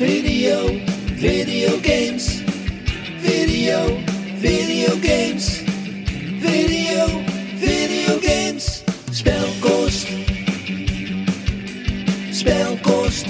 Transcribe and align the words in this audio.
Video, 0.00 0.66
video 1.18 1.78
games. 1.82 2.40
Video, 3.20 4.00
video 4.40 4.96
games. 4.96 5.62
Video, 6.40 7.06
video 7.56 8.18
games. 8.20 8.82
Spelkost. 9.10 10.08
Spelkost. 12.30 13.26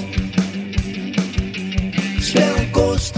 Spelkost. 2.21 3.17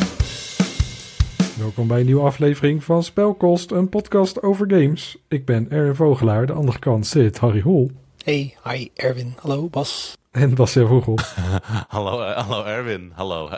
Welkom 1.58 1.88
bij 1.88 2.00
een 2.00 2.06
nieuwe 2.06 2.22
aflevering 2.22 2.84
van 2.84 3.02
Spelkost, 3.02 3.70
een 3.70 3.88
podcast 3.88 4.42
over 4.42 4.70
games. 4.70 5.16
Ik 5.28 5.44
ben 5.44 5.70
Erwin 5.70 5.94
Vogelaar, 5.94 6.46
de 6.46 6.52
andere 6.52 6.78
kant 6.78 7.06
zit 7.06 7.38
Harry 7.38 7.60
Hol 7.60 7.90
Hey, 8.24 8.56
hi 8.64 8.88
Erwin. 8.94 9.34
Hallo 9.36 9.68
Bas. 9.68 10.16
En 10.32 10.54
Bas 10.54 10.72
Vogel. 10.72 11.18
Hallo, 11.88 12.20
eh, 12.22 12.36
hallo 12.48 12.64
Erwin. 12.64 13.12
Hallo 13.14 13.48
eh, 13.48 13.56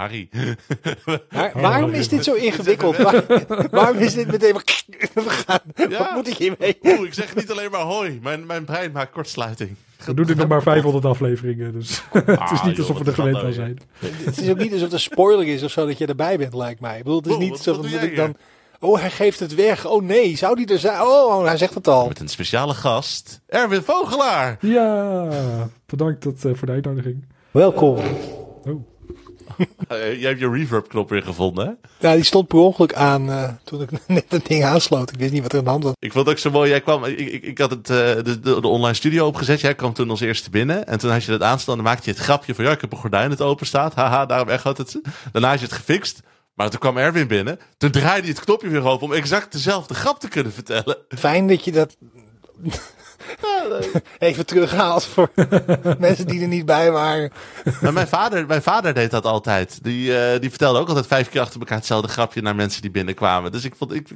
Harry. 0.00 0.28
Maar 1.32 1.50
waarom 1.54 1.90
is 1.90 2.08
dit 2.08 2.24
zo 2.24 2.34
ingewikkeld? 2.34 2.96
Waar- 2.96 3.24
waarom 3.70 3.96
is 3.98 4.14
dit 4.14 4.26
meteen... 4.26 4.54
We 5.14 5.22
gaan, 5.26 5.60
Ja. 5.74 5.98
Wat 5.98 6.14
moet 6.14 6.28
ik 6.28 6.36
hiermee? 6.36 6.78
Oeh, 6.82 7.06
ik 7.06 7.14
zeg 7.14 7.34
niet 7.34 7.50
alleen 7.50 7.70
maar 7.70 7.80
hoi. 7.80 8.18
Mijn, 8.22 8.46
mijn 8.46 8.64
brein 8.64 8.92
maakt 8.92 9.10
kortsluiting. 9.12 9.74
We 10.04 10.14
doen 10.14 10.26
dit 10.26 10.36
nog 10.36 10.48
maar 10.48 10.62
500 10.62 11.04
afleveringen, 11.04 11.72
dus 11.72 12.02
het 12.12 12.28
is 12.28 12.36
Ah, 12.38 12.64
niet 12.64 12.76
joh, 12.76 12.86
alsof 12.88 12.98
we 12.98 13.04
er 13.04 13.14
gewend 13.14 13.36
gaat 13.36 13.44
aan 13.44 13.50
nou 13.50 13.52
zijn. 13.52 13.78
Het 14.24 14.38
is 14.40 14.48
ook 14.50 14.58
niet 14.58 14.72
alsof 14.72 14.84
het 14.84 14.92
een 14.92 15.00
spoiler 15.00 15.46
is 15.46 15.62
of 15.62 15.70
zo 15.70 15.86
dat 15.86 15.98
je 15.98 16.06
erbij 16.06 16.38
bent, 16.38 16.54
lijkt 16.54 16.80
mij. 16.80 16.98
Ik 16.98 17.02
bedoel, 17.04 17.18
het 17.18 17.26
is 17.30 17.36
niet 17.36 17.50
wat- 17.50 17.60
zo 17.60 17.76
wat 17.82 17.90
dat 17.90 18.02
ik 18.02 18.16
dan... 18.16 18.36
Oh, 18.80 19.00
hij 19.00 19.10
geeft 19.10 19.40
het 19.40 19.54
weg. 19.54 19.86
Oh 19.86 20.02
nee, 20.02 20.36
zou 20.36 20.56
die 20.56 20.66
er 20.66 20.78
zijn? 20.78 21.00
Oh, 21.00 21.44
hij 21.44 21.56
zegt 21.56 21.74
het 21.74 21.88
al. 21.88 22.08
Met 22.08 22.20
een 22.20 22.28
speciale 22.28 22.74
gast. 22.74 23.40
Erwin 23.46 23.82
Vogelaar. 23.82 24.56
Ja, 24.60 25.28
bedankt 25.86 26.22
dat, 26.22 26.44
eh, 26.44 26.54
voor 26.54 26.66
de 26.66 26.72
uitnodiging. 26.72 27.24
Welkom. 27.50 27.98
Oh, 28.64 28.80
Eh, 29.88 30.20
jij 30.20 30.28
hebt 30.28 30.40
je 30.40 30.50
reverb 30.50 30.88
knop 30.88 31.08
weer 31.08 31.22
gevonden 31.22 31.66
hè? 31.66 31.72
Nou, 32.00 32.14
die 32.16 32.24
stond 32.24 32.48
per 32.48 32.58
ongeluk 32.58 32.94
aan 32.94 33.30
eh, 33.30 33.48
toen 33.64 33.82
ik 33.82 33.90
net 34.06 34.24
het 34.28 34.46
ding 34.46 34.64
aansloot. 34.64 35.12
Ik 35.12 35.18
wist 35.18 35.32
niet 35.32 35.42
wat 35.42 35.52
er 35.52 35.58
aan 35.58 35.64
de 35.64 35.70
hand 35.70 35.84
was. 35.84 35.92
Ik 35.98 36.12
vond 36.12 36.26
het 36.26 36.34
ook 36.34 36.40
zo 36.40 36.50
mooi. 36.50 36.70
Jij 36.70 36.80
kwam, 36.80 37.04
ik, 37.04 37.18
ik, 37.18 37.42
ik 37.42 37.58
had 37.58 37.70
het, 37.70 37.90
eh, 37.90 37.96
de, 37.96 38.40
de, 38.40 38.60
de 38.60 38.68
online 38.68 38.94
studio 38.94 39.26
opgezet. 39.26 39.60
Jij 39.60 39.74
kwam 39.74 39.92
toen 39.92 40.10
als 40.10 40.20
eerste 40.20 40.50
binnen. 40.50 40.86
En 40.86 40.98
toen 40.98 41.10
had 41.10 41.24
je 41.24 41.30
dat 41.30 41.42
aanstaan. 41.42 41.74
Dan 41.74 41.84
maakte 41.84 42.10
je 42.10 42.16
het 42.16 42.24
grapje 42.24 42.54
van 42.54 42.64
ja, 42.64 42.70
ik 42.70 42.80
heb 42.80 42.92
een 42.92 42.98
gordijn 42.98 43.30
dat 43.30 43.40
open 43.40 43.66
staat. 43.66 43.94
Haha, 43.94 44.26
daarom 44.26 44.48
echoot 44.48 44.78
het. 44.78 45.00
Daarna 45.32 45.48
had 45.50 45.58
je 45.58 45.64
het 45.64 45.74
gefixt. 45.74 46.22
Maar 46.56 46.70
toen 46.70 46.80
kwam 46.80 46.96
Erwin 46.96 47.26
binnen. 47.26 47.58
Toen 47.76 47.90
draaide 47.90 48.26
hij 48.26 48.30
het 48.36 48.44
knopje 48.44 48.68
weer 48.68 48.84
open 48.84 49.06
om 49.06 49.12
exact 49.12 49.52
dezelfde 49.52 49.94
grap 49.94 50.20
te 50.20 50.28
kunnen 50.28 50.52
vertellen. 50.52 50.96
Fijn 51.08 51.48
dat 51.48 51.64
je 51.64 51.72
dat 51.72 51.96
even 54.18 54.46
terughaalt 54.46 55.04
voor 55.04 55.30
mensen 55.98 56.26
die 56.26 56.40
er 56.40 56.48
niet 56.48 56.66
bij 56.66 56.90
waren. 56.90 57.32
Maar 57.80 57.92
mijn 57.92 58.08
vader, 58.08 58.46
mijn 58.46 58.62
vader 58.62 58.94
deed 58.94 59.10
dat 59.10 59.24
altijd. 59.24 59.78
Die, 59.82 60.18
eh, 60.18 60.40
die 60.40 60.50
vertelde 60.50 60.78
ook 60.78 60.88
altijd 60.88 61.06
vijf 61.06 61.28
keer 61.28 61.40
achter 61.40 61.60
elkaar 61.60 61.78
hetzelfde 61.78 62.08
grapje 62.08 62.42
naar 62.42 62.54
mensen 62.54 62.82
die 62.82 62.90
binnenkwamen. 62.90 63.52
Dus 63.52 63.64
ik 63.64 63.74
vond, 63.76 63.94
ik, 63.94 64.08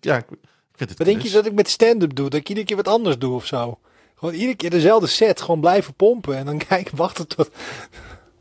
ja, 0.00 0.16
ik 0.16 0.26
vind 0.74 0.90
het 0.90 0.98
Wat 0.98 1.06
denk 1.06 1.22
je 1.22 1.30
dat 1.30 1.46
ik 1.46 1.52
met 1.52 1.68
stand-up 1.68 2.14
doe? 2.14 2.30
Dat 2.30 2.40
ik 2.40 2.48
iedere 2.48 2.66
keer 2.66 2.76
wat 2.76 2.88
anders 2.88 3.18
doe 3.18 3.34
of 3.34 3.46
zo? 3.46 3.78
Gewoon 4.18 4.34
iedere 4.34 4.56
keer 4.56 4.70
dezelfde 4.70 5.06
set, 5.06 5.40
gewoon 5.40 5.60
blijven 5.60 5.94
pompen 5.94 6.36
en 6.36 6.44
dan 6.44 6.58
kijken, 6.68 6.96
wachten 6.96 7.28
tot... 7.28 7.50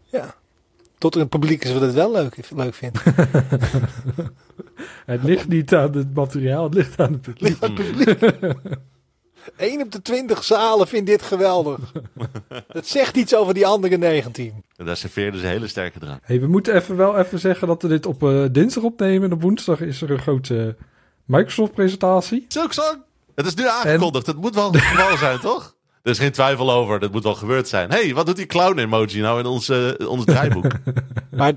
Ja, 0.03 0.35
tot 1.05 1.15
er 1.15 1.21
een 1.21 1.29
publiek 1.29 1.63
is 1.63 1.71
wat 1.73 1.81
het 1.81 1.93
wel 1.93 2.11
leuk, 2.11 2.49
leuk 2.55 2.73
vindt. 2.73 3.03
het 5.05 5.23
ligt 5.23 5.47
niet 5.47 5.73
aan 5.75 5.93
het 5.93 6.13
materiaal, 6.13 6.63
het 6.63 6.73
ligt 6.73 6.99
aan 6.99 7.11
het 7.11 7.21
publiek. 7.21 7.49
Ligt 7.49 7.63
aan 7.63 7.75
het 7.75 8.17
publiek. 8.17 8.53
1 9.57 9.81
op 9.81 9.91
de 9.91 10.01
20 10.01 10.43
zalen 10.43 10.87
vindt 10.87 11.07
dit 11.07 11.21
geweldig. 11.21 11.91
Dat 12.67 12.87
zegt 12.87 13.17
iets 13.17 13.35
over 13.35 13.53
die 13.53 13.65
andere 13.65 13.97
19. 13.97 14.63
En 14.75 14.85
daar 14.85 14.97
serveerden 14.97 15.39
ze 15.39 15.47
hele 15.47 15.67
sterke 15.67 15.99
drank. 15.99 16.19
Hey, 16.23 16.39
we 16.39 16.47
moeten 16.47 16.75
even 16.75 16.95
wel 16.95 17.17
even 17.17 17.39
zeggen 17.39 17.67
dat 17.67 17.81
we 17.81 17.87
dit 17.87 18.05
op 18.05 18.23
eh, 18.23 18.45
dinsdag 18.51 18.83
opnemen. 18.83 19.29
En 19.29 19.35
op 19.35 19.41
woensdag 19.41 19.81
is 19.81 20.01
er 20.01 20.11
een 20.11 20.19
grote 20.19 20.75
Microsoft-presentatie. 21.25 22.45
Silksong! 22.47 22.97
Het 23.35 23.45
is 23.45 23.55
nu 23.55 23.67
aangekondigd. 23.67 24.25
Het 24.25 24.37
moet 24.37 24.55
wel 24.55 24.73
geval 24.73 25.17
zijn, 25.17 25.39
toch? 25.49 25.74
Er 26.05 26.11
is 26.11 26.19
geen 26.19 26.31
twijfel 26.31 26.71
over. 26.71 26.99
Dat 26.99 27.11
moet 27.11 27.23
wel 27.23 27.35
gebeurd 27.35 27.67
zijn. 27.67 27.89
hey, 27.89 28.13
wat 28.13 28.25
doet 28.25 28.35
die 28.35 28.45
clown-emoji 28.45 29.21
nou 29.21 29.39
in 29.39 29.45
ons, 29.45 29.71
ons 30.07 30.25
draaiboek? 30.25 30.65
Maar 31.35 31.53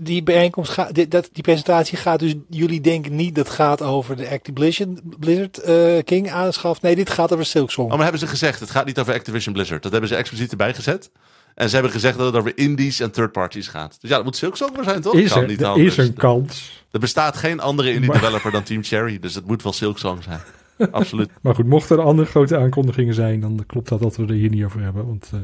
die 0.00 0.22
bijeenkomst 0.22 0.70
gaat, 0.72 0.94
die, 0.94 1.08
dat, 1.08 1.28
die 1.32 1.42
presentatie 1.42 1.98
gaat 1.98 2.18
dus, 2.18 2.34
jullie 2.48 2.80
denken 2.80 3.16
niet 3.16 3.34
dat 3.34 3.46
het 3.46 3.54
gaat 3.54 3.82
over 3.82 4.16
de 4.16 4.28
Activision 4.28 5.00
Blizzard 5.18 5.58
eh, 5.58 5.98
King 6.04 6.30
aanschaf. 6.30 6.82
Nee, 6.82 6.94
dit 6.94 7.10
gaat 7.10 7.32
over 7.32 7.46
Silksong. 7.46 7.86
Oh, 7.86 7.92
maar 7.94 8.02
hebben 8.02 8.20
ze 8.20 8.26
gezegd, 8.26 8.60
het 8.60 8.70
gaat 8.70 8.86
niet 8.86 8.98
over 8.98 9.14
Activision 9.14 9.52
Blizzard. 9.54 9.82
Dat 9.82 9.92
hebben 9.92 10.10
ze 10.10 10.16
expliciet 10.16 10.50
erbij 10.50 10.74
gezet. 10.74 11.10
En 11.54 11.68
ze 11.68 11.74
hebben 11.74 11.92
gezegd 11.92 12.16
dat 12.18 12.26
het 12.26 12.36
over 12.36 12.52
indies 12.58 13.00
en 13.00 13.10
third 13.10 13.32
parties 13.32 13.68
gaat. 13.68 13.96
Dus 14.00 14.10
ja, 14.10 14.16
dat 14.16 14.24
moet 14.24 14.36
Silksong 14.36 14.74
maar 14.74 14.84
zijn, 14.84 15.00
toch? 15.00 15.14
Is 15.14 15.32
Kan 15.32 15.42
er, 15.42 15.48
niet 15.48 15.60
er 15.60 15.66
anders. 15.66 15.96
is 15.96 16.06
een 16.08 16.14
kans. 16.14 16.84
Er 16.90 17.00
bestaat 17.00 17.36
geen 17.36 17.60
andere 17.60 17.92
indie 17.92 18.08
Maar- 18.10 18.20
developer 18.20 18.50
dan 18.50 18.62
Team 18.62 18.82
Cherry. 18.84 19.18
Dus 19.18 19.34
het 19.34 19.46
moet 19.46 19.62
wel 19.62 19.72
Silksong 19.72 20.22
zijn. 20.22 20.40
Absoluut. 20.90 21.30
Maar 21.40 21.54
goed, 21.54 21.66
mochten 21.66 21.98
er 21.98 22.04
andere 22.04 22.28
grote 22.28 22.58
aankondigingen 22.58 23.14
zijn, 23.14 23.40
dan 23.40 23.64
klopt 23.66 23.88
dat 23.88 24.00
dat 24.00 24.16
we 24.16 24.22
er 24.22 24.32
hier 24.32 24.50
niet 24.50 24.64
over 24.64 24.82
hebben. 24.82 25.06
Want 25.06 25.30
eh, 25.34 25.40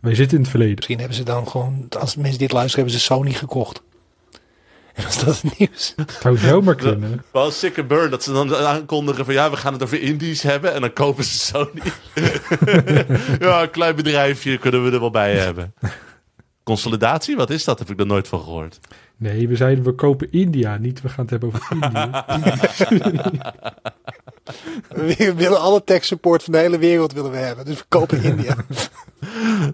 wij 0.00 0.14
zitten 0.14 0.36
in 0.36 0.42
het 0.42 0.50
verleden. 0.50 0.74
Misschien 0.74 0.98
hebben 0.98 1.16
ze 1.16 1.22
dan 1.22 1.48
gewoon, 1.48 1.86
als 1.98 2.16
mensen 2.16 2.38
dit 2.38 2.52
luisteren, 2.52 2.84
hebben 2.84 3.00
ze 3.00 3.06
Sony 3.06 3.32
gekocht. 3.32 3.82
En 4.94 5.04
als 5.04 5.24
dat 5.24 5.40
het 5.40 5.58
nieuws. 5.58 5.92
Het 5.96 6.18
zou 6.20 6.36
zomaar 6.38 6.74
kunnen. 6.74 7.22
Wel 7.32 7.50
sick 7.50 7.78
and 7.78 7.88
burn 7.88 8.10
dat 8.10 8.22
ze 8.22 8.32
dan 8.32 8.54
aankondigen 8.54 9.24
van 9.24 9.34
ja, 9.34 9.50
we 9.50 9.56
gaan 9.56 9.72
het 9.72 9.82
over 9.82 10.00
indies 10.00 10.42
hebben. 10.42 10.74
En 10.74 10.80
dan 10.80 10.92
kopen 10.92 11.24
ze 11.24 11.38
Sony. 11.38 11.82
ja, 13.46 13.62
een 13.62 13.70
klein 13.70 13.96
bedrijfje 13.96 14.58
kunnen 14.58 14.84
we 14.84 14.90
er 14.90 15.00
wel 15.00 15.10
bij 15.10 15.36
hebben. 15.36 15.74
Consolidatie, 16.62 17.36
wat 17.36 17.50
is 17.50 17.64
dat? 17.64 17.78
Heb 17.78 17.90
ik 17.90 18.00
er 18.00 18.06
nooit 18.06 18.28
van 18.28 18.40
gehoord. 18.40 18.78
Nee, 19.16 19.48
we 19.48 19.56
zeiden 19.56 19.84
we 19.84 19.92
kopen 19.92 20.32
India, 20.32 20.76
niet 20.76 21.00
we 21.00 21.08
gaan 21.08 21.26
het 21.26 21.30
hebben 21.30 21.48
over 21.48 21.66
India. 21.82 22.24
We 24.88 25.34
willen 25.36 25.60
alle 25.60 25.84
tech 25.84 26.04
support 26.04 26.42
van 26.42 26.52
de 26.52 26.58
hele 26.58 26.78
wereld 26.78 27.12
willen 27.12 27.30
we 27.30 27.36
hebben. 27.36 27.64
Dus 27.64 27.76
we 27.78 27.84
kopen 27.88 28.22
India. 28.22 28.56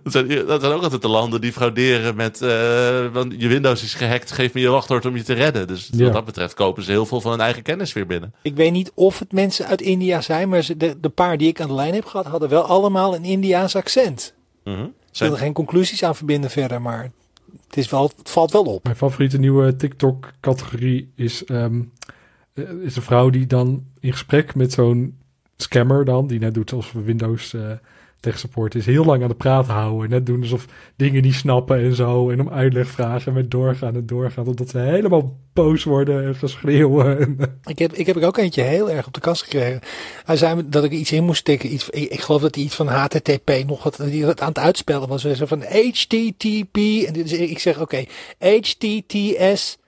Dat 0.03 0.13
zijn, 0.13 0.29
dat 0.47 0.61
zijn 0.61 0.73
ook 0.73 0.83
altijd 0.83 1.03
de 1.03 1.09
landen 1.09 1.41
die 1.41 1.53
frauderen 1.53 2.15
met... 2.17 2.43
eh, 2.43 3.07
want 3.13 3.35
je 3.39 3.49
Windows 3.49 3.83
is 3.83 3.95
gehackt, 3.95 4.31
geef 4.31 4.53
me 4.55 4.61
je 4.61 4.69
wachtwoord 4.69 5.07
om 5.07 5.17
je 5.17 5.23
te 5.23 5.33
redden. 5.33 5.67
Dus 5.67 5.89
Ja. 5.93 6.05
wat 6.05 6.13
dat 6.13 6.25
betreft 6.25 6.55
kopen 6.55 6.83
ze 6.83 6.91
heel 6.91 7.07
veel 7.07 7.21
van 7.21 7.31
hun 7.31 7.41
eigen 7.41 7.63
kennis 7.63 7.93
weer 7.93 8.07
binnen. 8.07 8.35
Ik 8.43 8.55
weet 8.57 8.73
niet 8.73 8.93
of 8.95 9.19
het 9.19 9.33
mensen 9.33 9.67
uit 9.67 9.81
India 9.81 10.21
zijn, 10.21 10.49
maar 10.49 10.63
ze- 10.63 10.77
de, 10.77 10.97
de 11.01 11.09
paar 11.09 11.37
die 11.39 11.49
ik 11.49 11.61
aan 11.61 11.69
de 11.69 11.75
lijn 11.75 11.95
heb 11.95 12.05
gehad, 12.05 12.27
hadden 12.27 12.49
wel 12.49 12.63
allemaal 12.65 13.15
een 13.15 13.25
Indiaans 13.25 13.77
accent. 13.77 14.35
Ik 14.65 14.73
wil 14.75 14.91
Zijn, 15.11 15.33
er 15.33 15.39
geen 15.39 15.53
conclusies 15.53 16.05
aan 16.05 16.17
verbinden 16.17 16.51
verder, 16.51 16.81
maar 16.83 17.11
het, 17.67 17.77
is 17.77 17.89
wel, 17.91 18.11
het 18.17 18.31
valt 18.31 18.53
wel 18.53 18.65
op. 18.65 18.85
Mijn 18.85 18.97
favoriete 18.97 19.39
nieuwe 19.39 19.77
TikTok-categorie 19.77 21.13
is, 21.17 21.45
ehm, 21.45 21.81
eh, 22.55 22.71
is 22.71 22.97
een 22.97 23.03
vrouw 23.03 23.31
die 23.31 23.47
dan 23.47 23.85
in 24.01 24.13
gesprek 24.13 24.55
met 24.55 24.73
zo'n 24.73 25.19
scammer 25.57 26.05
dan, 26.05 26.27
die 26.27 26.39
net 26.39 26.55
doet 26.55 26.73
alsof 26.73 27.05
Windows 27.05 27.55
eh 27.55 27.71
tech 28.23 28.39
support 28.39 28.75
is, 28.75 28.87
heel 28.87 29.05
lang 29.05 29.23
aan 29.23 29.29
de 29.29 29.35
praat 29.35 29.67
houden. 29.67 30.11
Net 30.11 30.27
doen 30.27 30.41
alsof 30.41 30.67
dingen 30.97 31.23
niet 31.23 31.35
snappen 31.35 31.79
en 31.79 31.95
zo. 31.95 32.31
En 32.31 32.41
om 32.41 32.49
uitleg 32.49 32.89
vragen 32.89 33.33
met 33.33 33.51
doorgaan 33.51 33.95
en 33.95 34.07
doorgaan. 34.07 34.45
Totdat 34.45 34.69
ze 34.69 34.79
helemaal 34.79 35.37
boos 35.53 35.85
worden 35.85 36.27
en 36.27 36.35
gaan 36.35 36.49
schreeuwen. 36.49 37.19
En, 37.19 37.39
Ik 37.65 37.79
heb, 37.79 37.93
ik 37.93 38.07
heb 38.07 38.17
er 38.17 38.27
ook 38.27 38.37
eentje 38.37 38.63
heel 38.63 38.91
erg 38.91 39.07
op 39.07 39.15
de 39.15 39.21
kast 39.21 39.43
gekregen. 39.43 39.81
Hij 40.25 40.37
zei 40.37 40.69
dat 40.69 40.85
ik 40.85 40.93
iets 40.93 41.13
in 41.13 41.25
moest 41.25 41.41
stikken. 41.41 41.73
Iets, 41.73 41.91
ik, 41.91 42.21
geloof 42.21 42.41
dat 42.41 42.55
hij 42.55 42.65
iets 42.65 42.75
van 42.75 42.87
HTTP 42.87 43.65
nog 43.67 43.83
wat, 43.83 43.97
die 43.97 44.27
aan 44.27 44.49
het 44.49 44.59
uitspellen 44.59 45.09
was. 45.09 45.21
Zei 45.21 45.47
van 45.47 45.63
HTTP. 45.63 46.77
En 47.07 47.15
is, 47.15 47.33
ik 47.33 47.59
zeg 47.59 47.81
oké, 47.81 48.05
HTTS. 48.39 49.79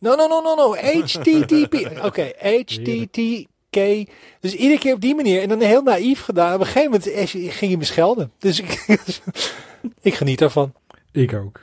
No, 0.00 0.14
no, 0.14 0.26
no, 0.28 0.42
no, 0.42 0.54
no. 0.54 0.74
HTTP. 0.74 2.04
Oké, 2.04 2.32
HTTK. 2.38 4.08
Dus 4.40 4.54
iedere 4.54 4.78
keer 4.78 4.94
op 4.94 5.00
die 5.00 5.14
manier. 5.14 5.42
En 5.42 5.48
dan 5.48 5.60
heel 5.60 5.82
naïef 5.82 6.20
gedaan. 6.20 6.54
Op 6.54 6.60
een 6.60 6.66
gegeven 6.66 6.90
moment 6.90 7.30
ging 7.30 7.70
hij 7.70 7.76
me 7.76 7.84
schelden. 7.84 8.32
Dus 8.38 8.60
ik, 8.60 8.98
ik 10.10 10.14
geniet 10.14 10.38
daarvan. 10.38 10.72
ik 11.12 11.34
ook. 11.34 11.60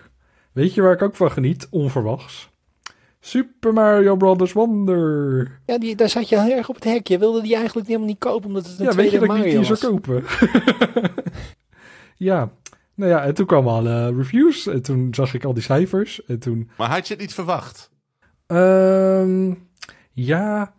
Weet 0.52 0.74
je 0.74 0.82
waar 0.82 0.94
ik 0.94 1.02
ook 1.02 1.16
van 1.16 1.32
geniet? 1.32 1.68
Onverwachts. 1.70 2.50
Super 3.20 3.74
Mario 3.74 4.16
Brothers 4.16 4.54
Wonder. 4.54 5.60
Ja, 5.66 5.78
die, 5.78 5.96
daar 5.96 6.10
zat 6.10 6.30
je 6.30 6.42
heel 6.42 6.58
erg 6.58 6.70
op 6.70 6.76
het 6.76 6.84
hek. 6.84 7.08
Je 7.08 7.18
wilde 7.18 7.42
die 7.42 7.56
eigenlijk 7.56 7.88
helemaal 7.88 8.08
niet 8.08 8.20
kopen. 8.20 8.48
Omdat 8.48 8.66
het 8.66 8.80
een 8.80 8.86
Ja, 8.86 8.92
weet 8.92 9.12
je 9.12 9.18
tweede 9.18 9.36
dat 9.36 9.46
ik 9.46 9.52
die 9.52 9.64
zou 9.64 9.80
kopen? 9.80 10.24
ja, 12.30 12.52
nou 12.96 13.12
ja, 13.12 13.24
en 13.24 13.34
toen 13.34 13.46
kwamen 13.46 13.74
alle 13.74 14.16
reviews. 14.16 14.68
En 14.68 14.82
toen 14.82 15.08
zag 15.14 15.34
ik 15.34 15.44
al 15.44 15.54
die 15.54 15.64
cijfers. 15.64 16.26
En 16.26 16.40
toen, 16.40 16.70
maar 16.78 16.90
had 16.90 17.08
je 17.08 17.14
het 17.14 17.22
niet 17.22 17.34
verwacht? 17.34 17.90
Ehm, 18.48 19.54
ja, 20.12 20.74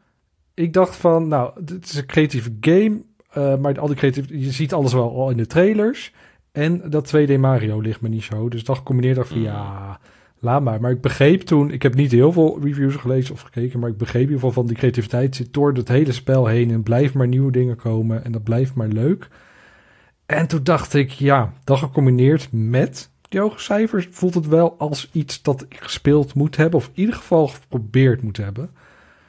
ik 0.55 0.73
dacht 0.73 0.97
van, 0.97 1.29
nou, 1.29 1.53
het 1.65 1.85
is 1.85 1.94
een 1.94 2.06
creatieve 2.06 2.56
game. 2.61 3.03
eh, 3.29 3.56
maar 3.56 3.81
al 3.81 3.87
die 3.87 3.97
creatieve, 3.97 4.38
je 4.41 4.50
ziet 4.50 4.73
alles 4.73 4.93
wel 4.93 5.11
al 5.17 5.31
in 5.31 5.37
de 5.37 5.47
trailers. 5.47 6.12
En 6.53 6.91
dat 6.91 7.06
2D 7.06 7.38
Mario 7.38 7.81
ligt 7.81 8.00
me 8.00 8.09
niet 8.09 8.23
zo. 8.23 8.49
Dus 8.49 8.65
dat 8.65 8.76
gecombineerd 8.76 9.17
dacht 9.17 9.29
van, 9.29 9.38
Mm. 9.38 9.44
ja, 9.44 10.00
laat 10.38 10.62
maar. 10.62 10.81
Maar 10.81 10.91
ik 10.91 11.00
begreep 11.00 11.41
toen, 11.41 11.70
ik 11.70 11.82
heb 11.82 11.94
niet 11.94 12.12
heel 12.12 12.32
veel 12.32 12.59
reviews 12.62 12.94
gelezen 12.97 13.35
of 13.35 13.41
gekeken. 13.41 13.79
Maar 13.81 13.88
ik 13.91 13.97
begreep 13.97 14.23
in 14.23 14.29
ieder 14.29 14.38
geval 14.38 14.53
van 14.55 14.67
die 14.67 14.76
creativiteit 14.76 15.37
zit 15.37 15.53
door 15.53 15.73
het 15.73 15.88
hele 15.88 16.12
spel 16.12 16.47
heen. 16.47 16.70
En 16.70 16.82
blijft 16.82 17.15
maar 17.15 17.29
nieuwe 17.29 17.53
dingen 17.53 17.76
komen. 17.76 18.25
En 18.25 18.32
dat 18.32 18.43
blijft 18.43 18.75
maar 18.75 18.88
leuk. 18.88 19.29
En 20.26 20.47
toen 20.47 20.62
dacht 20.62 20.94
ik, 20.94 21.11
ja, 21.11 21.53
dat 21.65 21.79
gecombineerd 21.79 22.49
met 22.50 23.11
die 23.28 23.40
hoge 23.40 23.60
cijfers 23.60 24.08
voelt 24.10 24.34
het 24.34 24.46
wel 24.46 24.75
als 24.78 25.08
iets 25.12 25.42
dat 25.42 25.62
ik 25.62 25.76
gespeeld 25.80 26.34
moet 26.34 26.56
hebben. 26.56 26.78
Of 26.78 26.86
in 26.86 26.92
ieder 26.94 27.14
geval 27.14 27.48
geprobeerd 27.48 28.22
moet 28.22 28.36
hebben. 28.36 28.70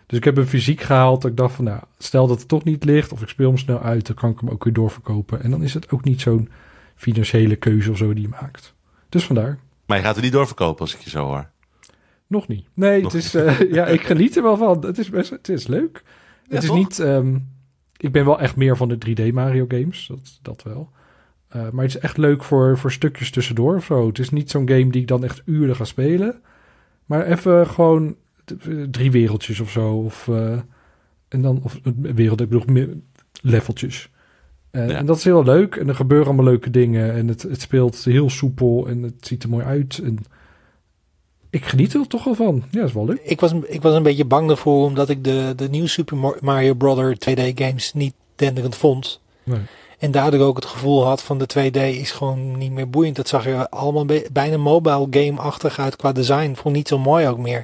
Dus 0.05 0.17
ik 0.17 0.23
heb 0.23 0.37
een 0.37 0.47
fysiek 0.47 0.81
gehaald. 0.81 1.21
Dat 1.21 1.31
ik 1.31 1.37
dacht 1.37 1.55
van 1.55 1.65
nou, 1.65 1.81
stel 1.97 2.27
dat 2.27 2.39
het 2.39 2.47
toch 2.47 2.63
niet 2.63 2.83
ligt. 2.83 3.11
Of 3.11 3.21
ik 3.21 3.27
speel 3.27 3.47
hem 3.47 3.57
snel 3.57 3.81
uit. 3.81 4.07
Dan 4.07 4.15
kan 4.15 4.29
ik 4.31 4.39
hem 4.39 4.49
ook 4.49 4.63
weer 4.63 4.73
doorverkopen. 4.73 5.43
En 5.43 5.51
dan 5.51 5.63
is 5.63 5.73
het 5.73 5.91
ook 5.91 6.03
niet 6.03 6.21
zo'n 6.21 6.49
financiële 6.95 7.55
keuze 7.55 7.91
of 7.91 7.97
zo 7.97 8.13
die 8.13 8.23
je 8.23 8.29
maakt. 8.29 8.73
Dus 9.09 9.25
vandaar. 9.25 9.59
Maar 9.85 9.97
je 9.97 10.03
gaat 10.03 10.15
er 10.15 10.21
niet 10.21 10.31
doorverkopen 10.31 10.81
als 10.81 10.95
ik 10.95 10.99
je 10.99 11.09
zo 11.09 11.25
hoor. 11.25 11.49
Nog 12.27 12.47
niet. 12.47 12.67
Nee, 12.73 13.01
Nog 13.01 13.11
het 13.11 13.23
is, 13.23 13.35
eh, 13.35 13.71
ja, 13.71 13.85
ik 13.85 14.01
geniet 14.01 14.35
er 14.35 14.43
wel 14.43 14.57
van. 14.57 14.85
Het 14.85 14.97
is 14.97 15.09
best, 15.09 15.29
het 15.29 15.49
is 15.49 15.67
leuk. 15.67 16.03
Ja, 16.03 16.53
het 16.53 16.63
is 16.63 16.69
toch? 16.69 16.77
niet, 16.77 16.99
ehm, 16.99 17.37
ik 17.97 18.11
ben 18.11 18.25
wel 18.25 18.39
echt 18.39 18.55
meer 18.55 18.77
van 18.77 18.87
de 18.87 18.97
3D 18.97 19.31
Mario 19.33 19.65
games, 19.67 20.07
dat, 20.07 20.39
dat 20.41 20.63
wel. 20.63 20.91
Eh, 21.49 21.69
maar 21.69 21.83
het 21.85 21.95
is 21.95 22.01
echt 22.01 22.17
leuk 22.17 22.43
voor, 22.43 22.77
voor 22.77 22.91
stukjes 22.91 23.31
tussendoor 23.31 23.75
of 23.75 23.85
zo. 23.85 24.07
Het 24.07 24.19
is 24.19 24.29
niet 24.29 24.51
zo'n 24.51 24.69
game 24.69 24.89
die 24.91 25.01
ik 25.01 25.07
dan 25.07 25.23
echt 25.23 25.41
uren 25.45 25.75
ga 25.75 25.83
spelen. 25.83 26.41
Maar 27.05 27.25
even 27.25 27.67
gewoon 27.67 28.15
drie 28.91 29.11
wereldjes 29.11 29.59
of 29.59 29.71
zo. 29.71 29.91
Of, 29.93 30.27
eh, 30.27 30.59
en 31.27 31.41
dan, 31.41 31.59
of 31.63 31.79
een 31.83 32.15
wereld, 32.15 32.41
ik 32.41 32.49
bedoel, 32.49 32.65
meer 32.73 32.89
leveltjes. 33.41 34.09
Eh, 34.71 34.87
Ja. 34.89 34.95
En 34.95 35.05
dat 35.05 35.17
is 35.17 35.23
heel 35.23 35.43
leuk. 35.43 35.75
En 35.75 35.87
er 35.87 35.95
gebeuren 35.95 36.27
allemaal 36.27 36.45
leuke 36.45 36.69
dingen. 36.69 37.13
En 37.13 37.27
het, 37.27 37.41
het 37.41 37.61
speelt 37.61 38.03
heel 38.03 38.29
soepel. 38.29 38.87
En 38.87 39.03
het 39.03 39.27
ziet 39.27 39.43
er 39.43 39.49
mooi 39.49 39.65
uit. 39.65 39.99
En 40.03 40.17
ik 41.49 41.65
geniet 41.65 41.93
er 41.93 42.07
toch 42.07 42.23
wel 42.23 42.35
van. 42.35 42.63
Ja, 42.71 42.83
is 42.83 42.93
wel 42.93 43.05
leuk. 43.05 43.19
Ik 43.23 43.39
was, 43.39 43.53
ik 43.67 43.81
was 43.81 43.95
een 43.95 44.03
beetje 44.03 44.25
bang 44.25 44.49
ervoor 44.49 44.85
omdat 44.85 45.09
ik 45.09 45.23
de, 45.23 45.53
de 45.55 45.69
nieuwe 45.69 45.87
Super 45.87 46.35
Mario 46.41 46.73
Brother 46.73 47.15
2D 47.29 47.53
games 47.55 47.93
niet 47.93 48.13
denderend 48.35 48.75
vond. 48.75 49.21
Nee. 49.43 49.59
En 49.99 50.11
daardoor 50.11 50.47
ook 50.47 50.55
het 50.55 50.65
gevoel 50.65 51.05
had 51.05 51.21
van 51.21 51.37
de 51.37 51.47
2D 51.53 51.79
is 51.99 52.11
gewoon 52.11 52.57
niet 52.57 52.71
meer 52.71 52.89
boeiend. 52.89 53.15
Dat 53.15 53.27
zag 53.27 53.45
er 53.45 53.69
allemaal 53.69 54.05
bijna 54.31 54.57
mobile 54.57 55.07
game-achtig 55.09 55.79
uit 55.79 55.95
qua 55.95 56.11
design. 56.11 56.53
Vond 56.55 56.75
niet 56.75 56.87
zo 56.87 56.97
mooi 56.97 57.27
ook 57.27 57.37
meer. 57.37 57.63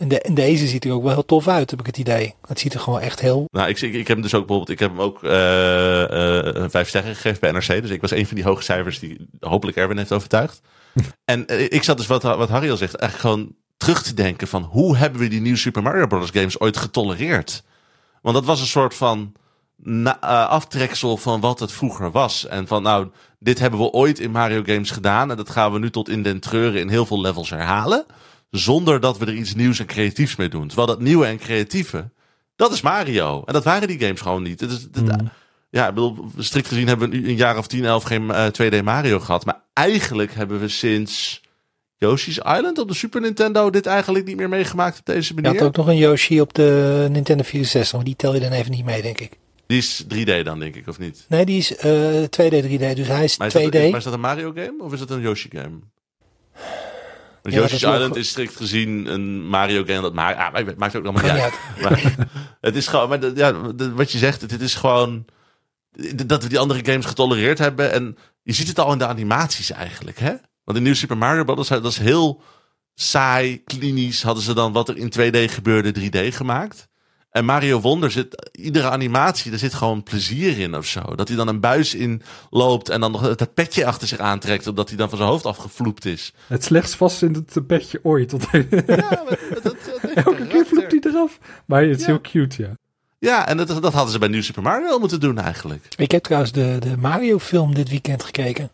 En, 0.00 0.08
de, 0.08 0.20
en 0.20 0.34
deze 0.34 0.66
ziet 0.66 0.84
er 0.84 0.92
ook 0.92 1.02
wel 1.02 1.12
heel 1.12 1.24
tof 1.24 1.48
uit, 1.48 1.70
heb 1.70 1.80
ik 1.80 1.86
het 1.86 1.98
idee. 1.98 2.34
Het 2.46 2.60
ziet 2.60 2.74
er 2.74 2.80
gewoon 2.80 3.00
echt 3.00 3.20
heel... 3.20 3.48
Nou, 3.50 3.68
ik, 3.68 3.80
ik, 3.80 3.92
ik 3.92 4.06
heb 4.06 4.16
hem 4.16 4.22
dus 4.22 4.34
ook 4.34 4.46
bijvoorbeeld, 4.46 4.68
ik 4.68 4.78
heb 4.78 4.90
hem 4.90 5.00
ook 5.00 5.24
eh, 5.24 6.02
eh, 6.02 6.54
een 6.54 6.70
vijf 6.70 6.88
sterren 6.88 7.14
gegeven 7.14 7.40
bij 7.40 7.50
NRC. 7.50 7.82
Dus 7.82 7.90
ik 7.90 8.00
was 8.00 8.10
een 8.10 8.26
van 8.26 8.36
die 8.36 8.44
hoge 8.44 8.62
cijfers 8.62 8.98
die 8.98 9.28
hopelijk 9.40 9.76
Erwin 9.76 9.96
heeft 9.96 10.12
overtuigd. 10.12 10.60
en 11.24 11.46
eh, 11.46 11.62
ik 11.62 11.82
zat 11.82 11.96
dus, 11.96 12.06
wat, 12.06 12.22
wat 12.22 12.48
Harry 12.48 12.70
al 12.70 12.76
zegt, 12.76 12.94
eigenlijk 12.94 13.34
gewoon 13.34 13.54
terug 13.76 14.02
te 14.02 14.14
denken 14.14 14.48
van 14.48 14.62
hoe 14.62 14.96
hebben 14.96 15.20
we 15.20 15.28
die 15.28 15.40
nieuwe 15.40 15.58
Super 15.58 15.82
Mario 15.82 16.06
Bros. 16.06 16.30
games 16.30 16.60
ooit 16.60 16.76
getolereerd? 16.76 17.62
Want 18.22 18.34
dat 18.34 18.44
was 18.44 18.60
een 18.60 18.66
soort 18.66 18.94
van 18.94 19.32
na- 19.82 20.20
eh, 20.20 20.48
aftreksel 20.48 21.16
van 21.16 21.40
wat 21.40 21.60
het 21.60 21.72
vroeger 21.72 22.10
was. 22.10 22.46
En 22.46 22.66
van 22.66 22.82
nou, 22.82 23.08
dit 23.38 23.58
hebben 23.58 23.80
we 23.80 23.90
ooit 23.90 24.18
in 24.18 24.30
Mario 24.30 24.62
games 24.66 24.90
gedaan. 24.90 25.30
En 25.30 25.36
dat 25.36 25.50
gaan 25.50 25.72
we 25.72 25.78
nu 25.78 25.90
tot 25.90 26.08
in 26.08 26.22
den 26.22 26.40
treuren 26.40 26.80
in 26.80 26.88
heel 26.88 27.06
veel 27.06 27.20
levels 27.20 27.50
herhalen. 27.50 28.04
Zonder 28.50 29.00
dat 29.00 29.18
we 29.18 29.26
er 29.26 29.34
iets 29.34 29.54
nieuws 29.54 29.78
en 29.78 29.86
creatiefs 29.86 30.36
mee 30.36 30.48
doen. 30.48 30.66
Terwijl 30.66 30.88
dat 30.88 31.00
nieuwe 31.00 31.26
en 31.26 31.38
creatieve, 31.38 32.10
dat 32.56 32.72
is 32.72 32.80
Mario. 32.80 33.42
En 33.46 33.52
dat 33.52 33.64
waren 33.64 33.88
die 33.88 34.00
games 34.00 34.20
gewoon 34.20 34.42
niet. 34.42 34.60
Het 34.60 34.70
is, 34.70 34.82
het- 34.92 35.20
Mm. 35.20 35.30
Ja, 35.70 35.88
ik 35.88 35.94
bedoel, 35.94 36.30
strikt 36.38 36.68
gezien 36.68 36.86
hebben 36.88 37.10
we 37.10 37.16
nu 37.16 37.28
een 37.28 37.36
jaar 37.36 37.58
of 37.58 37.66
10, 37.66 37.84
11 37.84 38.02
geen 38.04 38.30
eh, 38.30 38.46
2D 38.46 38.82
Mario 38.82 39.18
gehad. 39.20 39.44
Maar 39.44 39.60
eigenlijk 39.72 40.34
hebben 40.34 40.60
we 40.60 40.68
sinds 40.68 41.40
Yoshi's 41.96 42.36
Island 42.38 42.78
op 42.78 42.88
de 42.88 42.94
Super 42.94 43.20
Nintendo 43.20 43.70
dit 43.70 43.86
eigenlijk 43.86 44.26
niet 44.26 44.36
meer 44.36 44.48
meegemaakt 44.48 44.98
op 44.98 45.06
deze 45.06 45.34
Je 45.34 45.40
manier. 45.42 45.58
had 45.58 45.68
ook 45.68 45.76
nog 45.76 45.86
een 45.86 45.96
Yoshi 45.96 46.40
op 46.40 46.54
de 46.54 47.06
Nintendo 47.10 47.42
64, 47.42 47.92
maar 47.96 48.04
die 48.04 48.16
tel 48.16 48.34
je 48.34 48.40
dan 48.40 48.52
even 48.52 48.70
niet 48.70 48.84
mee, 48.84 49.02
denk 49.02 49.20
ik. 49.20 49.38
Die 49.70 49.78
is 49.78 50.04
3D 50.14 50.42
dan, 50.44 50.58
denk 50.58 50.74
ik, 50.76 50.88
of 50.88 50.98
niet? 50.98 51.24
Nee, 51.28 51.44
die 51.44 51.58
is 51.58 51.76
eh 51.76 52.22
2D, 52.22 52.64
3D, 52.64 52.94
dus 52.94 53.06
hij 53.06 53.24
is 53.24 53.36
Maar 53.36 53.46
is, 53.46 53.52
2D. 53.52 53.62
dat, 53.70 53.74
is, 53.74 53.88
maar 53.90 53.98
is 53.98 54.04
dat 54.04 54.12
een 54.12 54.20
Mario 54.20 54.52
game 54.54 54.74
of 54.78 54.92
is 54.92 54.98
dat 54.98 55.10
een 55.10 55.20
Yoshi 55.20 55.48
game? 55.52 55.78
Want 57.42 57.54
Ja, 57.54 57.60
Yoshi's 57.60 57.82
Island 57.82 58.08
nog- 58.08 58.16
is 58.16 58.28
strikt 58.28 58.56
gezien 58.56 59.06
een 59.06 59.46
Mario 59.48 59.84
game 59.84 60.00
dat 60.00 60.14
maakt, 60.14 60.38
ah, 60.38 60.52
maar 60.52 60.64
het 60.64 60.76
maakt 60.78 60.96
ook 60.96 61.04
allemaal 61.04 61.22
Maakt 61.22 61.34
niet 61.34 61.42
uit. 61.42 61.82
Maar, 61.82 62.28
het 62.60 62.76
is 62.76 62.86
gewoon, 62.86 63.08
maar 63.08 63.34
ja, 63.36 63.74
wat 63.94 64.12
je 64.12 64.18
zegt, 64.18 64.40
het, 64.40 64.50
het 64.50 64.60
is 64.60 64.74
gewoon 64.74 65.24
dat 66.26 66.42
we 66.42 66.48
die 66.48 66.58
andere 66.58 66.84
games 66.84 67.06
getolereerd 67.06 67.58
hebben. 67.58 67.92
En 67.92 68.16
je 68.42 68.52
ziet 68.52 68.68
het 68.68 68.78
al 68.78 68.92
in 68.92 68.98
de 68.98 69.06
animaties 69.06 69.70
eigenlijk, 69.70 70.18
hè? 70.18 70.34
Want 70.64 70.78
in 70.78 70.84
New 70.84 70.94
Super 70.94 71.16
Mario 71.16 71.44
Bros. 71.44 71.68
dat 71.68 71.84
is 71.84 71.98
heel 71.98 72.42
saai, 72.94 73.62
klinisch. 73.64 74.22
Hadden 74.22 74.42
ze 74.44 74.54
dan 74.54 74.72
wat 74.72 74.88
er 74.88 74.96
in 74.96 75.08
2D 75.10 75.50
gebeurde 75.52 75.92
3D 75.92 76.34
gemaakt. 76.34 76.88
En 77.30 77.44
Mario 77.44 77.80
Wonder 77.80 78.10
zit, 78.10 78.50
iedere 78.52 78.90
animatie, 78.90 79.50
daar 79.50 79.58
zit 79.60 79.74
gewoon 79.74 80.02
plezier 80.02 80.58
in 80.58 80.76
of 80.76 80.86
zo. 80.86 81.00
Dat 81.14 81.28
hij 81.28 81.36
dan 81.36 81.48
een 81.48 81.60
buis 81.60 81.94
in 81.94 82.22
loopt 82.50 82.88
en 82.88 83.00
dan 83.00 83.12
nog 83.12 83.34
dat 83.36 83.54
petje 83.54 83.86
achter 83.86 84.08
zich 84.08 84.18
aantrekt, 84.18 84.66
omdat 84.66 84.88
hij 84.88 84.96
dan 84.96 85.08
van 85.08 85.18
zijn 85.18 85.30
hoofd 85.30 85.46
afgevloept 85.46 86.04
is. 86.04 86.32
Het 86.46 86.64
slechtst 86.64 86.94
vast 86.94 87.22
in 87.22 87.32
het 87.32 87.66
bedje 87.66 88.00
ooit. 88.02 88.28
Tot 88.28 88.46
Ja, 88.52 88.60
maar 88.86 89.38
dat, 89.62 89.62
dat, 89.62 89.76
Elke 90.14 90.46
keer 90.46 90.66
vloept 90.66 90.90
hij 90.90 91.00
eraf. 91.10 91.38
Maar 91.66 91.82
het 91.82 91.90
is 92.00 92.00
Ja. 92.00 92.06
heel 92.06 92.20
cute, 92.20 92.62
ja. 92.62 92.74
Ja, 93.18 93.46
en 93.48 93.56
dat, 93.56 93.68
dat 93.68 93.92
hadden 93.92 94.12
ze 94.12 94.18
bij 94.18 94.28
New 94.28 94.42
Super 94.42 94.62
Mario 94.62 94.86
wel 94.86 94.98
moeten 94.98 95.20
doen 95.20 95.38
eigenlijk. 95.38 95.86
Ik 95.96 96.10
heb 96.10 96.22
trouwens 96.22 96.52
de, 96.52 96.76
de 96.80 96.96
Mario 96.96 97.38
film 97.38 97.74
dit 97.74 97.88
weekend 97.88 98.22
gekeken. 98.22 98.70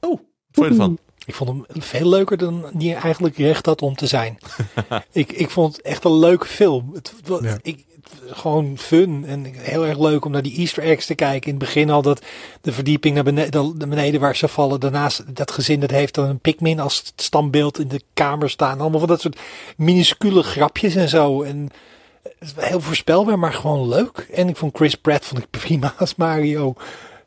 Oh, 0.00 0.10
wat 0.10 0.20
vond 0.52 0.66
je 0.66 0.72
ervan? 0.72 0.98
Ik 1.26 1.34
vond 1.34 1.50
hem 1.50 1.64
veel 1.82 2.08
leuker 2.08 2.36
dan 2.36 2.64
die 2.72 2.94
eigenlijk 2.94 3.36
recht 3.36 3.66
had 3.66 3.82
om 3.82 3.94
te 3.94 4.06
zijn. 4.06 4.38
ik, 5.12 5.32
ik 5.32 5.50
vond 5.50 5.76
het 5.76 5.84
echt 5.86 6.04
een 6.04 6.18
leuke 6.18 6.46
film. 6.46 6.90
Het, 6.94 7.12
Ja. 7.42 7.58
ik, 7.62 7.76
het- 7.76 8.10
gewoon 8.38 8.78
fun 8.78 9.24
en 9.26 9.44
heel 9.44 9.86
erg 9.86 9.98
leuk 9.98 10.24
om 10.24 10.32
naar 10.32 10.42
die 10.42 10.56
Easter 10.58 10.82
eggs 10.82 11.06
te 11.06 11.14
kijken. 11.14 11.50
In 11.52 11.54
het 11.56 11.64
begin 11.64 11.90
al 11.90 12.02
dat 12.02 12.22
de 12.60 12.72
verdieping 12.72 13.14
naar 13.14 13.24
beneden, 13.24 13.74
naar 13.78 13.88
beneden 13.88 14.20
waar 14.20 14.36
ze 14.36 14.48
vallen. 14.48 14.80
Daarnaast 14.80 15.36
dat 15.36 15.50
gezin 15.50 15.80
dat 15.80 15.90
heeft 15.90 16.14
dan 16.14 16.28
een 16.28 16.38
Pikmin 16.38 16.80
als 16.80 17.12
standbeeld 17.16 17.78
in 17.78 17.88
de 17.88 18.00
kamer 18.14 18.50
staan. 18.50 18.80
Allemaal 18.80 18.98
van 18.98 19.08
dat 19.08 19.20
soort 19.20 19.38
minuscule 19.76 20.42
grapjes 20.42 20.94
en 20.94 21.08
zo. 21.08 21.42
En 21.42 21.68
het 22.22 22.34
is 22.40 22.52
heel 22.56 22.80
voorspelbaar, 22.80 23.38
maar 23.38 23.52
gewoon 23.54 23.88
leuk. 23.88 24.28
En 24.32 24.48
ik 24.48 24.56
vond 24.56 24.76
Chris 24.76 24.94
Pratt 24.94 25.24
vond 25.24 25.42
ik 25.42 25.50
prima 25.60 25.94
als 25.98 26.14
Mario. 26.14 26.74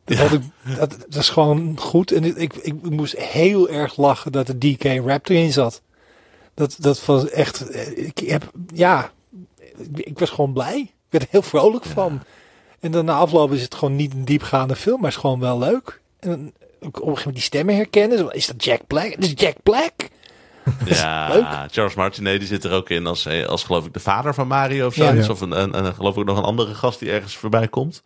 Dat, 0.05 0.17
had 0.17 0.31
ik, 0.33 0.41
dat, 0.77 0.89
dat 1.09 1.21
is 1.21 1.29
gewoon 1.29 1.75
goed. 1.79 2.11
En 2.11 2.23
ik, 2.23 2.35
ik, 2.37 2.53
ik 2.53 2.89
moest 2.89 3.17
heel 3.17 3.69
erg 3.69 3.97
lachen 3.97 4.31
dat 4.31 4.47
de 4.47 4.57
DK 4.57 4.83
Rap 4.83 5.29
erin 5.29 5.51
zat. 5.53 5.81
Dat, 6.53 6.75
dat 6.79 7.05
was 7.05 7.29
echt. 7.29 7.69
eh, 7.69 7.97
Ik 8.07 8.17
heb, 8.19 8.51
ja, 8.73 9.11
ik, 9.77 9.99
ik 9.99 10.19
was 10.19 10.29
gewoon 10.29 10.53
blij. 10.53 10.79
Ik 10.79 10.91
werd 11.09 11.23
er 11.23 11.29
heel 11.31 11.41
vrolijk 11.41 11.85
van. 11.85 12.21
En 12.79 12.91
dan 12.91 13.05
na 13.05 13.13
afloop 13.15 13.51
is 13.51 13.61
het 13.61 13.75
gewoon 13.75 13.95
niet 13.95 14.13
een 14.13 14.25
diepgaande 14.25 14.75
film, 14.75 15.01
maar 15.01 15.09
is 15.09 15.15
gewoon 15.15 15.39
wel 15.39 15.57
leuk. 15.59 16.01
En 16.19 16.31
op 16.31 16.35
een 16.81 16.91
gegeven 16.93 17.01
moment 17.17 17.33
die 17.33 17.41
stemmen 17.43 17.75
herkennen. 17.75 18.17
Zo, 18.17 18.27
Is 18.27 18.47
dat 18.47 18.63
Jack 18.63 18.87
Black? 18.87 19.09
Dat 19.15 19.23
is 19.23 19.33
Jack 19.35 19.55
Black. 19.63 19.93
Ja, 20.85 21.27
leuk. 21.33 21.71
Charles 21.71 21.93
Martinet 21.93 22.39
die 22.39 22.47
zit 22.47 22.63
er 22.63 22.71
ook 22.71 22.89
in 22.89 23.05
als, 23.05 23.27
als 23.47 23.63
geloof 23.63 23.85
ik 23.85 23.93
de 23.93 23.99
vader 23.99 24.33
van 24.33 24.47
Mario 24.47 24.85
of 24.87 24.95
Ja. 24.95 25.05
zoiets. 25.07 25.25
Ja. 25.25 25.31
Of 25.33 25.41
een, 25.41 25.61
een, 25.61 25.85
een- 25.85 25.93
geloof 25.93 26.17
ik 26.17 26.25
nog 26.25 26.37
een 26.37 26.43
andere 26.43 26.73
gast 26.73 26.99
die 26.99 27.11
ergens 27.11 27.35
voorbij 27.37 27.67
komt. 27.67 28.01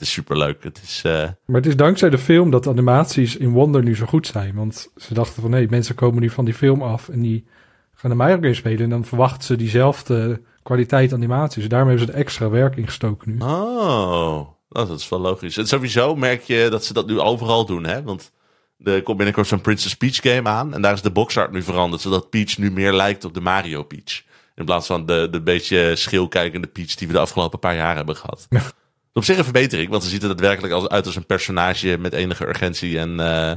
Het 0.00 0.08
is 0.08 0.14
superleuk. 0.14 0.64
Het 0.64 0.80
is, 0.82 1.02
eh, 1.04 1.12
Maar 1.46 1.56
het 1.56 1.66
is 1.66 1.76
dankzij 1.76 2.10
de 2.10 2.18
film 2.18 2.50
dat 2.50 2.64
de 2.64 2.70
animaties 2.70 3.36
in 3.36 3.50
Wonder 3.50 3.82
nu 3.82 3.96
zo 3.96 4.06
goed 4.06 4.26
zijn. 4.26 4.54
Want 4.54 4.92
ze 4.96 5.14
dachten 5.14 5.42
van, 5.42 5.52
hé, 5.52 5.66
mensen 5.68 5.94
komen 5.94 6.20
nu 6.20 6.30
van 6.30 6.44
die 6.44 6.54
film 6.54 6.82
af 6.82 7.08
en 7.08 7.20
die 7.20 7.46
gaan 7.94 8.10
de 8.10 8.16
Mario 8.16 8.34
Game 8.34 8.54
spelen. 8.54 8.80
En 8.80 8.90
dan 8.90 9.04
verwachten 9.04 9.42
ze 9.42 9.56
diezelfde 9.56 10.40
kwaliteit 10.62 11.12
animaties. 11.12 11.68
Daarom 11.68 11.88
hebben 11.88 12.06
ze 12.06 12.12
er 12.12 12.18
extra 12.18 12.48
werk 12.48 12.76
in 12.76 12.86
gestoken 12.86 13.30
nu. 13.30 13.38
Oh, 13.40 14.48
nou, 14.68 14.88
dat 14.88 14.98
is 14.98 15.08
wel 15.08 15.20
logisch. 15.20 15.56
En 15.56 15.66
sowieso 15.66 16.16
merk 16.16 16.42
je 16.42 16.68
dat 16.70 16.84
ze 16.84 16.92
dat 16.92 17.06
nu 17.06 17.20
overal 17.20 17.66
doen, 17.66 17.84
hè? 17.84 18.02
Want 18.02 18.32
er 18.84 19.02
komt 19.02 19.16
binnenkort 19.16 19.46
zo'n 19.46 19.60
Princess 19.60 19.96
Peach 19.96 20.16
game 20.16 20.48
aan. 20.48 20.74
En 20.74 20.82
daar 20.82 20.92
is 20.92 21.02
de 21.02 21.10
boxart 21.10 21.52
nu 21.52 21.62
veranderd, 21.62 22.02
zodat 22.02 22.30
Peach 22.30 22.58
nu 22.58 22.70
meer 22.70 22.92
lijkt 22.92 23.24
op 23.24 23.34
de 23.34 23.40
Mario 23.40 23.82
Peach. 23.82 24.22
In 24.54 24.64
plaats 24.64 24.86
van 24.86 25.06
de, 25.06 25.28
de 25.30 25.42
beetje 25.42 25.96
schilkijkende 25.96 26.66
Peach 26.66 26.94
die 26.94 27.06
we 27.06 27.12
de 27.12 27.18
afgelopen 27.18 27.58
paar 27.58 27.76
jaar 27.76 27.96
hebben 27.96 28.16
gehad. 28.16 28.46
Op 29.12 29.24
zich 29.24 29.38
een 29.38 29.44
verbetering, 29.44 29.90
want 29.90 30.02
ze 30.02 30.08
ziet 30.08 30.22
er 30.22 30.28
daadwerkelijk 30.28 30.72
als, 30.72 30.88
uit 30.88 31.06
als 31.06 31.16
een 31.16 31.26
personage 31.26 31.96
met 31.98 32.12
enige 32.12 32.48
urgentie 32.48 32.98
en 32.98 33.20
eh, 33.20 33.50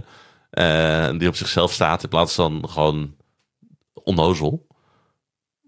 eh, 0.50 1.18
die 1.20 1.28
op 1.28 1.36
zichzelf 1.36 1.74
staat 1.74 2.04
in 2.04 2.10
plaats 2.10 2.34
van 2.34 2.70
gewoon 2.70 3.16
onnozel. 3.94 4.68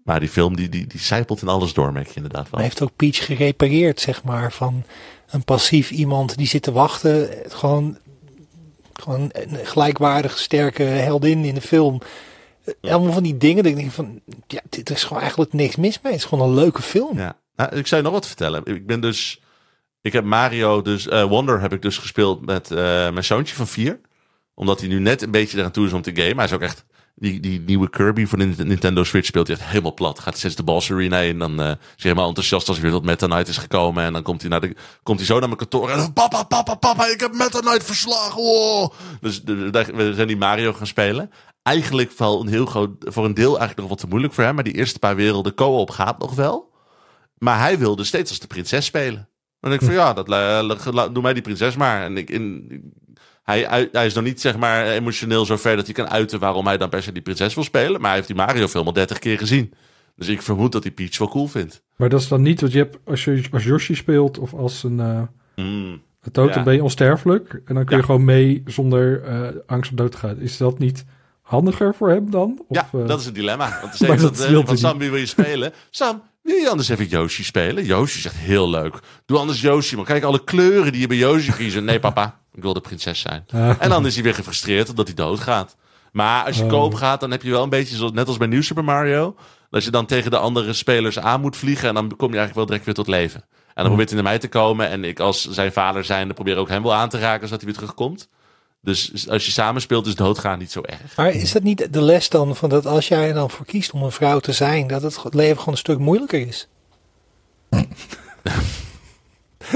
Maar 0.04 0.20
die 0.20 0.28
film 0.28 0.56
die, 0.56 0.68
die, 0.68 0.86
die 0.86 1.00
zijpelt 1.00 1.42
in 1.42 1.48
alles 1.48 1.72
door, 1.72 1.92
merk 1.92 2.08
je 2.08 2.14
inderdaad 2.14 2.42
wel. 2.42 2.50
Maar 2.50 2.62
heeft 2.62 2.82
ook 2.82 2.96
Peach 2.96 3.24
gerepareerd, 3.24 4.00
zeg 4.00 4.22
maar. 4.24 4.52
Van 4.52 4.84
een 5.30 5.44
passief 5.44 5.90
iemand 5.90 6.36
die 6.36 6.46
zit 6.46 6.62
te 6.62 6.72
wachten. 6.72 7.28
Gewoon, 7.48 7.98
gewoon 8.92 9.30
een 9.32 9.66
gelijkwaardige, 9.66 10.38
sterke 10.38 10.82
heldin 10.82 11.44
in 11.44 11.54
de 11.54 11.60
film. 11.60 12.00
Ja. 12.80 12.92
Allemaal 12.92 13.12
van 13.12 13.22
die 13.22 13.36
dingen. 13.36 13.62
Dat 13.62 13.72
ik 13.72 13.78
denk 13.78 13.90
van, 13.90 14.20
ja, 14.46 14.60
dit 14.70 14.90
is 14.90 15.04
gewoon 15.04 15.22
eigenlijk 15.22 15.52
niks 15.52 15.76
mis 15.76 16.00
mee. 16.00 16.12
Het 16.12 16.20
is 16.20 16.28
gewoon 16.28 16.48
een 16.48 16.54
leuke 16.54 16.82
film. 16.82 17.18
Ja, 17.18 17.38
nou, 17.56 17.76
ik 17.76 17.86
zou 17.86 18.00
je 18.00 18.06
nog 18.06 18.16
wat 18.16 18.26
vertellen. 18.26 18.64
Ik 18.64 18.86
ben 18.86 19.00
dus, 19.00 19.40
ik 20.06 20.12
heb 20.12 20.24
Mario, 20.24 20.82
dus 20.82 21.08
eh, 21.08 21.24
Wonder 21.24 21.60
heb 21.60 21.72
ik 21.72 21.82
dus 21.82 21.98
gespeeld 21.98 22.46
met 22.46 22.70
eh, 22.70 22.76
mijn 23.10 23.24
zoontje 23.24 23.54
van 23.54 23.66
vier, 23.66 24.00
omdat 24.54 24.80
hij 24.80 24.88
nu 24.88 24.98
net 25.00 25.22
een 25.22 25.30
beetje 25.30 25.58
eraan 25.58 25.70
toe 25.70 25.86
is 25.86 25.92
om 25.92 26.02
te 26.02 26.14
gamen. 26.14 26.36
Hij 26.36 26.44
is 26.44 26.52
ook 26.52 26.60
echt 26.60 26.84
die, 27.14 27.40
die 27.40 27.60
nieuwe 27.60 27.90
Kirby 27.90 28.26
van 28.26 28.38
de 28.38 28.64
Nintendo 28.64 29.04
Switch 29.04 29.26
speelt 29.26 29.46
hij 29.46 29.56
echt 29.56 29.66
helemaal 29.66 29.94
plat. 29.94 30.18
Gaat 30.18 30.38
steeds 30.38 30.54
de 30.54 30.62
Boss 30.62 30.90
Arena 30.90 31.18
in. 31.18 31.38
Dan 31.38 31.60
eh, 31.60 31.66
is 31.68 31.74
hij 31.76 31.78
helemaal 31.96 32.28
enthousiast 32.28 32.68
als 32.68 32.76
hij 32.76 32.86
weer 32.86 32.96
tot 32.96 33.04
Meta 33.06 33.26
Knight 33.26 33.48
is 33.48 33.56
gekomen. 33.58 34.04
En 34.04 34.12
dan 34.12 34.22
komt 34.22 34.40
hij, 34.40 34.50
naar 34.50 34.60
de, 34.60 34.74
komt 35.02 35.18
hij 35.18 35.26
zo 35.26 35.32
naar 35.38 35.48
mijn 35.48 35.56
kantoor. 35.58 35.90
En 35.90 35.96
dan, 35.98 36.12
papa, 36.12 36.42
papa, 36.42 36.74
papa, 36.74 37.06
ik 37.06 37.20
heb 37.20 37.32
Meta 37.32 37.60
Knight 37.60 37.84
verslagen. 37.84 38.42
Wow. 38.42 38.92
Dus 39.20 39.42
de- 39.42 39.70
daar- 39.70 39.94
we 39.94 40.14
zijn 40.14 40.26
die 40.26 40.36
Mario 40.36 40.72
gaan 40.72 40.86
spelen. 40.86 41.30
Eigenlijk 41.62 42.12
wel 42.18 42.40
een 42.40 42.48
heel 42.48 42.66
groot, 42.66 42.90
voor 42.98 43.24
een 43.24 43.34
deel 43.34 43.48
eigenlijk 43.58 43.78
nog 43.78 43.88
wat 43.88 43.98
te 43.98 44.06
moeilijk 44.06 44.34
voor 44.34 44.44
hem. 44.44 44.54
Maar 44.54 44.64
die 44.64 44.74
eerste 44.76 44.98
paar 44.98 45.16
werelden 45.16 45.54
co-op 45.54 45.90
gaat 45.90 46.18
nog 46.18 46.34
wel. 46.34 46.74
Maar 47.38 47.58
hij 47.58 47.78
wilde 47.78 48.04
steeds 48.04 48.30
als 48.30 48.38
de 48.38 48.46
prinses 48.46 48.84
spelen. 48.84 49.28
Dan 49.68 49.78
denk 49.78 49.80
ik 49.90 49.96
van 49.96 50.06
ja, 50.06 50.12
dat, 50.12 50.28
la- 50.94 51.08
doe 51.08 51.22
mij 51.22 51.32
die 51.32 51.42
prinses 51.42 51.76
maar. 51.76 52.02
En 52.02 52.16
ik, 52.16 52.30
in, 52.30 52.68
hij, 53.42 53.88
hij 53.92 54.06
is 54.06 54.14
nog 54.14 54.24
niet 54.24 54.40
zeg 54.40 54.56
maar 54.56 54.86
emotioneel 54.86 55.44
zo 55.44 55.56
ver 55.56 55.76
dat 55.76 55.84
hij 55.84 55.94
kan 55.94 56.08
uiten 56.10 56.38
waarom 56.38 56.66
hij 56.66 56.76
dan 56.76 56.88
per 56.88 57.02
se 57.02 57.12
die 57.12 57.22
prinses 57.22 57.54
wil 57.54 57.64
spelen. 57.64 57.92
Maar 58.00 58.06
hij 58.06 58.14
heeft 58.14 58.26
die 58.26 58.36
Mario 58.36 58.66
film 58.68 58.86
al 58.86 58.92
30 58.92 59.18
keer 59.18 59.38
gezien. 59.38 59.72
Dus 60.16 60.28
ik 60.28 60.42
vermoed 60.42 60.72
dat 60.72 60.82
hij 60.82 60.92
Peach 60.92 61.18
wel 61.18 61.28
cool 61.28 61.46
vindt. 61.48 61.82
Maar 61.96 62.08
dat 62.08 62.20
is 62.20 62.28
dan 62.28 62.42
niet 62.42 62.60
wat 62.60 62.72
je 62.72 62.78
hebt 62.78 62.96
als 63.04 63.24
je 63.24 63.44
als 63.52 63.64
Yoshi 63.64 63.94
speelt 63.94 64.38
of 64.38 64.54
als 64.54 64.82
een 64.82 64.96
Mm. 65.56 66.00
een 66.22 66.32
dood, 66.32 66.48
Ja. 66.48 66.54
dan 66.54 66.64
ben 66.64 66.74
je 66.74 66.82
onsterfelijk. 66.82 67.62
En 67.64 67.74
dan 67.74 67.84
kun 67.84 67.96
je 67.96 68.02
Ja. 68.02 68.06
gewoon 68.08 68.24
mee 68.24 68.62
zonder 68.66 69.22
eh, 69.22 69.48
angst 69.66 69.90
om 69.90 69.96
dood 69.96 70.12
te 70.12 70.18
gaan. 70.18 70.38
Is 70.40 70.56
dat 70.56 70.78
niet 70.78 71.04
handiger 71.42 71.94
voor 71.94 72.08
hem 72.10 72.30
dan? 72.30 72.64
Of, 72.68 72.76
ja, 72.76 72.88
eh, 72.92 73.06
dat 73.06 73.20
is 73.20 73.26
een 73.26 73.32
dilemma. 73.32 73.68
Want 73.80 73.98
dan 73.98 74.08
zeggen 74.08 74.20
dat 74.36 74.48
wil 74.48 74.66
van 74.66 74.78
Sam, 74.78 74.98
wie 74.98 75.10
wil 75.10 75.18
je 75.18 75.26
spelen? 75.26 75.72
Sam, 75.90 76.22
wil 76.46 76.56
je 76.56 76.68
anders 76.70 76.88
even 76.88 77.06
Yoshi 77.06 77.44
spelen? 77.44 77.84
Yoshi 77.84 78.20
zegt 78.20 78.36
heel 78.36 78.70
leuk. 78.70 78.98
Doe 79.26 79.38
anders 79.38 79.60
Yoshi, 79.60 79.96
maar 79.96 80.04
kijk 80.04 80.22
alle 80.24 80.44
kleuren 80.44 80.92
die 80.92 81.00
je 81.00 81.06
bij 81.06 81.16
Yoshi 81.16 81.52
kiezen. 81.52 81.84
Nee 81.84 81.98
papa, 81.98 82.38
ik 82.54 82.62
wil 82.62 82.72
de 82.72 82.80
prinses 82.80 83.20
zijn. 83.20 83.44
En 83.78 83.88
dan 83.88 84.06
is 84.06 84.14
hij 84.14 84.22
weer 84.22 84.34
gefrustreerd 84.34 84.88
omdat 84.88 85.06
hij 85.06 85.14
doodgaat. 85.14 85.76
Maar 86.12 86.44
als 86.44 86.56
je 86.56 86.62
Oh. 86.62 86.68
koop 86.70 86.94
gaat, 86.94 87.20
dan 87.20 87.30
heb 87.30 87.42
je 87.42 87.50
wel 87.50 87.62
een 87.62 87.68
beetje, 87.68 87.96
zoals, 87.96 88.12
net 88.12 88.28
als 88.28 88.36
bij 88.36 88.46
New 88.46 88.62
Super 88.62 88.84
Mario... 88.84 89.36
dat 89.70 89.84
je 89.84 89.90
dan 89.90 90.06
tegen 90.06 90.30
de 90.30 90.38
andere 90.38 90.72
spelers 90.72 91.18
aan 91.18 91.40
moet 91.40 91.56
vliegen... 91.56 91.88
en 91.88 91.94
dan 91.94 92.16
kom 92.16 92.30
je 92.30 92.36
eigenlijk 92.38 92.54
wel 92.54 92.66
direct 92.66 92.84
weer 92.84 92.94
tot 92.94 93.06
leven. 93.06 93.40
En 93.40 93.74
dan 93.74 93.84
probeert 93.86 94.08
hij 94.08 94.22
naar 94.22 94.30
mij 94.30 94.38
te 94.38 94.48
komen... 94.48 94.88
en 94.88 95.04
ik 95.04 95.20
als 95.20 95.50
zijn 95.50 95.72
vader 95.72 96.04
zijn, 96.04 96.34
probeer 96.34 96.56
ook 96.56 96.68
hem 96.68 96.82
wel 96.82 96.94
aan 96.94 97.08
te 97.08 97.18
raken... 97.18 97.46
zodat 97.46 97.62
hij 97.62 97.70
weer 97.70 97.78
terugkomt. 97.80 98.28
Dus 98.86 99.28
als 99.28 99.46
je 99.46 99.52
samen 99.52 99.80
speelt, 99.80 100.06
is 100.06 100.14
doodgaan 100.14 100.58
niet 100.58 100.70
zo 100.70 100.80
erg. 100.82 101.16
Maar 101.16 101.30
is 101.30 101.52
dat 101.52 101.62
niet 101.62 101.92
de 101.92 102.02
les 102.02 102.28
dan 102.28 102.56
van 102.56 102.68
dat 102.68 102.86
als 102.86 103.08
jij 103.08 103.28
er 103.28 103.34
dan 103.34 103.50
voor 103.50 103.66
kiest 103.66 103.90
om 103.92 104.02
een 104.02 104.10
vrouw 104.12 104.38
te 104.38 104.52
zijn, 104.52 104.86
dat 104.86 105.02
het 105.02 105.34
leven 105.34 105.58
gewoon 105.58 105.74
een 105.74 105.80
stuk 105.80 105.98
moeilijker 105.98 106.46
is? 106.46 106.68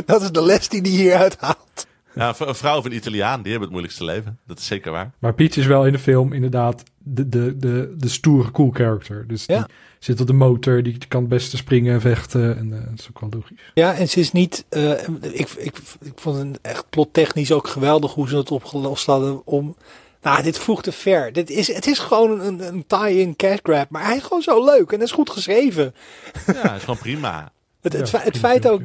dat 0.07 0.23
is 0.23 0.31
de 0.31 0.43
les 0.43 0.69
die 0.69 0.83
die 0.83 0.99
hieruit 0.99 1.37
haalt. 1.41 1.87
Ja, 2.15 2.35
een 2.39 2.55
vrouw 2.55 2.79
of 2.79 2.85
een 2.85 2.95
Italiaan, 2.95 3.43
die 3.43 3.51
hebben 3.51 3.61
het 3.61 3.71
moeilijkste 3.71 4.05
leven. 4.05 4.39
Dat 4.47 4.59
is 4.59 4.67
zeker 4.67 4.93
waar. 4.93 5.11
Maar 5.19 5.35
Peach 5.35 5.57
is 5.57 5.67
wel 5.67 5.87
in 5.87 5.93
de 5.93 5.99
film 5.99 6.33
inderdaad 6.33 6.83
de, 6.99 7.29
de, 7.29 7.57
de, 7.57 7.95
de 7.99 8.09
stoere 8.09 8.51
cool 8.51 8.71
character. 8.71 9.27
Dus 9.27 9.45
Ja. 9.47 9.57
die 9.57 9.67
zit 10.01 10.21
op 10.21 10.27
de 10.27 10.33
motor, 10.33 10.83
die 10.83 10.99
kan 11.09 11.21
het 11.21 11.29
beste 11.31 11.57
springen 11.57 11.95
en 11.95 12.01
vechten. 12.01 12.57
En 12.59 12.73
eh, 12.73 12.79
dat 12.91 12.99
is 12.99 13.09
ook 13.09 13.21
wel 13.21 13.31
logisch. 13.33 13.71
Ja, 13.75 13.95
en 13.95 14.09
ze 14.09 14.21
is 14.21 14.33
niet. 14.33 14.65
eh, 14.69 14.91
ik, 15.21 15.49
ik, 15.51 15.77
ik 16.01 16.13
vond 16.15 16.37
het 16.39 16.59
echt 16.63 16.85
plottechnisch 16.91 17.53
ook 17.53 17.69
geweldig 17.69 18.13
hoe 18.15 18.29
ze 18.29 18.37
het 18.37 18.51
opgelost 18.51 19.07
hadden 19.07 19.43
om. 19.47 19.77
Nou, 20.23 20.43
dit 20.43 20.59
voegt 20.59 20.85
te 20.85 20.93
ver. 20.93 21.33
Dit 21.33 21.51
is, 21.51 21.75
het 21.75 21.87
is 21.87 21.99
gewoon 21.99 22.41
een, 22.41 22.67
een 22.75 22.85
tie-in 22.87 23.37
cash 23.37 23.59
grab, 23.63 23.91
maar 23.91 24.05
hij 24.07 24.17
is 24.17 24.23
gewoon 24.23 24.43
zo 24.43 24.65
leuk 24.65 24.93
en 24.93 24.99
dat 24.99 25.09
is 25.09 25.15
goed 25.15 25.31
geschreven. 25.31 25.95
Ja, 26.47 26.75
is 26.75 26.81
gewoon 26.83 26.99
prima. 26.99 27.53
Het, 27.83 27.93
het, 27.93 28.11
Ja, 28.11 28.19
fe- 28.19 28.25
het, 28.25 28.33
prima, 28.33 28.49
feit 28.49 28.69
ook, 28.69 28.81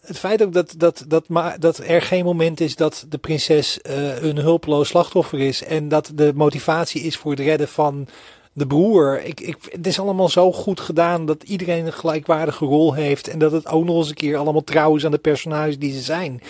het 0.00 0.18
feit 0.18 0.42
ook 0.42 0.52
dat, 0.52 0.74
dat, 0.76 1.04
dat, 1.08 1.28
ma- 1.28 1.56
dat 1.58 1.78
er 1.78 2.02
geen 2.02 2.24
moment 2.24 2.60
is 2.60 2.76
dat 2.76 3.06
de 3.08 3.18
prinses 3.18 3.80
eh, 3.80 4.22
een 4.22 4.36
hulpeloos 4.36 4.88
slachtoffer 4.88 5.38
is. 5.40 5.64
En 5.64 5.88
dat 5.88 6.10
de 6.14 6.32
motivatie 6.34 7.02
is 7.02 7.16
voor 7.16 7.30
het 7.30 7.40
redden 7.40 7.68
van 7.68 8.08
de 8.52 8.66
broer. 8.66 9.22
Ik, 9.24 9.40
ik, 9.40 9.56
het 9.70 9.86
is 9.86 10.00
allemaal 10.00 10.28
zo 10.28 10.52
goed 10.52 10.80
gedaan 10.80 11.26
dat 11.26 11.42
iedereen 11.42 11.86
een 11.86 11.92
gelijkwaardige 11.92 12.64
rol 12.64 12.94
heeft. 12.94 13.28
En 13.28 13.38
dat 13.38 13.52
het 13.52 13.66
ook 13.66 13.84
nog 13.84 13.96
eens 13.96 14.08
een 14.08 14.14
keer 14.14 14.36
allemaal 14.36 14.64
trouw 14.64 14.96
is 14.96 15.04
aan 15.04 15.10
de 15.10 15.18
personages 15.18 15.78
die 15.78 15.92
ze 15.92 16.00
zijn. 16.00 16.40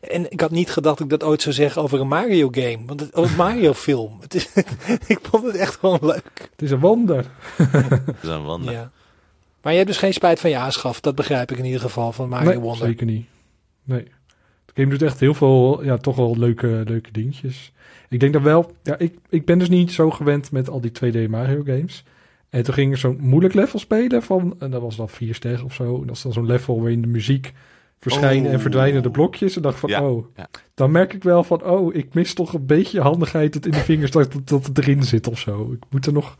En 0.00 0.30
ik 0.30 0.40
had 0.40 0.50
niet 0.50 0.70
gedacht 0.70 0.98
dat 0.98 1.12
ik 1.12 1.18
dat 1.18 1.28
ooit 1.28 1.42
zou 1.42 1.54
zeggen 1.54 1.82
over 1.82 2.00
een 2.00 2.08
Mario 2.08 2.48
game. 2.50 2.78
Want 2.86 3.00
het, 3.00 3.16
een 3.16 3.36
Mario 3.36 3.72
film. 3.88 4.18
Het 4.20 4.34
is, 4.34 4.48
ik 5.06 5.18
vond 5.22 5.44
het 5.44 5.56
echt 5.56 5.76
gewoon 5.76 5.98
leuk. 6.02 6.48
Het 6.50 6.62
is 6.62 6.70
een 6.70 6.80
wonder. 6.80 7.26
Dat 8.06 8.14
is 8.22 8.28
een 8.28 8.44
wonder. 8.44 8.72
Ja. 8.72 8.90
Maar 9.62 9.72
je 9.72 9.78
hebt 9.78 9.90
dus 9.90 9.98
geen 9.98 10.12
spijt 10.12 10.40
van 10.40 10.50
je 10.50 10.56
aanschaf. 10.56 11.00
Dat 11.00 11.14
begrijp 11.14 11.50
ik 11.50 11.58
in 11.58 11.64
ieder 11.64 11.80
geval 11.80 12.12
van 12.12 12.28
Mario 12.28 12.48
nee, 12.48 12.58
Wonder. 12.58 12.86
zeker 12.86 13.06
niet. 13.06 13.26
Nee. 13.84 14.02
De 14.64 14.72
game 14.74 14.88
doet 14.88 15.02
echt 15.02 15.20
heel 15.20 15.34
veel, 15.34 15.84
ja, 15.84 15.96
toch 15.96 16.16
wel 16.16 16.36
leuke, 16.36 16.82
leuke 16.86 17.10
dingetjes. 17.12 17.72
Ik 18.08 18.20
denk 18.20 18.32
dat 18.32 18.42
wel, 18.42 18.72
ja, 18.82 18.98
ik, 18.98 19.14
ik 19.28 19.44
ben 19.44 19.58
dus 19.58 19.68
niet 19.68 19.92
zo 19.92 20.10
gewend 20.10 20.52
met 20.52 20.68
al 20.68 20.80
die 20.80 20.90
2D 21.04 21.30
Mario 21.30 21.62
games. 21.64 22.04
En 22.50 22.62
toen 22.62 22.74
ging 22.74 22.92
ik 22.92 22.98
zo'n 22.98 23.18
moeilijk 23.20 23.54
level 23.54 23.78
spelen 23.78 24.22
van, 24.22 24.56
en 24.58 24.70
dat 24.70 24.82
was 24.82 24.96
dan 24.96 25.08
vier 25.08 25.34
sterren 25.34 25.64
of 25.64 25.74
zo. 25.74 26.00
En 26.00 26.06
dat 26.06 26.16
is 26.16 26.22
dan 26.22 26.32
zo'n 26.32 26.46
level 26.46 26.80
waarin 26.80 27.00
de 27.02 27.06
muziek 27.08 27.52
verschijnen 27.98 28.48
en 28.50 28.54
Oh. 28.56 28.60
verdwijnen 28.60 29.02
de 29.02 29.10
blokjes. 29.10 29.56
En 29.56 29.62
dacht 29.62 29.78
van, 29.78 29.90
Ja, 29.90 30.02
oh, 30.08 30.26
ja. 30.36 30.48
dan 30.74 30.90
merk 30.90 31.12
ik 31.12 31.22
wel 31.22 31.44
van, 31.44 31.64
oh, 31.64 31.94
ik 31.94 32.14
mis 32.14 32.34
toch 32.34 32.52
een 32.54 32.66
beetje 32.66 33.00
handigheid 33.00 33.54
het 33.54 33.66
in 33.66 33.72
de 33.72 33.78
vingers 33.78 34.10
dat, 34.10 34.32
dat 34.44 34.66
het 34.66 34.78
erin 34.78 35.02
zit 35.02 35.26
of 35.28 35.38
zo. 35.38 35.72
Ik 35.72 35.82
moet 35.90 36.06
er 36.06 36.12
nog 36.12 36.30
een 36.30 36.36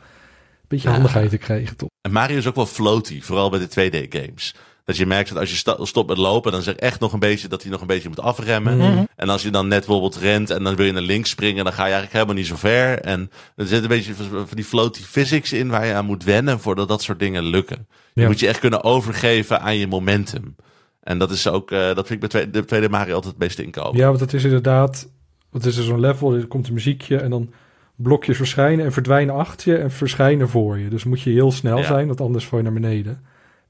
beetje 0.68 0.88
Ja. 0.88 0.94
handigheid 0.94 1.32
in 1.32 1.38
krijgen, 1.38 1.76
toch? 1.76 1.88
En 2.00 2.12
Mario 2.12 2.36
is 2.36 2.46
ook 2.46 2.54
wel 2.54 2.66
floaty, 2.66 3.20
vooral 3.22 3.50
bij 3.50 3.58
de 3.58 3.68
2D-games. 3.68 4.54
Dat 4.88 4.96
je 4.96 5.06
merkt 5.06 5.28
dat 5.28 5.38
als 5.38 5.50
je 5.50 5.76
stopt 5.86 6.08
met 6.08 6.18
lopen, 6.18 6.52
dan 6.52 6.62
zeg 6.62 6.74
echt 6.74 7.00
nog 7.00 7.12
een 7.12 7.18
beetje 7.18 7.48
dat 7.48 7.62
hij 7.62 7.70
nog 7.70 7.80
een 7.80 7.86
beetje 7.86 8.08
moet 8.08 8.20
afremmen. 8.20 8.76
Mhm. 8.76 9.04
En 9.16 9.28
als 9.28 9.42
je 9.42 9.50
dan 9.50 9.68
net 9.68 9.78
bijvoorbeeld 9.78 10.16
rent 10.16 10.50
en 10.50 10.64
dan 10.64 10.76
wil 10.76 10.86
je 10.86 10.92
naar 10.92 11.02
links 11.02 11.30
springen, 11.30 11.64
dan 11.64 11.72
ga 11.72 11.78
je 11.86 11.92
eigenlijk 11.92 12.12
helemaal 12.12 12.34
niet 12.34 12.46
zo 12.46 12.56
ver. 12.56 13.00
En 13.00 13.30
er 13.56 13.66
zit 13.66 13.82
een 13.82 13.88
beetje 13.88 14.14
van 14.14 14.46
die 14.54 14.64
floaty 14.64 15.00
physics 15.02 15.52
in 15.52 15.68
waar 15.68 15.86
je 15.86 15.92
aan 15.94 16.04
moet 16.04 16.24
wennen 16.24 16.60
voordat 16.60 16.88
dat 16.88 17.02
soort 17.02 17.18
dingen 17.18 17.44
lukken. 17.44 17.86
Je 18.14 18.20
Ja. 18.20 18.26
moet 18.26 18.40
je 18.40 18.48
echt 18.48 18.60
kunnen 18.60 18.84
overgeven 18.84 19.60
aan 19.60 19.76
je 19.76 19.86
momentum. 19.86 20.56
En 21.02 21.18
dat 21.18 21.30
is 21.30 21.48
ook, 21.48 21.70
eh, 21.70 21.78
dat 21.94 22.06
vind 22.06 22.24
ik 22.24 22.30
bij 22.30 22.50
de 22.50 22.64
tweede 22.64 22.88
Mario 22.88 23.14
altijd 23.14 23.32
het 23.32 23.42
beste 23.42 23.62
inkomen. 23.64 23.96
Ja, 24.00 24.08
want 24.08 24.20
het 24.20 24.32
is 24.34 24.44
inderdaad. 24.44 25.08
Wat 25.50 25.64
is 25.64 25.76
er 25.76 25.84
zo'n 25.84 26.00
level? 26.00 26.34
Er 26.34 26.46
komt 26.46 26.66
een 26.68 26.74
muziekje 26.74 27.16
en 27.16 27.30
dan 27.30 27.50
blokjes 27.96 28.36
verschijnen 28.36 28.84
en 28.84 28.92
verdwijnen 28.92 29.34
achter 29.34 29.72
je 29.72 29.78
en 29.78 29.90
verschijnen 29.90 30.48
voor 30.48 30.78
je. 30.78 30.88
Dus 30.88 31.04
moet 31.04 31.20
je 31.20 31.30
heel 31.30 31.52
snel 31.52 31.78
Ja. 31.78 31.84
zijn, 31.86 32.06
want 32.06 32.20
anders 32.20 32.46
val 32.46 32.58
je 32.58 32.64
naar 32.64 32.72
beneden. 32.72 33.20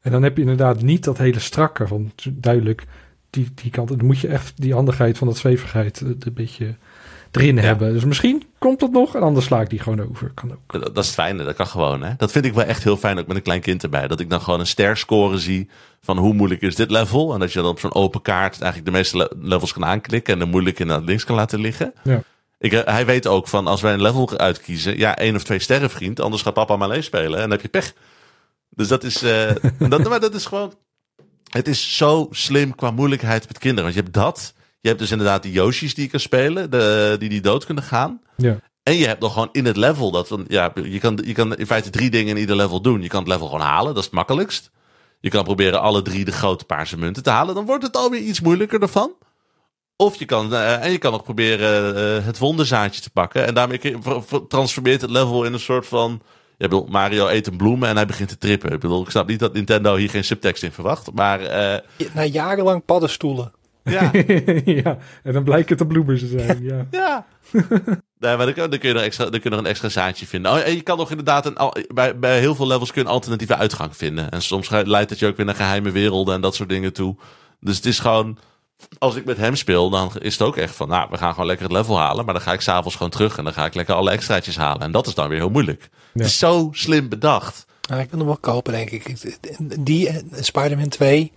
En 0.01 0.11
dan 0.11 0.23
heb 0.23 0.35
je 0.37 0.43
inderdaad 0.43 0.83
niet 0.83 1.05
dat 1.05 1.19
hele 1.19 1.39
strakke 1.39 1.87
van 1.87 2.13
duidelijk 2.31 2.85
die, 3.31 3.49
die 3.55 3.71
kant. 3.71 3.89
Dan 3.89 4.07
moet 4.07 4.19
je 4.19 4.29
echt 4.29 4.53
die 4.57 4.75
handigheid 4.75 5.19
van 5.19 5.27
dat 5.27 5.37
zwevigheid 5.37 6.01
eh, 6.01 6.09
een 6.09 6.33
beetje 6.35 6.75
erin 7.31 7.57
Ja. 7.57 7.63
hebben. 7.63 7.93
Dus 7.93 8.05
misschien 8.05 8.43
komt 8.59 8.81
dat 8.81 8.91
nog 8.91 9.15
en 9.15 9.23
anders 9.23 9.47
sla 9.47 9.61
ik 9.61 9.71
die 9.71 9.79
gewoon 9.79 10.09
over. 10.11 10.31
Kan 10.35 10.51
ook. 10.53 10.73
Dat, 10.73 10.83
dat 10.83 10.99
is 10.99 11.07
het 11.07 11.15
fijne, 11.15 11.45
dat 11.45 11.55
kan 11.57 11.67
gewoon. 11.67 12.03
Hè? 12.03 12.13
Dat 12.17 12.33
vind 12.33 12.45
ik 12.45 12.53
wel 12.55 12.65
echt 12.65 12.85
heel 12.85 12.97
fijn, 12.97 13.19
ook 13.19 13.27
met 13.27 13.37
een 13.37 13.43
klein 13.43 13.61
kind 13.61 13.83
erbij. 13.83 14.09
Dat 14.09 14.21
ik 14.21 14.31
dan 14.31 14.41
gewoon 14.41 14.61
een 14.61 14.67
ster 14.67 14.97
score 14.97 15.39
zie 15.39 15.69
van 16.01 16.19
hoe 16.19 16.35
moeilijk 16.35 16.61
is 16.63 16.75
dit 16.75 16.91
level. 16.91 17.33
En 17.35 17.41
dat 17.41 17.53
je 17.53 17.61
dan 17.61 17.71
op 17.71 17.81
zo'n 17.81 17.95
open 17.95 18.23
kaart 18.23 18.61
eigenlijk 18.61 18.85
de 18.93 18.97
meeste 18.99 19.17
le- 19.17 19.29
levels 19.49 19.73
kan 19.73 19.85
aanklikken. 19.85 20.33
En 20.33 20.39
de 20.39 20.45
moeilijke 20.47 20.85
naar 20.85 21.01
links 21.01 21.25
kan 21.25 21.37
laten 21.37 21.61
liggen. 21.61 21.93
Ja. 22.05 22.23
Ik, 22.59 22.73
eh, 22.73 22.95
hij 22.95 23.07
weet 23.07 23.27
ook 23.27 23.49
van 23.49 23.67
als 23.67 23.81
wij 23.81 23.93
een 23.93 24.03
level 24.03 24.39
uitkiezen, 24.39 24.99
ja, 24.99 25.17
één 25.17 25.35
of 25.37 25.45
twee 25.45 25.59
sterren 25.59 25.91
vriend. 25.91 26.21
Anders 26.21 26.43
gaat 26.43 26.55
papa 26.55 26.77
maar 26.77 26.89
alleen 26.89 27.03
spelen 27.05 27.35
en 27.35 27.41
dan 27.41 27.51
heb 27.51 27.61
je 27.61 27.69
pech. 27.69 27.95
Dus 28.79 28.89
dat 28.89 29.05
is, 29.05 29.23
eh, 29.23 29.51
dat, 29.89 30.09
maar 30.09 30.21
dat 30.21 30.35
is 30.35 30.47
gewoon, 30.47 30.75
het 31.51 31.69
is 31.69 31.97
zo 31.97 32.29
slim 32.31 32.75
qua 32.75 32.91
moeilijkheid 32.91 33.49
met 33.49 33.59
kinderen. 33.59 33.85
Want 33.85 33.95
je 33.95 34.01
hebt 34.01 34.15
dat, 34.15 34.55
je 34.81 34.89
hebt 34.89 35.01
dus 35.01 35.11
inderdaad 35.11 35.43
die 35.43 35.53
Yoshi's 35.53 35.95
die 35.95 36.05
je 36.05 36.11
kan 36.11 36.21
spelen, 36.21 36.71
de, 36.71 37.17
die 37.19 37.29
die 37.29 37.41
dood 37.41 37.65
kunnen 37.65 37.85
gaan. 37.85 38.21
Ja. 38.37 38.61
En 38.83 38.95
je 38.95 39.07
hebt 39.07 39.21
nog 39.21 39.33
gewoon 39.33 39.49
in 39.53 39.65
het 39.65 39.77
level 39.77 40.11
dat 40.11 40.29
van, 40.29 40.45
ja, 40.49 40.73
je 40.83 40.99
kan, 40.99 41.19
je 41.25 41.33
kan 41.33 41.57
in 41.57 41.67
feite 41.67 41.91
drie 41.91 42.11
dingen 42.11 42.35
in 42.35 42.41
ieder 42.41 42.57
level 42.57 42.81
doen. 42.81 43.03
Je 43.03 43.09
kan 43.09 43.21
het 43.21 43.29
level 43.29 43.47
gewoon 43.47 43.61
halen, 43.61 43.89
dat 43.89 43.99
is 43.99 44.05
het 44.05 44.15
makkelijkst. 44.15 44.71
Je 45.21 45.31
kan 45.31 45.45
proberen 45.45 45.81
alle 45.81 46.03
drie 46.03 46.25
de 46.25 46.33
grote 46.33 46.65
paarse 46.65 46.99
munten 46.99 47.23
te 47.23 47.31
halen. 47.31 47.55
Dan 47.55 47.67
wordt 47.67 47.85
het 47.85 47.97
alweer 47.97 48.21
iets 48.21 48.41
moeilijker 48.41 48.83
ervan. 48.83 49.13
Of 49.97 50.19
je 50.19 50.25
kan, 50.25 50.55
eh, 50.55 50.85
en 50.85 50.91
je 50.91 50.99
kan 50.99 51.13
nog 51.13 51.23
proberen 51.23 51.97
eh, 51.97 52.25
het 52.25 52.39
wonderzaadje 52.39 53.01
te 53.01 53.11
pakken. 53.11 53.47
En 53.47 53.55
daarmee 53.55 53.99
transformeert 54.49 55.01
het 55.01 55.11
level 55.11 55.45
in 55.45 55.53
een 55.53 55.61
soort 55.61 55.87
van... 55.87 56.23
Ja, 56.59 56.65
ik 56.65 56.71
bedoel, 56.71 56.87
Mario 56.87 57.29
eet 57.29 57.47
een 57.47 57.57
bloem 57.57 57.83
en 57.85 57.97
hij 57.97 58.07
begint 58.07 58.29
te 58.29 58.39
trippen. 58.39 58.73
Ik 58.73 58.81
bedoel, 58.81 59.03
ik 59.03 59.11
snap 59.11 59.29
niet 59.29 59.39
dat 59.39 59.53
Nintendo 59.53 59.97
hier 59.97 60.11
geen 60.11 60.25
subtekst 60.25 60.63
in 60.63 60.73
verwacht. 60.73 61.13
Maar 61.15 61.41
eh, 61.41 61.79
Na 62.15 62.25
jarenlang 62.25 62.85
paddenstoelen. 62.85 63.53
ja, 63.85 64.11
ja, 64.65 64.99
en 65.23 65.33
dan 65.33 65.43
blijkt 65.45 65.69
het 65.69 65.79
de 65.79 65.87
bloemen 65.87 66.19
te 66.19 66.27
zijn. 66.27 66.63
Ja. 66.63 66.87
Ja. 66.91 67.27
nee, 68.21 68.37
maar 68.37 68.47
dan, 68.47 68.53
kun- 68.55 68.71
dan 68.71 68.79
kun 68.79 68.89
je 68.89 68.95
nog 68.95 69.03
extra, 69.05 69.25
dan 69.25 69.33
kun 69.41 69.43
je 69.43 69.51
nog 69.51 69.59
een 69.59 69.67
extra 69.71 69.89
zaadje 69.89 70.27
vinden. 70.27 70.53
Oh, 70.53 70.59
en 70.59 70.75
je 70.75 70.81
kan 70.83 70.97
nog 70.97 71.11
inderdaad 71.11 71.47
een, 71.47 71.57
bij, 71.95 72.19
bij 72.19 72.39
heel 72.39 72.55
veel 72.55 72.67
levels 72.67 72.93
kun 72.93 73.03
je 73.03 73.09
een 73.09 73.15
alternatieve 73.15 73.57
uitgang 73.57 73.97
vinden. 73.97 74.31
En 74.31 74.43
soms 74.43 74.69
leidt 74.71 75.11
het 75.11 75.19
je 75.19 75.27
ook 75.27 75.37
weer 75.37 75.47
naar 75.47 75.55
geheime 75.55 75.91
werelden 75.91 76.35
en 76.35 76.41
dat 76.41 76.55
soort 76.55 76.69
dingen 76.69 76.93
toe. 76.93 77.17
Dus 77.61 77.77
het 77.77 77.87
is 77.87 77.99
gewoon, 77.99 78.39
als 78.99 79.15
ik 79.17 79.25
met 79.25 79.37
hem 79.37 79.57
speel, 79.57 79.91
dan 79.91 80.11
is 80.19 80.33
het 80.33 80.43
ook 80.43 80.57
echt 80.57 80.75
van, 80.75 80.89
nou, 80.89 81.09
we 81.11 81.17
gaan 81.17 81.31
gewoon 81.33 81.47
lekker 81.47 81.67
het 81.67 81.75
level 81.77 81.99
halen. 81.99 82.25
Maar 82.25 82.35
dan 82.35 82.43
ga 82.43 82.53
ik 82.53 82.61
s'avonds 82.61 82.97
gewoon 82.97 83.11
terug 83.13 83.39
en 83.39 83.45
dan 83.45 83.53
ga 83.53 83.65
ik 83.65 83.75
lekker 83.75 83.95
alle 83.95 84.11
extraatjes 84.11 84.57
halen. 84.57 84.83
En 84.83 84.93
dat 84.93 85.07
is 85.07 85.15
dan 85.15 85.29
weer 85.29 85.39
heel 85.39 85.51
moeilijk. 85.51 85.81
Ja. 85.91 85.99
Het 86.13 86.27
is 86.27 86.39
zo 86.39 86.69
slim 86.73 87.09
bedacht. 87.09 87.67
Nou, 87.89 88.01
ik 88.01 88.11
wil 88.11 88.19
hem 88.19 88.29
wel 88.29 88.37
kopen, 88.41 88.73
denk 88.73 88.91
ik. 88.91 89.15
Die 89.81 90.09
en 90.09 90.31
Spider-Man 90.41 90.89
2 90.89 91.33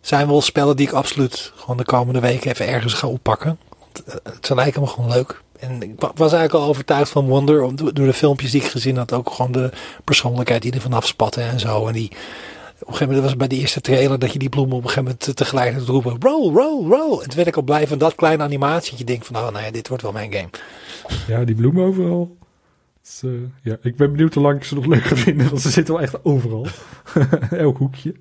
zijn 0.00 0.26
wel 0.26 0.40
spellen 0.40 0.76
die 0.76 0.86
ik 0.86 0.92
absoluut 0.92 1.52
gewoon 1.56 1.76
de 1.76 1.84
komende 1.84 2.20
weken 2.20 2.50
even 2.50 2.68
ergens 2.68 2.92
ga 2.94 3.06
oppakken. 3.06 3.58
Want, 3.78 4.04
eh, 4.22 4.32
Ze 4.40 4.54
lijken 4.54 4.80
me 4.80 4.86
gewoon 4.86 5.10
leuk. 5.10 5.42
En 5.58 5.82
ik 5.82 5.92
wa- 5.98 6.12
was 6.14 6.32
eigenlijk 6.32 6.64
al 6.64 6.70
overtuigd 6.70 7.10
van 7.10 7.26
Wonder 7.26 7.62
om- 7.62 7.76
door 7.76 7.92
de 8.06 8.12
filmpjes 8.12 8.50
die 8.50 8.60
ik 8.62 8.68
gezien 8.68 8.96
had. 8.96 9.12
Ook 9.12 9.30
gewoon 9.30 9.52
de 9.52 9.70
persoonlijkheid 10.04 10.62
die 10.62 10.72
er 10.72 10.80
vanaf 10.80 11.06
spatte 11.06 11.40
en 11.42 11.60
zo. 11.60 11.86
En 11.86 11.92
die, 11.92 12.12
een 12.86 12.92
gegeven 12.94 13.06
moment 13.06 13.20
was 13.20 13.30
het 13.30 13.38
bij 13.38 13.48
de 13.48 13.56
eerste 13.56 13.80
trailer 13.80 14.18
dat 14.18 14.32
je 14.32 14.38
die 14.38 14.48
bloemen 14.48 14.76
op 14.76 14.82
een 14.82 14.88
gegeven 14.88 15.10
moment 15.18 15.36
tegelijkertijd 15.36 15.88
roepen. 15.88 16.16
Roll, 16.20 16.52
roll, 16.54 16.88
roll. 16.88 17.12
En 17.22 17.26
toen 17.28 17.36
werd 17.36 17.48
ik 17.48 17.56
al 17.56 17.62
blij 17.62 17.86
van 17.86 17.98
dat 17.98 18.14
kleine 18.14 18.42
animatie. 18.42 18.98
Je 18.98 19.04
denkt 19.04 19.26
van, 19.26 19.36
oh 19.36 19.50
nou 19.50 19.64
ja, 19.64 19.70
dit 19.70 19.88
wordt 19.88 20.02
wel 20.02 20.12
mijn 20.12 20.32
game. 20.32 20.48
Ja, 21.26 21.44
die 21.44 21.54
bloemen 21.54 21.84
overal. 21.84 22.36
Dus, 23.02 23.22
eh, 23.22 23.30
ja, 23.62 23.76
ik 23.82 23.96
ben 23.96 24.10
benieuwd 24.10 24.34
hoe 24.34 24.42
lang 24.42 24.56
ik 24.56 24.64
ze 24.64 24.74
nog 24.74 24.86
leuk 24.86 25.02
ga 25.02 25.16
vinden. 25.16 25.48
Want 25.48 25.60
ze 25.60 25.70
zitten 25.70 25.94
wel 25.94 26.02
echt 26.02 26.24
overal. 26.24 26.66
Elk 27.50 27.78
hoekje. 27.78 28.14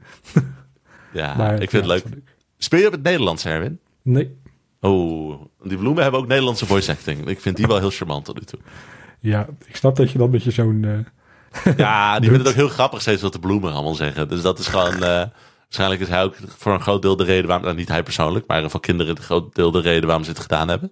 Ja, 1.13 1.35
Maar, 1.37 1.61
ik 1.61 1.69
vind 1.69 1.85
ja, 1.85 1.93
het 1.93 2.03
leuk. 2.05 2.17
Speel 2.57 2.79
je 2.79 2.85
op 2.85 2.91
het 2.91 3.03
Nederlands, 3.03 3.45
Erwin? 3.45 3.79
Nee. 4.01 4.35
Oh, 4.81 5.41
die 5.63 5.77
bloemen 5.77 6.03
hebben 6.03 6.19
ook 6.21 6.27
Nederlandse 6.27 6.65
voice 6.65 6.91
acting. 6.91 7.27
Ik 7.27 7.39
vind 7.39 7.55
die 7.57 7.67
wel 7.67 7.79
heel 7.79 7.89
charmant 7.89 8.25
tot 8.25 8.35
nu 8.39 8.45
toe. 8.45 8.59
Ja, 9.19 9.47
ik 9.65 9.75
snap 9.75 9.95
dat 9.95 10.11
je 10.11 10.17
dan 10.17 10.29
met 10.29 10.43
je 10.43 10.51
zo'n... 10.51 10.83
eh, 10.83 10.97
Ja, 11.77 12.19
die 12.19 12.29
vinden 12.29 12.47
het 12.47 12.55
ook 12.55 12.61
heel 12.61 12.69
grappig 12.73 13.01
steeds 13.01 13.21
wat 13.21 13.33
de 13.33 13.39
bloemen 13.39 13.73
allemaal 13.73 13.95
zeggen. 13.95 14.27
Dus 14.27 14.41
dat 14.41 14.59
is 14.59 14.67
gewoon... 14.67 14.93
eh, 14.93 15.23
waarschijnlijk 15.63 16.01
is 16.01 16.07
hij 16.07 16.23
ook 16.23 16.35
voor 16.57 16.73
een 16.73 16.81
groot 16.81 17.01
deel 17.01 17.15
de 17.15 17.23
reden 17.23 17.45
waarom... 17.47 17.65
Nou, 17.65 17.77
niet 17.77 17.87
hij 17.87 18.03
persoonlijk, 18.03 18.47
maar 18.47 18.69
van 18.69 18.79
kinderen 18.79 19.17
een 19.17 19.23
groot 19.23 19.55
deel 19.55 19.71
de 19.71 19.79
reden 19.81 20.05
waarom 20.05 20.23
ze 20.23 20.29
het 20.29 20.39
gedaan 20.39 20.67
hebben. 20.67 20.91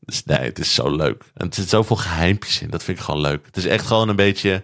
Dus 0.00 0.24
nee, 0.24 0.38
het 0.38 0.58
is 0.58 0.74
zo 0.74 0.96
leuk. 0.96 1.24
En 1.34 1.48
er 1.48 1.54
zit 1.54 1.68
zoveel 1.68 1.96
geheimpjes 1.96 2.62
in. 2.62 2.70
Dat 2.70 2.82
vind 2.82 2.98
ik 2.98 3.04
gewoon 3.04 3.20
leuk. 3.20 3.46
Het 3.46 3.56
is 3.56 3.66
echt 3.66 3.86
gewoon 3.86 4.08
een 4.08 4.16
beetje... 4.16 4.62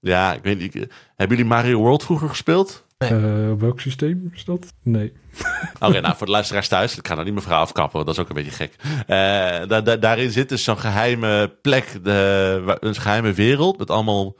Ja, 0.00 0.32
ik 0.34 0.42
weet 0.42 0.58
niet. 0.58 0.74
ik- 0.74 0.90
hebben 1.16 1.36
jullie 1.36 1.52
Mario 1.52 1.78
World 1.78 2.02
vroeger 2.04 2.28
gespeeld? 2.28 2.84
Eh, 2.98 3.50
op 3.50 3.60
welk 3.60 3.80
systeem 3.80 4.30
is 4.34 4.44
dat? 4.44 4.72
Nee. 4.82 5.12
Oké, 5.80 6.00
nou 6.00 6.16
voor 6.16 6.26
de 6.26 6.32
luisteraars 6.32 6.68
thuis, 6.68 6.96
ik 6.98 7.06
ga 7.06 7.12
nou 7.12 7.24
niet 7.24 7.32
mijn 7.32 7.44
verhaal 7.46 7.62
afkappen, 7.62 8.04
dat 8.04 8.14
is 8.14 8.20
ook 8.20 8.28
een 8.28 8.34
beetje 8.34 8.50
gek. 8.50 8.74
Eh, 9.06 9.06
da- 9.68 9.80
da- 9.80 9.96
daarin 9.96 10.30
zit 10.30 10.48
dus 10.48 10.64
zo'n 10.64 10.78
geheime 10.78 11.56
plek, 11.62 11.98
de, 12.02 12.76
een 12.80 12.94
geheime 12.94 13.32
wereld 13.32 13.78
met 13.78 13.90
allemaal 13.90 14.36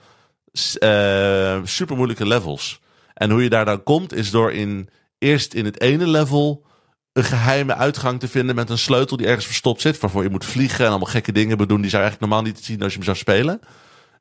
uh, 0.83 1.59
super 1.65 1.97
moeilijke 1.97 2.27
levels. 2.27 2.81
En 3.15 3.31
hoe 3.31 3.43
je 3.43 3.49
daar 3.49 3.65
dan 3.65 3.83
komt, 3.83 4.15
is 4.15 4.31
door 4.31 4.53
in, 4.53 4.89
eerst 5.19 5.55
in 5.55 5.65
het 5.65 5.81
ene 5.81 6.07
level 6.07 6.67
een 7.13 7.25
geheime 7.25 7.75
uitgang 7.75 8.21
te 8.21 8.29
vinden 8.29 8.55
met 8.55 8.71
een 8.71 8.79
sleutel 8.79 9.17
die 9.17 9.27
ergens 9.27 9.47
verstopt 9.47 9.81
zit, 9.81 10.01
waarvoor 10.01 10.23
je 10.23 10.31
moet 10.31 10.45
vliegen 10.45 10.85
en 10.85 10.91
allemaal 10.91 11.11
gekke 11.11 11.33
dingen 11.33 11.57
bedoelen. 11.57 11.83
Die 11.83 11.91
zou 11.91 12.03
je 12.03 12.09
eigenlijk 12.09 12.33
normaal 12.33 12.53
niet 12.53 12.65
zien 12.65 12.83
als 12.83 12.93
je 12.93 12.97
hem 12.99 13.07
zou 13.07 13.17
spelen. 13.17 13.61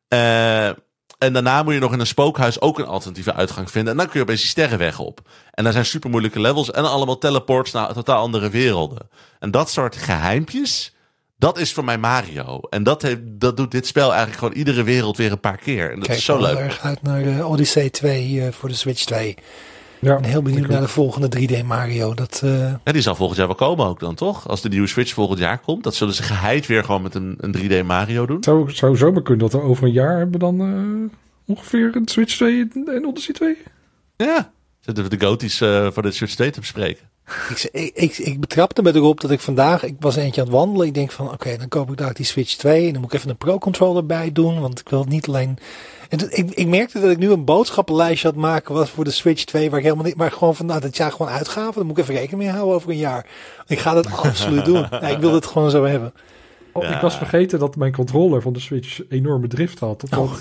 Eh, 0.08 0.70
en 1.18 1.34
daarna 1.34 1.64
moet 1.64 1.74
je 1.74 1.80
nog 1.80 1.94
in 1.94 2.00
een 2.00 2.08
spookhuis 2.08 2.62
ook 2.62 2.80
een 2.80 2.86
alternatieve 2.86 3.34
uitgang 3.34 3.72
vinden. 3.72 3.92
En 3.92 3.98
dan 3.98 4.08
kun 4.08 4.16
je 4.16 4.26
opeens 4.26 4.42
die 4.42 4.50
sterrenweg 4.50 5.00
op. 5.00 5.20
En 5.52 5.64
daar 5.64 5.74
zijn 5.74 5.86
super 5.86 6.10
moeilijke 6.10 6.40
levels 6.42 6.72
en 6.72 6.90
allemaal 6.90 7.18
teleports 7.18 7.72
naar 7.72 7.94
totaal 7.94 8.22
andere 8.22 8.50
werelden. 8.50 9.10
En 9.40 9.52
dat 9.52 9.70
soort 9.70 9.96
geheimpjes, 9.96 10.94
dat 11.38 11.58
is 11.60 11.74
voor 11.74 11.84
mij 11.84 11.98
Mario. 11.98 12.60
En 12.70 12.84
dat, 12.84 13.02
heeft, 13.02 13.22
dat 13.26 13.58
doet 13.58 13.72
dit 13.72 13.88
spel 13.88 14.10
eigenlijk 14.10 14.40
gewoon 14.40 14.54
iedere 14.54 14.84
wereld 14.84 15.18
weer 15.18 15.32
een 15.32 15.40
paar 15.40 15.58
keer. 15.58 15.90
En 15.92 15.96
dat 15.98 16.08
Kijk 16.08 16.18
is 16.18 16.26
zo 16.26 16.42
leuk. 16.42 16.58
erg 16.58 16.80
uit 16.82 17.02
naar 17.02 17.22
eh, 17.22 17.50
Odyssey 17.52 17.90
2 17.90 18.42
eh, 18.46 18.52
voor 18.52 18.70
de 18.70 18.76
Switch 18.76 19.04
2. 19.04 19.36
Ik 20.02 20.08
Ja, 20.08 20.16
ben 20.16 20.30
heel 20.30 20.42
benieuwd 20.42 20.64
ik 20.64 20.70
naar 20.70 20.82
de 20.82 20.88
volgende 20.88 21.30
3D 21.30 21.64
Mario. 21.66 22.14
Dat, 22.14 22.42
eh, 22.44 22.74
Ja, 22.84 22.92
die 22.92 23.02
zal 23.02 23.16
volgend 23.16 23.38
jaar 23.38 23.48
wel 23.48 23.56
komen 23.56 23.86
ook 23.86 24.00
dan, 24.00 24.16
toch? 24.16 24.48
Als 24.48 24.62
de 24.62 24.70
nieuwe 24.70 24.88
Switch 24.88 25.14
volgend 25.14 25.40
jaar 25.40 25.60
komt. 25.60 25.84
Dat 25.84 25.96
zullen 25.96 26.14
ze 26.14 26.24
geheid 26.24 26.66
weer 26.66 26.84
gewoon 26.84 27.02
met 27.02 27.16
een, 27.16 27.36
een 27.38 27.52
3D 27.52 27.84
Mario 27.86 28.26
doen. 28.26 28.44
Zou, 28.44 28.72
zou 28.72 28.98
zomaar 28.98 29.22
kunnen 29.22 29.50
dat 29.50 29.62
we 29.62 29.68
over 29.68 29.84
een 29.84 29.92
jaar 29.92 30.18
hebben 30.18 30.40
dan 30.40 30.60
eh, 30.62 31.56
ongeveer 31.56 31.96
een 31.96 32.08
Switch 32.08 32.36
2 32.36 32.68
en 32.86 33.06
Odyssey 33.06 33.34
2. 33.34 33.58
Ja. 34.18 34.52
Zitten 34.80 35.04
we 35.04 35.18
de 35.18 35.26
goties 35.26 35.62
eh, 35.62 35.88
voor 35.92 36.04
de 36.04 36.12
Switch 36.12 36.36
2 36.36 36.50
te 36.50 36.60
bespreken. 36.60 37.10
Ik, 37.50 37.70
ik, 37.72 37.92
ik, 37.96 38.18
ik 38.18 38.40
betrapte 38.40 38.82
me 38.82 38.96
erop 38.96 39.22
dat 39.22 39.32
ik 39.32 39.40
vandaag, 39.40 39.84
ik 39.84 39.96
was 40.00 40.16
eentje 40.16 40.42
aan 40.42 40.48
het 40.48 40.56
wandelen. 40.56 40.88
Ik 40.88 40.94
denk 40.94 41.12
van, 41.12 41.32
oké, 41.32 41.58
dan 41.58 41.68
koop 41.68 41.90
ik 41.92 41.98
daar 41.98 42.14
die 42.14 42.26
Switch 42.26 42.56
2. 42.56 42.86
En 42.88 42.92
dan 42.92 43.02
moet 43.02 43.12
ik 43.12 43.18
even 43.18 43.30
een 43.30 43.38
Pro-controller 43.38 44.06
bij 44.06 44.32
doen. 44.32 44.60
Want 44.60 44.80
ik 44.80 44.90
wil 44.90 45.00
het 45.00 45.10
niet 45.10 45.28
alleen... 45.28 45.58
En 46.10 46.20
ik, 46.32 46.52
ik 46.52 46.68
merkte 46.68 47.00
dat 47.00 47.12
ik 47.12 47.18
nu 47.18 47.32
een 47.32 47.46
boodschappenlijstje 47.46 48.28
het 48.28 48.38
maken 48.38 48.74
was 48.74 48.90
voor 48.90 49.04
de 49.04 49.12
Switch 49.12 49.44
2. 49.44 49.70
Waar 49.70 49.80
ik 49.80 49.86
helemaal 49.86 50.06
niet, 50.06 50.16
maar 50.16 50.32
gewoon 50.32 50.56
van, 50.56 50.66
nou, 50.66 50.82
dat 50.82 50.98
jaar 50.98 51.12
gewoon 51.12 51.32
uitgaven. 51.32 51.74
Daar 51.74 51.86
moet 51.86 51.98
ik 51.98 52.04
even 52.04 52.16
rekening 52.16 52.42
mee 52.42 52.52
houden 52.52 52.76
over 52.76 52.90
een 52.90 52.98
jaar. 52.98 53.26
Ik 53.68 53.80
ga 53.80 53.94
dat 53.94 54.12
absoluut 54.24 54.66
doen. 54.66 54.86
Ja, 54.92 55.02
ik 55.02 55.20
wil 55.20 55.34
het 55.34 55.46
gewoon 55.46 55.70
zo 55.72 55.84
hebben. 55.86 56.14
Oh, 56.74 56.84
Ja. 56.84 56.96
Ik 56.96 57.02
was 57.02 57.18
vergeten 57.18 57.60
dat 57.60 57.76
mijn 57.76 57.92
controller 57.94 58.42
van 58.42 58.54
de 58.54 58.60
Switch 58.60 59.02
enorme 59.10 59.48
drift 59.48 59.80
had. 59.80 60.00
Totdat 60.00 60.20
Oh. 60.20 60.34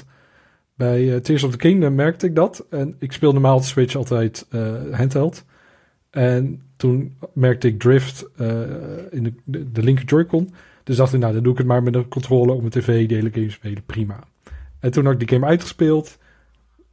bij 0.75 1.15
eh, 1.15 1.21
Tears 1.21 1.43
of 1.43 1.51
the 1.51 1.57
Kingdom 1.57 1.95
merkte 1.95 2.27
ik 2.27 2.35
dat. 2.35 2.65
En 2.71 2.97
ik 2.99 3.13
speel 3.13 3.33
normaal 3.33 3.59
de 3.59 3.65
Switch 3.67 3.95
altijd 3.97 4.47
eh, 4.51 4.61
handheld. 4.93 5.45
En 6.11 6.61
toen 6.77 7.17
merkte 7.33 7.69
ik 7.69 7.79
drift 7.79 8.27
eh, 8.37 8.61
in 9.11 9.23
de, 9.23 9.33
de, 9.45 9.73
de 9.73 9.83
linker 9.83 10.05
Joy-Con. 10.05 10.55
Dus 10.85 10.97
dacht 10.97 11.13
ik, 11.13 11.21
nou 11.21 11.33
dan 11.33 11.43
doe 11.43 11.53
ik 11.53 11.59
het 11.59 11.67
maar 11.67 11.83
met 11.83 11.95
een 11.95 12.09
controller 12.09 12.55
op 12.55 12.61
mijn 12.61 12.71
tv, 12.71 13.09
de 13.09 13.15
hele 13.15 13.31
game 13.33 13.51
spelen, 13.51 13.83
prima. 13.87 14.25
En 14.81 14.91
toen 14.91 15.05
had 15.05 15.13
ik 15.13 15.19
die 15.19 15.29
game 15.29 15.47
uitgespeeld, 15.47 16.19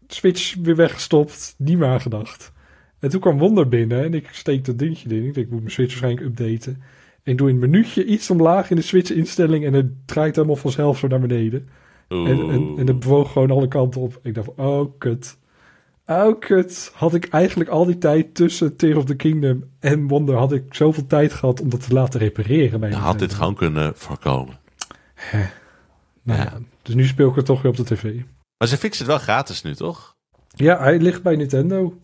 Switch 0.07 0.55
weer 0.61 0.75
weggestopt, 0.75 1.55
niet 1.57 1.77
meer 1.77 1.87
aangedacht. 1.87 2.51
En 2.99 3.09
toen 3.09 3.19
kwam 3.19 3.37
Wonder 3.37 3.67
binnen 3.67 4.03
en 4.03 4.13
ik 4.13 4.27
steek 4.31 4.65
dat 4.65 4.79
dingetje 4.79 5.09
in. 5.09 5.15
Ik 5.15 5.33
denk, 5.33 5.45
ik 5.45 5.51
moet 5.51 5.59
mijn 5.59 5.71
Switch 5.71 5.99
waarschijnlijk 5.99 6.25
updaten. 6.27 6.81
En 7.23 7.35
doe 7.35 7.49
in 7.49 7.61
het 7.61 7.71
minuutje 7.71 8.05
iets 8.05 8.29
omlaag 8.29 8.69
in 8.69 8.75
de 8.75 8.81
Switch-instelling 8.81 9.65
en 9.65 9.73
het 9.73 10.07
draait 10.07 10.35
helemaal 10.35 10.55
vanzelf 10.55 10.97
zo 10.97 11.07
naar 11.07 11.19
beneden. 11.19 11.69
En, 12.07 12.49
en, 12.49 12.73
en 12.77 12.87
het 12.87 12.99
bewoog 12.99 13.31
gewoon 13.31 13.51
alle 13.51 13.67
kanten 13.67 14.01
op. 14.01 14.19
Ik 14.23 14.33
dacht, 14.33 14.49
oh 14.55 14.91
kut. 14.97 15.37
Oh 16.21 16.39
kut. 16.39 16.91
Had 16.93 17.13
ik 17.13 17.27
eigenlijk 17.27 17.69
al 17.69 17.85
die 17.85 17.97
tijd 17.97 18.35
tussen 18.35 18.75
Tears 18.75 18.97
of 18.97 19.05
the 19.05 19.15
Kingdom 19.15 19.63
en 19.79 20.07
Wonder... 20.07 20.35
had 20.35 20.51
ik 20.51 20.63
zoveel 20.73 21.07
tijd 21.07 21.33
gehad 21.33 21.61
om 21.61 21.69
dat 21.69 21.87
te 21.87 21.93
laten 21.93 22.19
repareren. 22.19 22.79
Bij 22.79 22.89
Je 22.89 22.95
had 22.95 23.19
dit 23.19 23.33
gewoon 23.33 23.55
kunnen 23.55 23.91
voorkomen. 23.95 24.59
Nou 26.23 26.39
Ja. 26.39 26.43
ja, 26.43 26.57
dus 26.81 26.95
nu 26.95 27.05
speel 27.05 27.29
ik 27.29 27.35
het 27.35 27.45
toch 27.45 27.61
weer 27.61 27.71
op 27.71 27.77
de 27.77 27.83
tv. 27.95 28.03
Maar 28.57 28.67
ze 28.67 28.77
fixen 28.77 29.05
het 29.05 29.13
wel 29.15 29.23
gratis 29.23 29.61
nu, 29.61 29.75
toch? 29.75 30.15
Ja, 30.55 30.79
hij 30.79 30.99
ligt 30.99 31.23
bij 31.23 31.35
Nintendo. 31.35 31.97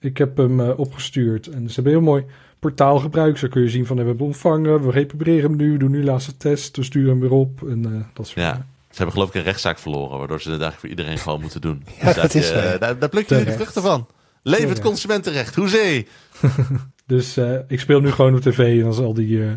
Ik 0.00 0.18
heb 0.18 0.36
hem 0.36 0.60
eh, 0.60 0.78
opgestuurd. 0.78 1.46
En 1.46 1.68
ze 1.68 1.74
hebben 1.74 1.92
heel 1.92 2.00
mooi 2.02 2.24
portaal 2.58 2.98
gebruikt. 2.98 3.38
Zo 3.38 3.48
kun 3.48 3.62
je 3.62 3.68
zien 3.68 3.86
van, 3.86 3.96
we 3.96 4.04
hebben 4.04 4.26
ontvangen. 4.26 4.82
We 4.84 4.90
repareren 4.90 5.50
hem 5.50 5.56
nu. 5.56 5.72
We 5.72 5.78
doen 5.78 5.90
nu 5.90 6.04
laatste 6.04 6.36
test. 6.36 6.76
We 6.76 6.82
sturen 6.82 7.10
hem 7.10 7.20
weer 7.20 7.32
op. 7.32 7.62
En 7.68 7.84
eh, 7.84 8.00
dat 8.14 8.26
soort 8.26 8.38
Ja. 8.40 8.52
dingen. 8.52 8.66
Ze 8.98 9.04
hebben 9.04 9.22
geloof 9.22 9.34
ik 9.34 9.40
een 9.40 9.50
rechtszaak 9.50 9.78
verloren, 9.78 10.18
waardoor 10.18 10.40
ze 10.40 10.50
het 10.50 10.60
eigenlijk 10.60 10.80
voor 10.80 10.88
iedereen 10.88 11.18
gewoon 11.18 11.40
moeten 11.40 11.60
doen. 11.60 11.84
Ja, 12.00 12.04
Dus 12.04 12.14
dat 12.14 12.32
daar, 12.32 12.42
is 12.42 12.48
je, 12.48 12.54
eh, 12.54 12.80
daar, 12.80 12.98
daar 12.98 13.08
pluk 13.08 13.28
je 13.28 13.34
nu 13.34 13.44
de 13.44 13.52
vruchten 13.52 13.82
van. 13.82 14.06
Leef 14.42 14.58
het 14.58 14.66
Terecht. 14.66 14.82
consumentenrecht. 14.82 15.54
Hoezee! 15.54 16.06
Dus 17.06 17.36
eh, 17.36 17.58
ik 17.68 17.80
speel 17.80 18.00
nu 18.00 18.10
gewoon 18.10 18.34
op 18.34 18.40
tv. 18.40 18.58
En 18.58 18.82
dan 18.82 18.94
zal 18.94 19.14
die 19.14 19.44
eh, 19.44 19.50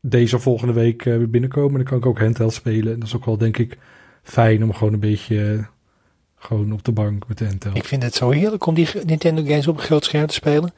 deze 0.00 0.36
of 0.36 0.42
volgende 0.42 0.72
week 0.72 1.02
weer 1.02 1.30
binnenkomen. 1.30 1.70
En 1.70 1.76
dan 1.76 1.84
kan 1.84 1.98
ik 1.98 2.06
ook 2.06 2.18
handheld 2.18 2.52
spelen. 2.52 2.92
En 2.92 2.98
dat 2.98 3.08
is 3.08 3.14
ook 3.16 3.24
wel, 3.24 3.38
denk 3.38 3.56
ik, 3.56 3.78
fijn 4.22 4.62
om 4.62 4.74
gewoon 4.74 4.92
een 4.92 5.00
beetje... 5.00 5.66
gewoon 6.36 6.72
op 6.72 6.84
de 6.84 6.92
bank 6.92 7.28
met 7.28 7.38
de 7.38 7.46
handheld. 7.46 7.76
Ik 7.76 7.84
vind 7.84 8.02
het 8.02 8.14
zo 8.14 8.30
heerlijk 8.30 8.66
om 8.66 8.74
die 8.74 8.88
Nintendo 9.06 9.42
games 9.42 9.66
op 9.66 9.76
een 9.76 9.82
groot 9.82 10.04
scherm 10.04 10.26
te 10.26 10.34
spelen. 10.34 10.74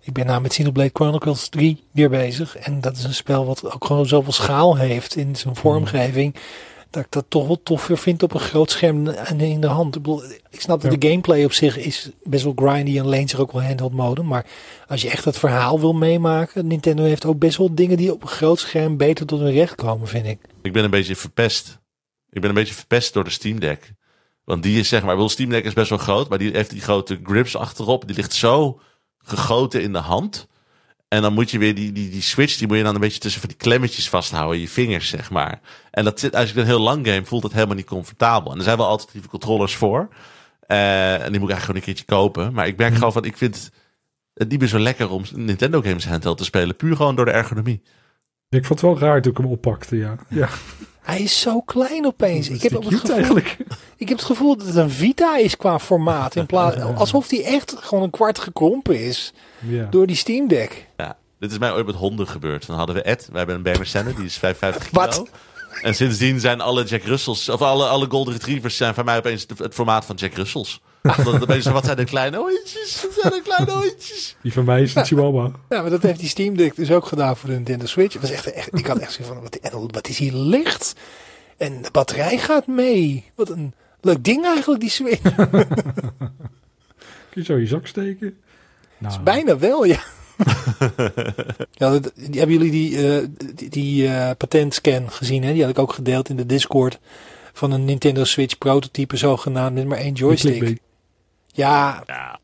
Ik 0.00 0.12
ben 0.12 0.26
nou 0.26 0.40
met 0.40 0.50
Xenoblade 0.50 0.90
Chronicles 0.92 1.48
3 1.48 1.84
weer 1.92 2.10
bezig. 2.10 2.56
En 2.56 2.80
dat 2.80 2.96
is 2.96 3.04
een 3.04 3.14
spel 3.14 3.46
wat 3.46 3.72
ook 3.72 3.84
gewoon 3.84 4.06
zoveel 4.06 4.32
schaal 4.32 4.76
heeft 4.76 5.16
in 5.16 5.36
zijn 5.36 5.56
vormgeving. 5.56 6.34
Dat 6.94 7.04
ik 7.04 7.10
dat 7.10 7.24
toch 7.28 7.46
wel 7.46 7.62
toffer 7.62 7.98
vind 7.98 8.22
op 8.22 8.34
een 8.34 8.40
groot 8.40 8.70
scherm 8.70 9.08
en 9.08 9.40
in 9.40 9.60
de 9.60 9.66
hand. 9.66 9.96
Ik, 9.96 10.02
bedoel, 10.02 10.22
ik 10.50 10.60
snap 10.60 10.80
dat 10.80 10.92
Ja. 10.92 10.98
de 10.98 11.06
gameplay 11.08 11.44
op 11.44 11.52
zich 11.52 11.76
is 11.76 12.10
best 12.22 12.44
wel 12.44 12.52
grindy 12.56 12.98
en 12.98 13.08
leent 13.08 13.30
zich 13.30 13.38
ook 13.38 13.52
wel 13.52 13.62
handheld 13.62 13.92
mode. 13.92 14.22
Maar 14.22 14.46
als 14.86 15.02
je 15.02 15.10
echt 15.10 15.24
het 15.24 15.38
verhaal 15.38 15.80
wil 15.80 15.92
meemaken. 15.92 16.66
Nintendo 16.66 17.02
heeft 17.02 17.24
ook 17.24 17.38
best 17.38 17.56
wel 17.58 17.74
dingen 17.74 17.96
die 17.96 18.12
op 18.12 18.22
een 18.22 18.28
groot 18.28 18.58
scherm 18.58 18.96
beter 18.96 19.26
tot 19.26 19.40
hun 19.40 19.52
recht 19.52 19.74
komen, 19.74 20.08
vind 20.08 20.26
ik. 20.26 20.38
Ik 20.62 20.72
ben 20.72 20.84
een 20.84 20.90
beetje 20.90 21.16
verpest. 21.16 21.78
Ik 22.30 22.40
ben 22.40 22.48
een 22.50 22.56
beetje 22.56 22.74
verpest 22.74 23.12
door 23.14 23.24
de 23.24 23.30
Steam 23.30 23.60
Deck. 23.60 23.92
Want 24.44 24.62
die 24.62 24.78
is 24.78 24.88
zeg 24.88 25.02
maar, 25.02 25.16
wel 25.16 25.28
Steam 25.28 25.50
Deck 25.50 25.64
is 25.64 25.72
best 25.72 25.88
wel 25.88 25.98
groot, 25.98 26.28
maar 26.28 26.38
die 26.38 26.50
heeft 26.52 26.70
die 26.70 26.80
grote 26.80 27.20
grips 27.22 27.56
achterop. 27.56 28.06
Die 28.06 28.16
ligt 28.16 28.32
zo 28.34 28.80
gegoten 29.18 29.82
in 29.82 29.92
de 29.92 29.98
hand. 29.98 30.46
En 31.14 31.22
dan 31.22 31.32
moet 31.32 31.50
je 31.50 31.58
weer 31.58 31.74
die, 31.74 31.92
die, 31.92 32.10
die 32.10 32.22
switch, 32.22 32.56
die 32.56 32.66
moet 32.66 32.76
je 32.76 32.82
dan 32.82 32.94
een 32.94 33.00
beetje 33.00 33.18
tussen 33.18 33.40
van 33.40 33.48
die 33.48 33.58
klemmetjes 33.58 34.08
vasthouden, 34.08 34.60
je 34.60 34.68
vingers 34.68 35.08
zeg 35.08 35.30
maar. 35.30 35.60
En 35.90 36.04
dat 36.04 36.20
zit, 36.20 36.36
als 36.36 36.50
je 36.50 36.60
een 36.60 36.66
heel 36.66 36.80
lang 36.80 37.06
game, 37.06 37.24
voelt 37.24 37.42
dat 37.42 37.52
helemaal 37.52 37.76
niet 37.76 37.86
comfortabel. 37.86 38.52
En 38.52 38.58
er 38.58 38.64
zijn 38.64 38.76
wel 38.76 38.86
alternatieve 38.86 39.28
controllers 39.28 39.76
voor. 39.76 40.08
Eh, 40.60 41.24
en 41.24 41.30
die 41.30 41.40
moet 41.40 41.50
ik 41.50 41.54
eigenlijk 41.54 41.60
gewoon 41.60 41.76
een 41.76 41.82
keertje 41.82 42.04
kopen. 42.04 42.52
Maar 42.52 42.66
ik 42.66 42.76
merk 42.76 42.94
gewoon 42.94 43.12
van, 43.12 43.24
ik 43.24 43.36
vind 43.36 43.70
het 44.34 44.48
niet 44.48 44.60
meer 44.60 44.68
zo 44.68 44.78
lekker 44.78 45.10
om 45.10 45.22
Nintendo 45.34 45.80
games 45.80 46.06
handheld 46.06 46.38
te 46.38 46.44
spelen. 46.44 46.76
Puur 46.76 46.96
gewoon 46.96 47.16
door 47.16 47.24
de 47.24 47.30
ergonomie. 47.30 47.82
Ik 48.48 48.64
vond 48.64 48.80
het 48.80 48.90
wel 48.90 48.98
raar 48.98 49.22
toen 49.22 49.32
ik 49.32 49.38
hem 49.38 49.46
oppakte, 49.46 49.96
ja. 49.96 50.16
ja 50.28 50.48
Hij 51.02 51.22
is 51.22 51.40
zo 51.40 51.60
klein 51.60 52.06
opeens. 52.06 52.48
Ik 52.48 52.62
heb, 52.62 52.74
ook 52.74 52.84
het 52.84 52.94
gevoel, 52.94 53.16
eigenlijk. 53.16 53.56
Ik 53.96 54.08
heb 54.08 54.18
het 54.18 54.26
gevoel 54.26 54.56
dat 54.56 54.66
het 54.66 54.76
een 54.76 54.90
Vita 54.90 55.36
is 55.36 55.56
qua 55.56 55.78
formaat. 55.78 56.36
In 56.36 56.46
plaats, 56.46 56.76
alsof 56.94 57.28
die 57.28 57.42
echt 57.44 57.74
gewoon 57.80 58.04
een 58.04 58.10
kwart 58.10 58.38
gekrompen 58.38 59.00
is 59.00 59.32
Ja. 59.60 59.86
door 59.90 60.06
die 60.06 60.16
Steam 60.16 60.48
Deck. 60.48 60.86
Ja, 60.96 61.16
dit 61.38 61.50
is 61.52 61.58
mij 61.58 61.72
ooit 61.72 61.86
met 61.86 61.94
honden 61.94 62.28
gebeurd. 62.28 62.66
Dan 62.66 62.76
hadden 62.76 62.94
we 62.96 63.02
Ed, 63.02 63.28
we 63.32 63.38
hebben 63.38 63.54
een 63.56 63.62
Berner 63.62 63.86
Senne, 63.86 64.14
die 64.14 64.24
is 64.24 64.36
55 64.36 64.90
kilo. 64.90 65.04
Wat? 65.06 65.24
En 65.82 65.94
sindsdien 65.94 66.40
zijn 66.40 66.60
alle 66.60 66.84
Jack 66.84 67.02
Russells, 67.02 67.48
of 67.48 67.62
alle, 67.62 67.86
alle 67.86 68.06
Golden 68.08 68.32
Retrievers 68.34 68.76
zijn 68.76 68.94
van 68.94 69.04
mij 69.04 69.16
opeens 69.16 69.46
het 69.56 69.74
formaat 69.74 70.04
van 70.04 70.16
Jack 70.16 70.34
Russells. 70.34 70.80
Mensen, 71.46 71.72
wat 71.72 71.84
zijn 71.84 71.96
de 71.96 72.04
kleine 72.04 72.36
hondjes? 72.36 73.02
Wat 73.02 73.16
zijn 73.20 73.32
de 73.32 73.42
kleine 73.42 73.70
hondjes? 73.72 74.36
Die 74.42 74.52
van 74.52 74.64
mij 74.64 74.82
is 74.82 74.94
een 74.94 75.04
chihuahua. 75.14 75.50
Ja, 75.68 75.80
maar 75.80 75.90
dat 75.90 76.02
heeft 76.02 76.18
die 76.20 76.28
Steam 76.28 76.56
Deck 76.56 76.76
dus 76.76 76.90
ook 76.90 77.06
gedaan 77.06 77.36
voor 77.36 77.48
de 77.48 77.54
Nintendo 77.54 77.86
Switch. 77.86 78.12
Het 78.12 78.22
was 78.22 78.30
echt, 78.30 78.52
echt, 78.52 78.78
ik 78.78 78.86
had 78.86 78.98
echt 78.98 79.12
zoiets 79.12 79.34
van, 79.34 79.42
wat, 79.72 79.90
wat 79.92 80.08
is 80.08 80.18
hier 80.18 80.32
licht? 80.32 80.92
En 81.56 81.82
de 81.82 81.88
batterij 81.92 82.38
gaat 82.38 82.66
mee. 82.66 83.30
Wat 83.34 83.48
een 83.50 83.74
leuk 84.04 84.24
ding 84.24 84.44
eigenlijk, 84.44 84.80
die 84.80 84.90
Switch. 84.90 85.20
Kun 87.30 87.42
je 87.42 87.44
zo 87.44 87.56
je 87.56 87.66
zak 87.66 87.86
steken? 87.86 88.36
Nou, 88.98 89.20
Bijna 89.22 89.58
wel, 89.58 89.84
ja. 89.84 89.98
ja 91.72 91.90
dat- 91.90 92.12
die- 92.14 92.38
hebben 92.38 92.56
jullie 92.56 92.70
die, 92.70 93.08
eh, 93.18 93.26
die, 93.54 93.68
die 93.70 94.06
eh, 94.08 94.30
patentscan 94.38 95.10
gezien? 95.10 95.42
Hè? 95.44 95.52
Die 95.52 95.60
had 95.60 95.70
ik 95.70 95.78
ook 95.78 95.92
gedeeld 95.92 96.28
in 96.28 96.36
de 96.36 96.46
Discord 96.46 96.98
van 97.52 97.70
een 97.72 97.84
Nintendo 97.84 98.24
Switch 98.24 98.58
prototype 98.58 99.16
zogenaamd 99.16 99.74
met 99.74 99.86
maar 99.86 99.98
één 99.98 100.12
joystick. 100.14 100.78
Ja, 101.46 102.02
Ja, 102.06 102.38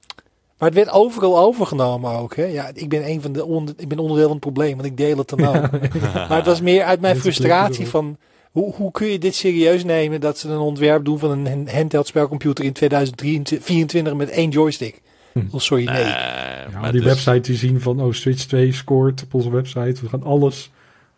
maar 0.59 0.68
het 0.68 0.75
werd 0.75 0.90
overal 0.90 1.38
overgenomen 1.38 2.11
ook. 2.11 2.37
Hè? 2.37 2.44
Ja, 2.44 2.70
ik 2.75 2.88
ben 2.88 3.09
een 3.09 3.23
van 3.23 3.33
de 3.33 3.44
onder, 3.44 3.75
ik 3.77 3.88
ben 3.88 3.99
onderdeel 3.99 4.25
van 4.25 4.33
het 4.33 4.40
probleem, 4.40 4.75
want 4.77 4.87
ik 4.88 4.96
deel 4.96 5.16
het 5.18 5.29
dan 5.29 5.46
ook. 5.46 5.70
Maar 6.12 6.37
het 6.37 6.46
was 6.46 6.61
meer 6.61 6.85
uit 6.85 7.01
mijn 7.01 7.16
frustratie 7.16 7.87
van 7.87 8.16
hoe, 8.51 8.75
hoe 8.75 8.91
kun 8.91 9.07
je 9.07 9.19
dit 9.19 9.35
serieus 9.35 9.85
nemen 9.85 10.21
dat 10.21 10.39
ze 10.39 10.49
een 10.49 10.59
ontwerp 10.59 11.05
doen 11.05 11.19
van 11.19 11.47
een 11.47 11.69
handheld 11.69 12.07
spelcomputer 12.07 12.65
in 12.65 12.73
2024 12.73 14.15
met 14.15 14.31
één 14.31 14.51
joystick? 14.51 15.01
Hm. 15.33 15.41
Oh, 15.51 15.61
sorry, 15.61 15.85
nee. 15.85 16.03
Eh, 16.03 16.81
maar 16.81 16.93
die 16.93 17.01
dus- 17.01 17.11
website 17.13 17.41
die 17.41 17.57
zien 17.57 17.81
van, 17.81 18.01
oh, 18.01 18.13
Switch 18.13 18.45
2 18.45 18.73
scoort 18.73 19.23
op 19.23 19.35
onze 19.35 19.51
website. 19.51 20.01
We 20.01 20.09
gaan 20.09 20.23
alles 20.23 20.71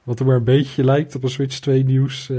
wat 0.03 0.21
er 0.21 0.27
maar 0.27 0.37
een 0.37 0.45
beetje 0.45 0.85
lijkt 0.85 1.15
op 1.15 1.23
een 1.23 1.31
Switch 1.31 1.59
2 1.59 1.85
nieuws, 1.85 2.31
eh 2.31 2.39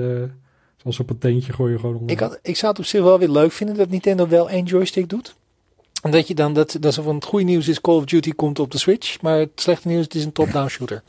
zoals 0.77 0.99
een 0.99 1.05
patentje 1.05 1.53
gooien 1.53 1.79
gewoon 1.79 1.95
onder. 1.95 2.11
Ik, 2.11 2.19
had, 2.19 2.39
ik 2.41 2.55
zou 2.55 2.71
het 2.71 2.81
op 2.81 2.87
zich 2.87 3.01
wel 3.01 3.19
weer 3.19 3.29
leuk 3.29 3.51
vinden 3.51 3.75
dat 3.75 3.89
Nintendo 3.89 4.27
wel 4.27 4.49
één 4.49 4.65
joystick 4.65 5.09
doet. 5.09 5.35
En 6.01 6.11
dat 6.11 6.27
je 6.27 6.35
dan, 6.35 6.53
dat, 6.53 6.77
dat 6.79 6.93
zo 6.93 7.01
van 7.01 7.15
het 7.15 7.25
goede 7.25 7.45
nieuws 7.45 7.67
is 7.67 7.81
Call 7.81 7.95
of 7.95 8.05
Duty 8.05 8.31
komt 8.31 8.59
op 8.59 8.71
de 8.71 8.77
Switch, 8.77 9.21
maar 9.21 9.37
het 9.37 9.51
slechte 9.55 9.87
nieuws 9.87 10.03
het 10.03 10.15
is 10.15 10.23
een 10.23 10.31
top-down 10.31 10.67
shooter. 10.67 11.03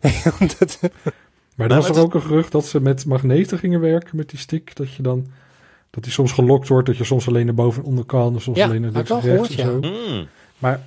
dat, 0.58 0.78
Maar 1.56 1.68
Nou, 1.68 1.80
er 1.80 1.86
was 1.86 1.96
maar 1.96 1.98
er 1.98 2.08
ook 2.08 2.14
een 2.14 2.28
gerucht 2.28 2.52
dat 2.52 2.66
ze 2.66 2.80
met 2.80 3.06
magneten 3.06 3.58
gingen 3.58 3.80
werken 3.80 4.16
met 4.16 4.30
die 4.30 4.38
stick. 4.38 4.76
Dat 4.76 4.92
je 4.94 5.02
dan, 5.02 5.26
dat 5.90 6.02
die 6.02 6.12
soms 6.12 6.32
gelokt 6.32 6.68
wordt, 6.68 6.86
dat 6.86 6.96
je 6.96 7.04
soms 7.04 7.28
alleen 7.28 7.46
naar 7.46 7.54
boven 7.54 7.82
en 7.82 7.88
onder 7.88 8.04
kan. 8.04 8.40
Soms 8.40 8.58
Ja, 8.58 8.64
alleen 8.64 8.80
naar 8.80 8.92
links 8.92 9.10
en 9.10 9.20
rechts 9.20 9.54
zo. 9.54 9.80
Hmm. 9.80 10.26
Maar 10.58 10.80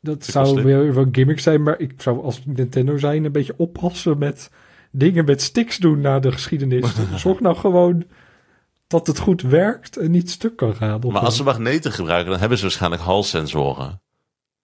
dat 0.00 0.24
zou 0.24 0.62
weer 0.62 0.94
wel 0.94 1.06
gimmick 1.12 1.40
zijn. 1.40 1.62
Maar 1.62 1.78
ik 1.78 1.92
zou 1.96 2.22
als 2.22 2.40
Nintendo 2.44 2.98
zijn 2.98 3.24
een 3.24 3.32
beetje 3.32 3.54
oppassen 3.56 4.18
met 4.18 4.50
dingen 4.90 5.24
met 5.24 5.42
sticks 5.42 5.78
doen 5.78 6.00
naar 6.00 6.20
de 6.20 6.32
geschiedenis. 6.32 6.92
Zorg 7.16 7.40
nou 7.40 7.56
gewoon 7.56 8.04
dat 8.86 9.06
het 9.06 9.18
goed 9.18 9.42
werkt 9.42 9.96
en 9.96 10.10
niet 10.10 10.30
stuk 10.30 10.56
kan 10.56 10.74
gaan. 10.74 11.00
Maar 11.08 11.22
als 11.22 11.36
ze 11.36 11.42
magneten 11.42 11.92
gebruiken, 11.92 12.30
dan 12.30 12.40
hebben 12.40 12.58
ze 12.58 12.64
waarschijnlijk 12.64 13.02
halssensoren. 13.02 14.00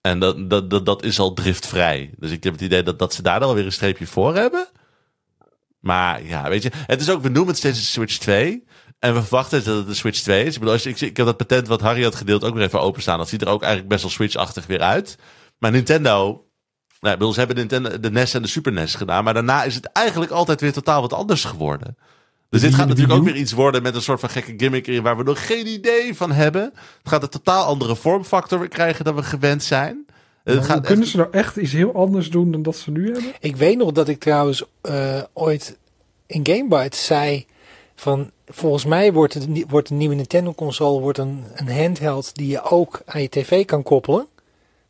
En 0.00 0.18
dat, 0.18 0.50
dat, 0.50 0.70
dat, 0.70 0.86
dat 0.86 1.02
is 1.02 1.18
al 1.18 1.34
driftvrij. 1.34 2.10
Dus 2.18 2.30
ik 2.30 2.44
heb 2.44 2.52
het 2.52 2.62
idee 2.62 2.82
dat, 2.82 2.98
dat 2.98 3.14
ze 3.14 3.22
daar 3.22 3.40
dan 3.40 3.54
weer 3.54 3.64
een 3.64 3.72
streepje 3.72 4.06
voor 4.06 4.34
hebben. 4.34 4.68
Maar 5.80 6.24
ja, 6.24 6.48
weet 6.48 6.62
je, 6.62 6.70
het 6.86 7.00
is 7.00 7.10
ook, 7.10 7.22
we 7.22 7.28
noemen 7.28 7.48
het 7.48 7.56
steeds 7.56 7.78
een 7.78 7.84
Switch 7.84 8.18
2. 8.18 8.64
En 8.98 9.14
we 9.14 9.20
verwachten 9.22 9.64
dat 9.64 9.76
het 9.76 9.88
een 9.88 9.96
Switch 9.96 10.20
2 10.20 10.44
is. 10.44 10.52
Ik 10.52 10.58
bedoel, 10.58 10.72
als 10.74 10.82
je- 10.82 10.88
ik, 10.90 11.00
ik 11.00 11.16
heb 11.16 11.26
dat 11.26 11.36
patent 11.36 11.68
wat 11.68 11.80
Harry 11.80 12.02
had 12.02 12.14
gedeeld 12.14 12.44
ook 12.44 12.54
weer 12.54 12.64
even 12.64 12.80
openstaan. 12.80 13.18
Dat 13.18 13.28
ziet 13.28 13.42
er 13.42 13.48
ook 13.48 13.60
eigenlijk 13.62 13.90
best 13.90 14.02
wel 14.02 14.10
Switch-achtig 14.12 14.66
weer 14.66 14.80
uit. 14.80 15.18
Maar 15.58 15.70
Nintendo, 15.70 16.16
nou, 17.00 17.12
ik 17.12 17.18
bedoel, 17.18 17.32
ze 17.32 17.38
hebben 17.38 17.56
Nintendo, 17.56 18.00
de 18.00 18.10
NES 18.10 18.34
en 18.34 18.42
de 18.42 18.48
Super 18.48 18.72
NES 18.72 18.94
gedaan. 18.94 19.24
Maar 19.24 19.34
daarna 19.34 19.62
is 19.64 19.74
het 19.74 19.86
eigenlijk 19.92 20.30
altijd 20.30 20.60
weer 20.60 20.72
totaal 20.72 21.00
wat 21.00 21.12
anders 21.12 21.44
geworden. 21.44 21.96
Dus 22.50 22.60
dit 22.60 22.74
gaat 22.74 22.82
de 22.82 22.88
natuurlijk 22.88 23.18
ook 23.18 23.24
weer 23.24 23.36
iets 23.36 23.52
worden 23.52 23.82
met 23.82 23.94
een 23.94 24.02
soort 24.02 24.20
van 24.20 24.28
gekke 24.30 24.54
gimmick 24.56 24.86
erin 24.86 25.02
waar 25.02 25.16
we 25.16 25.22
nog 25.22 25.46
geen 25.46 25.66
idee 25.66 26.14
van 26.14 26.32
hebben. 26.32 26.62
Het 26.62 27.08
gaat 27.08 27.22
een 27.22 27.28
totaal 27.28 27.64
andere 27.64 27.96
vormfactor 27.96 28.58
weer 28.58 28.68
krijgen 28.68 29.04
dan 29.04 29.14
we 29.14 29.22
gewend 29.22 29.62
zijn. 29.64 30.06
Gaat 30.48 30.80
kunnen 30.80 31.02
echt- 31.02 31.10
ze 31.12 31.16
nou 31.16 31.28
echt 31.30 31.56
iets 31.56 31.72
heel 31.72 31.94
anders 31.94 32.30
doen 32.30 32.50
dan 32.50 32.62
dat 32.62 32.76
ze 32.76 32.90
nu 32.90 33.04
hebben? 33.12 33.32
ik 33.40 33.56
weet 33.56 33.76
nog 33.76 33.92
dat 33.92 34.08
ik 34.08 34.20
trouwens 34.20 34.64
eh, 34.80 35.22
ooit 35.32 35.76
in 36.26 36.46
Gamebyte 36.46 36.96
zei 36.96 37.46
van 37.94 38.30
volgens 38.46 38.84
mij 38.84 39.12
wordt, 39.12 39.34
het, 39.34 39.46
wordt 39.68 39.90
een 39.90 39.96
nieuwe 39.96 40.14
Nintendo 40.14 40.54
console 40.54 41.00
wordt 41.00 41.18
een, 41.18 41.44
een 41.54 41.70
handheld 41.72 42.34
die 42.34 42.48
je 42.48 42.62
ook 42.62 43.00
aan 43.04 43.22
je 43.22 43.28
tv 43.28 43.64
kan 43.64 43.82
koppelen. 43.82 44.26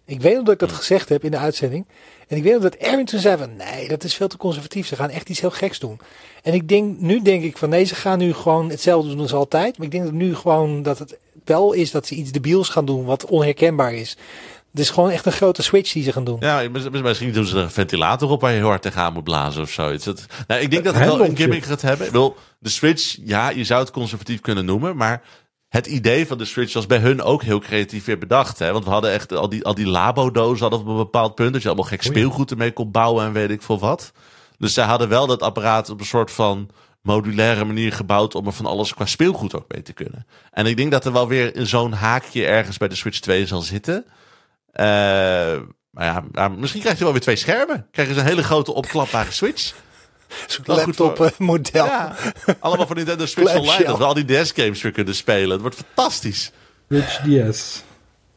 Ik 0.04 0.20
weet 0.20 0.34
nog 0.34 0.44
dat 0.44 0.54
ik 0.54 0.60
dat 0.60 0.72
gezegd 0.72 1.08
heb 1.08 1.24
in 1.24 1.30
de 1.30 1.36
uitzending. 1.36 1.86
En 2.28 2.36
ik 2.36 2.42
weet 2.42 2.52
nog 2.52 2.62
dat 2.62 2.74
Erwin 2.74 3.04
toen 3.04 3.20
zei 3.20 3.36
van 3.36 3.56
nee, 3.56 3.88
dat 3.88 4.04
is 4.04 4.14
veel 4.14 4.28
te 4.28 4.36
conservatief. 4.36 4.86
Ze 4.86 4.96
gaan 4.96 5.10
echt 5.10 5.28
iets 5.28 5.40
heel 5.40 5.50
geks 5.50 5.78
doen. 5.78 5.98
En 6.42 6.54
ik 6.54 6.68
denk, 6.68 7.00
nu 7.00 7.22
denk 7.22 7.42
ik 7.42 7.56
van 7.56 7.68
nee, 7.68 7.84
ze 7.84 7.94
gaan 7.94 8.18
nu 8.18 8.32
gewoon 8.32 8.70
hetzelfde 8.70 9.10
doen 9.10 9.20
als 9.20 9.32
altijd. 9.32 9.76
Maar 9.76 9.86
ik 9.86 9.92
denk 9.92 10.04
dat 10.04 10.12
nu 10.12 10.34
gewoon 10.34 10.82
dat 10.82 10.98
het 10.98 11.18
wel 11.44 11.72
is 11.72 11.90
dat 11.90 12.06
ze 12.06 12.14
iets 12.14 12.32
debiels 12.32 12.68
gaan 12.68 12.84
doen 12.84 13.04
wat 13.04 13.24
onherkenbaar 13.24 13.94
is. 13.94 14.16
Het 14.78 14.86
is 14.86 14.92
gewoon 14.92 15.10
echt 15.10 15.26
een 15.26 15.32
grote 15.32 15.62
switch 15.62 15.92
die 15.92 16.02
ze 16.02 16.12
gaan 16.12 16.24
doen. 16.24 16.36
Ja, 16.40 16.68
mis- 16.70 16.88
mis- 16.88 17.02
misschien 17.02 17.32
doen 17.32 17.44
ze 17.44 17.56
er 17.56 17.62
een 17.62 17.70
ventilator 17.70 18.30
op 18.30 18.40
waar 18.40 18.50
je 18.50 18.56
heel 18.56 18.66
hard 18.66 18.82
tegenaan 18.82 19.12
moet 19.12 19.24
blazen 19.24 19.62
of 19.62 19.70
zoiets. 19.70 20.06
Nou, 20.46 20.60
ik 20.60 20.70
denk 20.70 20.84
dat 20.84 20.94
het 20.94 21.04
wel 21.04 21.24
een 21.24 21.36
gimmick 21.36 21.64
gaat 21.64 21.82
hebben. 21.82 22.06
Ik 22.06 22.12
wil 22.12 22.36
de 22.58 22.68
Switch, 22.68 23.16
ja, 23.24 23.48
je 23.48 23.64
zou 23.64 23.80
het 23.80 23.90
conservatief 23.90 24.40
kunnen 24.40 24.64
noemen, 24.64 24.96
maar 24.96 25.22
het 25.68 25.86
idee 25.86 26.26
van 26.26 26.38
de 26.38 26.44
Switch 26.44 26.72
was 26.72 26.86
bij 26.86 26.98
hun 26.98 27.22
ook 27.22 27.42
heel 27.42 27.58
creatief 27.58 28.04
weer 28.04 28.18
bedacht. 28.18 28.58
Hè? 28.58 28.72
Want 28.72 28.84
we 28.84 28.90
hadden 28.90 29.10
echt 29.10 29.32
al 29.32 29.48
die, 29.48 29.64
al 29.64 29.74
die 29.74 29.86
Labo-dozen 29.86 30.60
hadden 30.60 30.80
op 30.80 30.86
een 30.86 30.96
bepaald 30.96 31.34
punt, 31.34 31.52
dat 31.52 31.62
je 31.62 31.68
allemaal 31.68 31.86
gek 31.86 32.02
ja. 32.02 32.10
speelgoed 32.10 32.50
ermee 32.50 32.72
kon 32.72 32.90
bouwen 32.90 33.24
en 33.24 33.32
weet 33.32 33.50
ik 33.50 33.62
veel 33.62 33.78
wat. 33.78 34.12
Dus 34.58 34.74
zij 34.74 34.84
hadden 34.84 35.08
wel 35.08 35.26
dat 35.26 35.42
apparaat 35.42 35.90
op 35.90 36.00
een 36.00 36.06
soort 36.06 36.30
van 36.30 36.70
modulaire 37.02 37.64
manier 37.64 37.92
gebouwd 37.92 38.34
om 38.34 38.46
er 38.46 38.52
van 38.52 38.66
alles 38.66 38.94
qua 38.94 39.06
speelgoed 39.06 39.54
ook 39.54 39.72
mee 39.72 39.82
te 39.82 39.92
kunnen. 39.92 40.26
En 40.50 40.66
ik 40.66 40.76
denk 40.76 40.90
dat 40.90 41.04
er 41.04 41.12
wel 41.12 41.28
weer 41.28 41.52
zo'n 41.54 41.92
haakje 41.92 42.46
ergens 42.46 42.76
bij 42.76 42.88
de 42.88 42.94
Switch 42.94 43.18
2 43.20 43.46
zal 43.46 43.60
zitten. 43.60 44.04
Eh, 44.72 44.86
maar 45.90 46.04
ja, 46.06 46.24
maar 46.32 46.52
misschien 46.52 46.80
krijg 46.80 46.98
je 46.98 47.04
wel 47.04 47.12
weer 47.12 47.22
twee 47.22 47.36
schermen. 47.36 47.86
Krijg 47.90 48.08
je 48.08 48.14
een 48.14 48.26
hele 48.26 48.42
grote 48.44 48.72
opklapbare 48.72 49.32
Switch. 49.32 49.74
Zo'n 50.46 50.64
Wel 50.66 50.78
goed 50.78 50.96
voor- 50.96 51.06
laptop 51.06 51.32
eh. 51.40 51.72
Ja, 51.72 52.16
allemaal 52.58 52.86
van 52.86 52.96
Nintendo 52.96 53.26
Switch. 53.26 53.54
Online. 53.56 53.84
Dat 53.84 53.98
we 53.98 54.04
al 54.04 54.14
die 54.14 54.24
DS-games 54.42 54.82
weer 54.82 54.92
kunnen 54.92 55.14
spelen. 55.14 55.50
Het 55.50 55.60
wordt 55.60 55.76
fantastisch. 55.76 56.52
Switch 56.88 57.20
DS. 57.50 57.82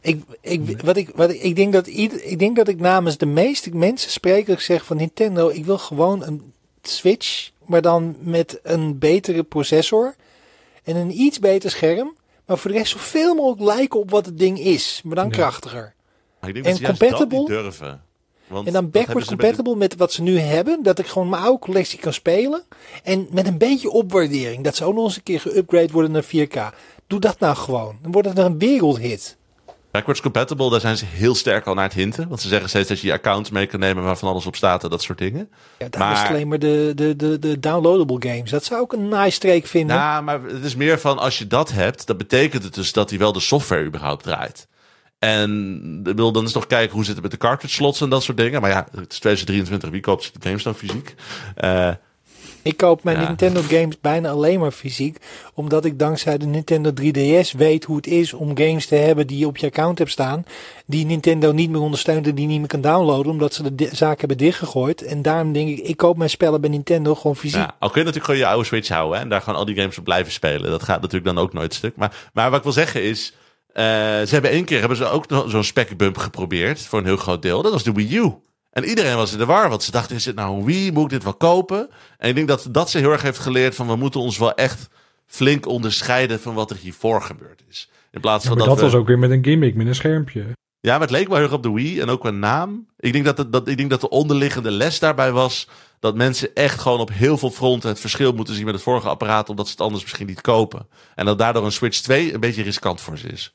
Ik, 0.02 0.24
ik, 0.42 0.82
wat 0.82 0.98
ik, 0.98 1.10
wat 1.16 1.30
ik, 1.30 1.42
ik, 1.42 1.56
denk 1.56 1.74
dat 1.74 1.88
ieder, 1.88 2.24
ik 2.24 2.40
denk 2.40 2.56
dat 2.56 2.68
ik 2.68 2.80
namens 2.80 3.18
de 3.18 3.26
meeste 3.26 3.76
mensen 3.76 4.12
spreek. 4.12 4.46
Dat 4.46 4.56
ik 4.56 4.62
zeg 4.62 4.86
van 4.86 4.98
Nintendo, 4.98 5.50
ik 5.50 5.66
wil 5.66 5.78
gewoon 5.78 6.24
een 6.24 6.54
Switch. 6.82 7.50
Maar 7.66 7.82
dan 7.82 8.16
met 8.20 8.60
een 8.64 9.00
betere 9.00 9.44
processor. 9.44 10.16
En 10.84 10.96
een 10.96 11.20
iets 11.22 11.40
beter 11.40 11.70
scherm. 11.72 12.16
Maar 12.46 12.58
voor 12.58 12.72
de 12.72 12.78
rest 12.78 12.92
zoveel 12.92 13.36
mogelijk 13.36 13.62
lijken 13.78 14.00
op 14.00 14.10
wat 14.12 14.26
het 14.26 14.38
ding 14.40 14.60
is. 14.60 15.02
Maar 15.04 15.16
dan 15.16 15.26
Ja. 15.26 15.32
krachtiger. 15.32 15.94
Ik 16.42 16.54
denk 16.54 16.66
En 16.66 16.72
dat 16.72 16.76
ze 16.76 16.82
juist 16.84 17.00
dat 17.00 17.10
compatible? 17.10 17.48
durven. 17.48 18.02
Want 18.48 18.68
En 18.68 18.74
dan 18.74 18.82
dat 18.84 18.92
backward 18.92 19.08
hebben 19.08 19.26
ze 19.26 19.36
bij 19.36 19.50
de- 19.50 19.56
compatible 19.56 19.76
met 19.88 19.96
wat 19.96 20.12
ze 20.14 20.22
nu 20.22 20.38
hebben. 20.40 20.84
Dat 20.84 21.00
ik 21.00 21.08
gewoon 21.08 21.30
mijn 21.30 21.44
oude 21.44 21.60
collectie 21.60 22.00
kan 22.00 22.14
spelen. 22.14 22.64
En 23.04 23.28
met 23.32 23.48
een 23.48 23.58
beetje 23.58 23.90
opwaardering. 23.90 24.64
Dat 24.64 24.76
ze 24.76 24.86
ook 24.86 24.94
nog 24.96 25.04
eens 25.06 25.16
een 25.16 25.24
keer 25.24 25.40
geüpgrade 25.42 25.92
worden 25.92 26.12
naar 26.12 26.24
4K. 26.24 26.74
Doe 27.08 27.20
dat 27.20 27.40
nou 27.40 27.56
gewoon. 27.56 27.98
Dan 28.02 28.12
wordt 28.12 28.28
het 28.28 28.38
een 28.38 28.58
wereldhit. 28.60 29.38
Backwards 29.92 30.22
compatible, 30.22 30.70
daar 30.70 30.80
zijn 30.80 30.98
ze 30.98 31.06
heel 31.06 31.36
sterk 31.36 31.66
al 31.68 31.74
naar 31.74 31.84
het 31.84 31.94
hinten. 31.94 32.28
Want 32.28 32.42
ze 32.42 32.48
zeggen 32.48 32.70
steeds 32.70 32.88
dat 32.90 33.00
je 33.00 33.08
je 33.08 33.14
accounts 33.14 33.50
mee 33.50 33.66
kan 33.66 33.80
nemen 33.80 34.04
waarvan 34.04 34.30
alles 34.30 34.46
op 34.46 34.56
staat 34.56 34.84
en 34.84 34.90
dat 34.90 35.02
soort 35.02 35.18
dingen. 35.18 35.50
Ja, 35.78 35.88
daar 35.90 36.02
Maar- 36.02 36.24
is 36.24 36.30
alleen 36.30 36.48
maar 36.48 36.60
de, 36.60 36.92
de, 36.96 37.16
de, 37.16 37.40
de 37.40 37.60
downloadable 37.60 38.30
games. 38.30 38.50
Dat 38.52 38.64
zou 38.64 38.84
ik 38.84 38.92
een 38.94 39.08
nice 39.08 39.30
streek 39.32 39.66
vinden. 39.68 39.96
Nou, 39.96 40.24
maar 40.24 40.42
het 40.44 40.64
is 40.64 40.76
meer 40.76 41.00
van 41.00 41.18
als 41.20 41.38
je 41.38 41.48
dat 41.48 41.72
hebt, 41.72 42.08
dan 42.08 42.18
betekent 42.18 42.64
het 42.64 42.74
dus 42.74 42.94
dat 42.94 43.10
hij 43.10 43.20
wel 43.20 43.32
de 43.34 43.40
software 43.40 43.86
überhaupt 43.86 44.24
draait. 44.24 44.68
En 45.22 46.02
wil 46.16 46.32
dan 46.32 46.44
eens 46.44 46.54
nog 46.54 46.68
kijken 46.68 46.96
hoe 46.96 47.06
zit 47.06 47.14
het 47.14 47.22
met 47.22 47.32
de 47.32 47.38
cartridge 47.38 47.76
slots 47.76 48.02
en 48.02 48.10
dat 48.10 48.24
soort 48.24 48.38
dingen. 48.38 48.62
Maar 48.62 48.70
ja, 48.70 48.88
het 48.92 49.12
is 49.12 49.20
2023, 49.20 49.90
wie 49.90 50.02
koopt 50.02 50.32
de 50.34 50.48
games 50.48 50.64
dan 50.64 50.76
fysiek? 50.76 51.16
Eh, 51.56 51.90
ik 52.62 52.78
koop 52.78 53.04
mijn 53.04 53.20
Ja. 53.20 53.28
Nintendo 53.28 53.62
games 53.62 54.00
bijna 54.00 54.30
alleen 54.30 54.60
maar 54.60 54.72
fysiek. 54.72 55.18
Omdat 55.54 55.86
ik 55.86 56.00
dankzij 56.00 56.38
de 56.38 56.46
Nintendo 56.46 56.92
3DS 57.02 57.52
weet 57.58 57.84
hoe 57.84 57.96
het 57.96 58.08
is 58.08 58.34
om 58.34 58.58
games 58.58 58.86
te 58.86 58.96
hebben 58.96 59.28
die 59.28 59.38
je 59.38 59.48
op 59.48 59.58
je 59.58 59.66
account 59.68 59.98
hebt 59.98 60.12
staan. 60.12 60.44
Die 60.86 61.06
Nintendo 61.06 61.52
niet 61.52 61.70
meer 61.70 61.82
ondersteunt 61.82 62.28
en 62.28 62.36
die 62.36 62.48
niet 62.48 62.60
meer 62.60 62.68
kan 62.68 62.82
downloaden. 62.82 63.32
Omdat 63.32 63.54
ze 63.54 63.76
de 63.76 63.90
zaak 63.92 64.20
hebben 64.20 64.38
dichtgegooid. 64.38 65.04
En 65.04 65.22
daarom 65.22 65.54
denk 65.54 65.70
ik, 65.70 65.80
ik 65.80 65.98
koop 65.98 66.18
mijn 66.18 66.30
spellen 66.30 66.62
bij 66.62 66.70
Nintendo 66.70 67.16
gewoon 67.16 67.36
fysiek. 67.36 67.60
Ja, 67.60 67.76
al 67.80 67.90
kun 67.90 68.00
je 68.00 68.08
natuurlijk 68.08 68.26
gewoon 68.26 68.40
je 68.40 68.48
oude 68.48 68.66
Switch 68.66 68.90
houden 68.90 69.18
hè, 69.18 69.24
en 69.24 69.30
daar 69.30 69.42
gewoon 69.42 69.60
al 69.60 69.66
die 69.66 69.76
games 69.76 69.98
op 69.98 70.04
blijven 70.04 70.32
spelen. 70.32 70.72
Dat 70.72 70.84
gaat 70.84 71.02
natuurlijk 71.02 71.36
dan 71.36 71.44
ook 71.44 71.54
nooit 71.54 71.74
stuk. 71.74 71.96
Maar, 71.96 72.30
maar 72.34 72.50
wat 72.50 72.58
ik 72.58 72.64
wil 72.64 72.74
zeggen 72.74 73.04
is, 73.04 73.34
eh, 73.74 73.84
ze 73.84 74.28
hebben 74.30 74.52
één 74.52 74.66
keer 74.66 74.80
hebben 74.80 74.98
ze 74.98 75.06
ook 75.06 75.26
zo'n 75.48 75.64
spec 75.64 75.98
bump 75.98 76.18
geprobeerd 76.18 76.82
voor 76.82 77.00
een 77.00 77.06
heel 77.06 77.18
groot 77.18 77.42
deel. 77.42 77.62
Dat 77.62 77.72
was 77.72 77.84
de 77.84 77.92
Wii 77.92 78.18
U. 78.18 78.34
En 78.72 78.84
iedereen 78.84 79.16
was 79.16 79.32
in 79.32 79.38
de 79.38 79.46
war, 79.46 79.70
want 79.70 79.84
ze 79.84 79.92
dachten, 79.92 80.16
is 80.16 80.24
dit 80.24 80.36
nou 80.36 80.58
een 80.58 80.66
Wii? 80.66 80.92
Moet 80.92 81.04
ik 81.04 81.10
dit 81.10 81.24
wel 81.24 81.34
kopen? 81.34 81.90
En 82.18 82.30
ik 82.30 82.36
denk 82.36 82.48
dat 82.48 82.68
dat 82.72 82.90
ze 82.90 82.98
heel 82.98 83.12
erg 83.12 83.22
heeft 83.22 83.40
geleerd 83.40 83.76
van, 83.76 83.88
we 83.88 83.96
moeten 83.96 84.20
ons 84.20 84.38
wel 84.38 84.54
echt 84.54 84.90
flink 85.28 85.66
onderscheiden 85.68 86.40
van 86.40 86.54
wat 86.54 86.70
er 86.70 86.78
hiervoor 86.78 87.22
gebeurd 87.22 87.62
is. 87.70 87.90
In 88.12 88.22
plaats 88.22 88.44
Ja, 88.44 88.50
van 88.50 88.58
maar 88.58 88.68
dat, 88.68 88.78
dat 88.78 88.86
we... 88.86 88.92
was 88.92 89.02
ook 89.02 89.08
weer 89.08 89.20
met 89.20 89.32
een 89.32 89.44
gimmick, 89.44 89.76
met 89.76 89.88
een 89.88 89.96
schermpje. 89.96 90.46
Ja, 90.80 90.92
maar 90.92 91.02
het 91.02 91.12
leek 91.12 91.28
wel 91.28 91.36
heel 91.36 91.46
erg 91.46 91.56
op 91.56 91.64
de 91.64 91.72
Wii 91.72 92.00
en 92.00 92.10
ook 92.10 92.20
qua 92.20 92.30
naam. 92.30 92.88
Ik 93.00 93.14
denk 93.14 93.26
dat, 93.26 93.38
het, 93.38 93.52
dat, 93.52 93.68
ik 93.68 93.78
denk 93.78 93.90
dat 93.90 94.02
de 94.02 94.10
onderliggende 94.10 94.72
les 94.72 95.00
daarbij 95.00 95.32
was 95.32 95.68
dat 96.00 96.16
mensen 96.16 96.56
echt 96.56 96.80
gewoon 96.80 97.00
op 97.00 97.10
heel 97.14 97.38
veel 97.38 97.52
fronten 97.52 97.90
het 97.90 98.00
verschil 98.00 98.34
moeten 98.34 98.56
zien 98.56 98.66
met 98.66 98.74
het 98.74 98.84
vorige 98.84 99.10
apparaat, 99.10 99.50
omdat 99.50 99.66
ze 99.66 99.72
het 99.72 99.82
anders 99.82 100.04
misschien 100.04 100.28
niet 100.28 100.42
kopen. 100.42 100.88
En 101.16 101.26
dat 101.26 101.38
daardoor 101.38 101.66
een 101.66 101.72
Switch 101.72 102.00
2 102.00 102.34
een 102.34 102.40
beetje 102.40 102.64
riskant 102.64 103.02
voor 103.02 103.18
ze 103.18 103.28
is. 103.28 103.54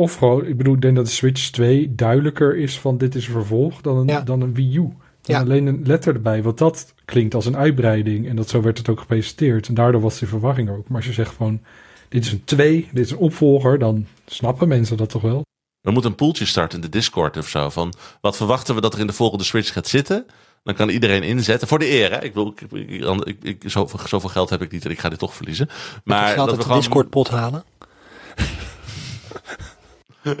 Of 0.00 0.14
gewoon, 0.14 0.46
ik 0.46 0.56
bedoel, 0.56 0.74
ik 0.74 0.80
denk 0.80 0.96
dat 0.96 1.04
de 1.04 1.10
Switch 1.10 1.50
2 1.50 1.94
duidelijker 1.94 2.56
is 2.56 2.78
van 2.78 2.98
dit 2.98 3.14
is 3.14 3.26
een 3.26 3.32
vervolg 3.32 3.80
dan 3.80 3.96
een, 3.96 4.06
Ja. 4.06 4.20
dan 4.20 4.40
een 4.40 4.54
Wii 4.54 4.76
U. 4.76 4.88
Ja. 5.22 5.40
alleen 5.40 5.66
een 5.66 5.82
letter 5.84 6.14
erbij, 6.14 6.42
want 6.42 6.58
dat 6.58 6.94
klinkt 7.04 7.34
als 7.34 7.46
een 7.46 7.56
uitbreiding. 7.56 8.28
En 8.28 8.36
dat 8.36 8.48
zo 8.48 8.60
werd 8.62 8.78
het 8.78 8.88
ook 8.88 9.00
gepresenteerd. 9.00 9.68
En 9.68 9.74
daardoor 9.74 10.00
was 10.00 10.18
die 10.18 10.28
verwarring 10.28 10.70
ook. 10.70 10.88
Maar 10.88 10.96
als 10.96 11.06
je 11.06 11.12
zegt 11.12 11.32
van, 11.34 11.60
dit 12.08 12.24
is 12.24 12.32
een 12.32 12.44
2, 12.44 12.88
dit 12.92 13.04
is 13.04 13.10
een 13.10 13.16
opvolger, 13.18 13.78
dan 13.78 14.06
snappen 14.26 14.68
mensen 14.68 14.96
dat 14.96 15.08
toch 15.10 15.22
wel. 15.22 15.44
We 15.80 15.90
moeten 15.90 16.10
een 16.10 16.16
poeltje 16.16 16.44
starten 16.44 16.78
in 16.78 16.84
de 16.84 16.90
Discord 16.90 17.36
of 17.36 17.48
zo. 17.48 17.68
Van 17.68 17.92
wat 18.20 18.36
verwachten 18.36 18.74
we 18.74 18.80
dat 18.80 18.94
er 18.94 19.00
in 19.00 19.06
de 19.06 19.12
volgende 19.12 19.44
Switch 19.44 19.72
gaat 19.72 19.86
zitten? 19.88 20.26
Dan 20.62 20.74
kan 20.74 20.88
iedereen 20.88 21.22
inzetten. 21.22 21.68
Voor 21.68 21.78
de 21.78 21.90
eer, 21.90 22.10
hè? 22.12 22.22
Ik 22.24 22.34
wil, 22.34 22.54
ik, 22.56 22.72
ik, 22.72 23.24
ik, 23.24 23.36
ik- 23.42 23.62
zoveel, 23.70 24.00
zoveel 24.08 24.28
geld 24.30 24.50
heb 24.50 24.62
ik 24.62 24.70
niet 24.72 24.84
en 24.84 24.90
ik 24.90 24.98
ga 24.98 25.08
dit 25.08 25.18
toch 25.18 25.34
verliezen. 25.34 25.68
Maar 26.04 26.26
dat 26.28 26.36
altijd 26.38 26.50
we 26.50 26.56
de 26.56 26.62
gewoon 26.62 26.78
Discord 26.78 27.10
pot 27.10 27.28
halen. 27.28 27.64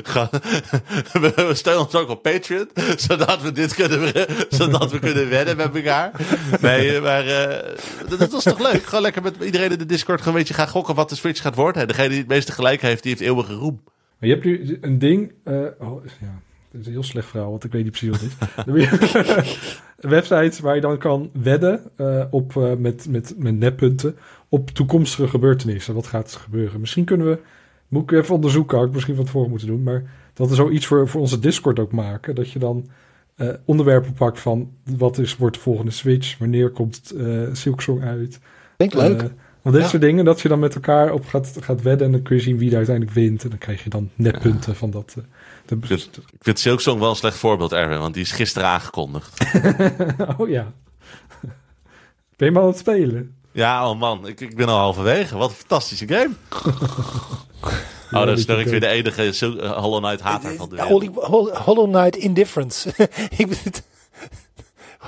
we, 1.22 1.50
steunen 1.52 1.82
ons 1.84 1.94
ook 1.94 2.08
op 2.08 2.22
Patreon, 2.22 2.68
zodat 3.08 3.42
we 3.42 3.52
dit 3.52 3.74
kunnen, 3.74 4.12
zodat 4.48 4.90
we 4.92 4.98
kunnen 4.98 5.28
wedden 5.28 5.56
met 5.56 5.74
elkaar. 5.74 6.12
Nee, 6.60 7.00
maar 7.00 7.26
eh, 7.26 7.76
dat, 8.08 8.18
dat 8.18 8.32
was 8.32 8.42
toch 8.42 8.58
leuk? 8.58 8.82
Gewoon 8.82 9.02
lekker 9.02 9.22
met 9.22 9.36
iedereen 9.40 9.72
in 9.72 9.78
de 9.78 9.86
Discord 9.86 10.18
gewoon 10.18 10.34
een 10.34 10.40
beetje 10.40 10.54
gaan 10.54 10.68
gokken 10.68 10.94
wat 10.94 11.08
de 11.08 11.14
Switch 11.14 11.42
gaat 11.42 11.54
worden. 11.54 11.82
En 11.82 11.88
degene 11.88 12.08
die 12.08 12.18
het 12.18 12.28
meeste 12.28 12.52
gelijk 12.52 12.82
heeft, 12.82 13.02
die 13.02 13.12
heeft 13.12 13.24
eeuwige 13.24 13.54
roem. 13.54 13.80
Maar 14.18 14.28
je 14.28 14.34
hebt 14.34 14.44
nu 14.44 14.78
een 14.80 14.98
ding. 14.98 15.32
eh, 15.44 15.54
oh, 15.78 16.04
ja, 16.20 16.40
het 16.70 16.80
is 16.80 16.86
een 16.86 16.92
heel 16.92 17.02
slecht 17.02 17.28
verhaal, 17.28 17.50
want 17.50 17.64
ik 17.64 17.72
weet 17.72 17.82
niet 17.82 17.92
precies 17.92 18.10
wat 18.10 18.20
het 19.96 20.10
Websites 20.10 20.60
waar 20.60 20.74
je 20.74 20.80
dan 20.80 20.98
kan 20.98 21.30
wedden 21.42 21.82
eh, 21.96 22.24
op, 22.30 22.56
eh, 22.56 22.74
met, 22.74 23.08
met, 23.08 23.34
met 23.36 23.58
neppunten 23.58 24.16
op 24.48 24.70
toekomstige 24.70 25.28
gebeurtenissen. 25.28 25.94
Wat 25.94 26.06
gaat 26.06 26.34
er 26.34 26.40
gebeuren? 26.40 26.80
Misschien 26.80 27.04
kunnen 27.04 27.26
we. 27.26 27.38
Moet 27.90 28.02
ik 28.12 28.18
even 28.18 28.34
onderzoeken, 28.34 28.78
had 28.78 28.86
ik 28.86 28.92
misschien 28.92 29.16
van 29.16 29.24
tevoren 29.24 29.50
moeten 29.50 29.68
doen. 29.68 29.82
Maar 29.82 30.02
dat 30.34 30.48
we 30.48 30.54
zoiets 30.54 30.86
voor, 30.86 31.08
voor 31.08 31.20
onze 31.20 31.38
Discord 31.38 31.78
ook 31.78 31.92
maken. 31.92 32.34
Dat 32.34 32.50
je 32.50 32.58
dan 32.58 32.88
eh, 33.36 33.48
onderwerpen 33.64 34.12
pakt 34.12 34.40
van 34.40 34.70
wat 34.96 35.18
is, 35.18 35.36
wordt 35.36 35.56
de 35.56 35.62
volgende 35.62 35.90
Switch? 35.90 36.38
Wanneer 36.38 36.70
komt 36.70 37.10
eh 37.10 37.42
Silksong 37.52 38.02
uit? 38.02 38.38
Vind 38.76 38.92
ik 38.92 38.98
leuk. 38.98 39.20
Eh, 39.22 39.28
want 39.62 39.74
dit 39.74 39.84
Ja. 39.84 39.90
soort 39.90 40.02
dingen, 40.02 40.24
dat 40.24 40.40
je 40.40 40.48
dan 40.48 40.58
met 40.58 40.74
elkaar 40.74 41.12
op 41.12 41.26
gaat, 41.26 41.56
gaat 41.60 41.82
wedden 41.82 42.06
en 42.06 42.12
dan 42.12 42.22
kun 42.22 42.36
je 42.36 42.42
zien 42.42 42.58
wie 42.58 42.70
er 42.70 42.76
uiteindelijk 42.76 43.16
wint. 43.16 43.42
En 43.42 43.48
dan 43.48 43.58
krijg 43.58 43.84
je 43.84 43.90
dan 43.90 44.10
netpunten 44.14 44.76
van 44.76 44.90
dat. 44.90 45.16
de, 45.66 45.76
Ik 45.76 46.08
vind 46.40 46.58
Silksong 46.58 47.00
wel 47.00 47.10
een 47.10 47.16
slecht 47.16 47.36
voorbeeld, 47.36 47.72
Erwin, 47.72 47.98
want 47.98 48.14
die 48.14 48.22
is 48.22 48.32
gisteren 48.32 48.68
aangekondigd. 48.68 49.44
oh 50.38 50.48
ja. 50.48 50.72
Ben 52.36 52.48
je 52.48 52.50
maar 52.50 52.62
aan 52.62 52.68
het 52.68 52.78
spelen? 52.78 53.34
Ja, 53.52 53.90
oh 53.90 53.98
man, 53.98 54.26
ik, 54.26 54.40
ik 54.40 54.56
ben 54.56 54.68
al 54.68 54.78
halverwege. 54.78 55.36
Wat 55.36 55.50
een 55.50 55.56
fantastische 55.56 56.06
game. 56.08 56.30
Oh, 58.12 58.26
dat 58.26 58.38
is 58.38 58.44
ik 58.44 58.66
weer 58.66 58.80
de 58.80 58.86
enige 58.86 59.22
eh, 59.60 59.70
Hollow 59.76 60.04
Knight 60.04 60.20
hater 60.20 60.54
van 60.56 60.68
de 60.68 60.74
wereld. 60.76 60.90
Holy, 60.92 61.10
Hol- 61.14 61.54
Hollow 61.56 61.92
Knight 61.92 62.16
Indifference. 62.16 62.88
ik 63.36 63.46
ben 63.46 63.58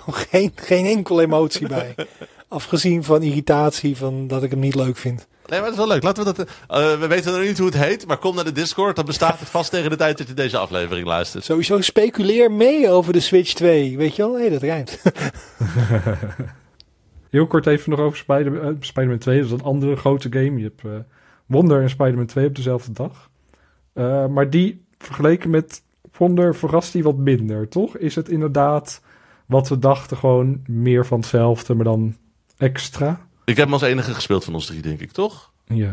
geen, 0.30 0.52
geen 0.54 0.86
enkele 0.86 1.22
emotie 1.22 1.68
bij. 1.68 1.94
Afgezien 2.48 3.04
van 3.04 3.22
irritatie 3.22 3.96
van 3.96 4.26
dat 4.26 4.42
ik 4.42 4.50
hem 4.50 4.58
niet 4.60 4.74
leuk 4.74 4.96
vind. 4.96 5.26
Nee, 5.46 5.60
maar 5.60 5.70
dat 5.70 5.78
is 5.78 5.84
wel 5.84 5.86
leuk. 5.94 6.02
Laten 6.02 6.24
we 6.24 6.32
dat. 6.34 6.46
eh, 6.68 6.98
we 7.00 7.06
weten 7.06 7.32
nog 7.32 7.40
niet 7.42 7.58
hoe 7.58 7.66
het 7.66 7.76
heet, 7.76 8.06
maar 8.06 8.16
kom 8.18 8.34
naar 8.34 8.44
de 8.44 8.52
Discord. 8.52 8.96
Dan 8.96 9.04
bestaat 9.04 9.38
het 9.38 9.48
vast 9.48 9.70
tegen 9.70 9.90
de 9.90 9.96
tijd 9.96 10.18
dat 10.18 10.28
je 10.28 10.34
deze 10.34 10.58
aflevering 10.58 11.06
luistert. 11.06 11.44
Sowieso 11.44 11.80
speculeer 11.80 12.50
mee 12.52 12.90
over 12.90 13.12
de 13.12 13.20
Switch 13.20 13.52
2. 13.52 13.96
Weet 13.96 14.16
je 14.16 14.22
wel? 14.22 14.32
Nee, 14.36 14.50
dat 14.50 14.62
rijmt. 14.62 14.98
Heel 17.32 17.46
kort 17.46 17.66
even 17.66 17.90
nog 17.90 17.98
over 17.98 18.18
eh, 18.28 18.68
Spider-Man 18.80 19.18
2. 19.18 19.36
Dat 19.36 19.46
is 19.46 19.52
een 19.52 19.62
andere 19.62 19.96
grote 19.96 20.32
game. 20.32 20.56
Je 20.56 20.62
hebt 20.62 20.84
eh, 20.84 20.90
Wonder 21.46 21.82
en 21.82 21.90
Spider-Man 21.90 22.26
2 22.26 22.46
op 22.46 22.54
dezelfde 22.54 22.92
dag. 22.92 23.30
Eh, 23.92 24.26
maar 24.26 24.50
die 24.50 24.84
vergeleken 24.98 25.50
met 25.50 25.82
Wonder 26.16 26.54
verrast 26.54 26.92
die 26.92 27.02
wat 27.02 27.16
minder, 27.16 27.68
toch? 27.68 27.96
Is 27.96 28.14
het 28.14 28.28
inderdaad 28.28 29.02
wat 29.46 29.68
we 29.68 29.78
dachten, 29.78 30.16
gewoon 30.16 30.62
meer 30.66 31.06
van 31.06 31.18
hetzelfde, 31.18 31.74
maar 31.74 31.84
dan 31.84 32.16
extra? 32.56 33.26
Ik 33.44 33.56
heb 33.56 33.64
hem 33.64 33.72
als 33.72 33.82
enige 33.82 34.14
gespeeld 34.14 34.44
van 34.44 34.54
ons 34.54 34.66
drie, 34.66 34.82
denk 34.82 35.00
ik, 35.00 35.10
toch? 35.10 35.52
Ja. 35.64 35.92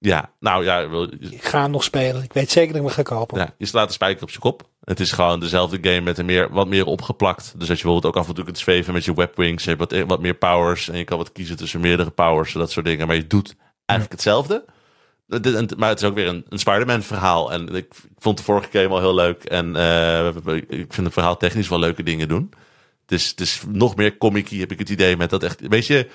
Ja, 0.00 0.30
nou 0.40 0.64
ja, 0.64 0.80
Ik 1.30 1.44
ga 1.44 1.60
hem 1.62 1.70
nog 1.70 1.84
spelen. 1.84 2.22
Ik 2.22 2.32
weet 2.32 2.50
zeker 2.50 2.72
dat 2.72 2.76
ik 2.82 2.82
hem 2.94 3.04
ga 3.06 3.14
kopen. 3.14 3.38
ja 3.38 3.54
je 3.58 3.66
slaat 3.66 3.86
de 3.88 3.92
spijker 3.94 4.22
op 4.22 4.28
zijn 4.30 4.40
kop. 4.42 4.68
Het 4.84 5.00
is 5.00 5.12
gewoon 5.12 5.40
dezelfde 5.40 5.78
game 5.80 6.00
met 6.00 6.18
een 6.18 6.26
meer, 6.26 6.50
wat 6.50 6.68
meer 6.68 6.84
opgeplakt. 6.86 7.42
Dus 7.56 7.68
dat 7.68 7.76
je 7.78 7.82
bijvoorbeeld 7.82 8.14
ook 8.14 8.20
af 8.22 8.28
en 8.28 8.34
toe 8.34 8.44
kunt 8.44 8.58
zweven 8.58 8.92
met 8.92 9.04
je 9.04 9.14
webwings. 9.14 9.64
Je 9.64 9.70
hebt 9.74 9.90
wat, 9.92 10.04
wat 10.06 10.20
meer 10.20 10.34
powers 10.34 10.88
en 10.88 10.98
je 10.98 11.04
kan 11.04 11.18
wat 11.18 11.32
kiezen 11.32 11.56
tussen 11.56 11.80
meerdere 11.80 12.10
powers. 12.10 12.52
Dat 12.52 12.70
soort 12.70 12.86
dingen. 12.86 13.06
Maar 13.06 13.16
je 13.16 13.26
doet 13.26 13.56
eigenlijk 13.86 14.20
hetzelfde. 14.20 14.64
Het- 15.28 15.44
het- 15.44 15.76
Maar 15.76 15.88
het 15.88 16.00
is 16.02 16.08
ook 16.08 16.14
weer 16.14 16.26
een, 16.28 16.44
een 16.48 16.58
Spider-Man 16.58 17.02
verhaal. 17.02 17.52
En 17.52 17.74
ik, 17.74 17.86
vond 18.18 18.36
de 18.38 18.42
vorige 18.44 18.68
game 18.72 18.88
al 18.88 19.00
heel 19.00 19.14
leuk. 19.14 19.44
En 19.44 19.76
eh, 19.76 20.26
ik 20.68 20.92
vind 20.92 21.04
het 21.06 21.12
verhaal 21.12 21.36
technisch 21.36 21.68
wel 21.68 21.78
leuke 21.78 22.02
dingen 22.02 22.28
doen. 22.28 22.50
Het 23.02 23.20
is, 23.20 23.28
het 23.28 23.40
is 23.40 23.62
nog 23.68 23.96
meer 23.96 24.16
comic 24.18 24.48
heb 24.48 24.72
ik 24.72 24.78
het 24.78 24.88
idee. 24.88 25.16
Met 25.16 25.30
dat 25.30 25.42
echt, 25.42 25.68
weet 25.68 25.86
je, 25.86 26.08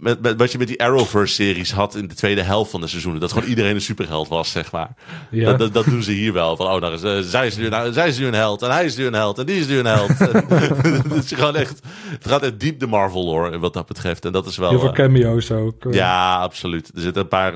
met, 0.00 0.22
met, 0.22 0.38
wat 0.38 0.52
je 0.52 0.58
met 0.58 0.66
die 0.68 0.82
Arrowverse-series 0.82 1.72
had 1.72 1.94
in 1.94 2.08
de 2.08 2.14
tweede 2.14 2.42
helft 2.42 2.70
van 2.70 2.80
de 2.80 2.86
seizoenen. 2.86 3.20
Dat 3.20 3.32
gewoon 3.32 3.48
iedereen 3.48 3.74
een 3.74 3.80
superheld 3.80 4.28
was, 4.28 4.50
zeg 4.50 4.72
maar. 4.72 4.94
Ja. 5.30 5.44
Dat, 5.50 5.58
dat, 5.58 5.72
dat 5.74 5.84
doen 5.84 6.02
ze 6.02 6.12
hier 6.12 6.32
wel. 6.32 6.56
Van, 6.56 6.66
oh, 6.66 6.80
nou, 6.80 6.94
is, 6.94 7.02
eh, 7.02 7.18
zij, 7.30 7.46
is 7.46 7.56
nu, 7.56 7.68
nou, 7.68 7.92
zij 7.92 8.08
is 8.08 8.18
nu 8.18 8.26
een 8.26 8.34
held. 8.34 8.62
En 8.62 8.70
hij 8.70 8.84
is 8.84 8.96
nu 8.96 9.06
een 9.06 9.12
held. 9.12 9.38
En 9.38 9.46
die 9.46 9.60
is 9.60 9.66
nu 9.66 9.78
een 9.78 9.86
held. 9.86 10.08
Het, 11.14 11.24
is 11.24 11.32
gewoon 11.32 11.56
echt, 11.56 11.80
het 12.08 12.28
gaat 12.28 12.42
echt 12.42 12.60
diep 12.60 12.80
de 12.80 12.86
Marvel 12.86 13.24
lore 13.24 13.58
wat 13.58 13.72
dat 13.72 13.86
betreft. 13.86 14.24
En 14.24 14.32
dat 14.32 14.46
is 14.46 14.56
wel... 14.56 14.70
Heel 14.70 14.78
veel 14.80 14.88
eh, 14.88 14.94
cameo's 14.94 15.50
ook. 15.50 15.84
eh. 15.84 15.92
ja, 15.92 16.36
absoluut. 16.38 16.90
Er 16.94 17.00
zitten 17.00 17.22
een 17.22 17.28
paar 17.28 17.52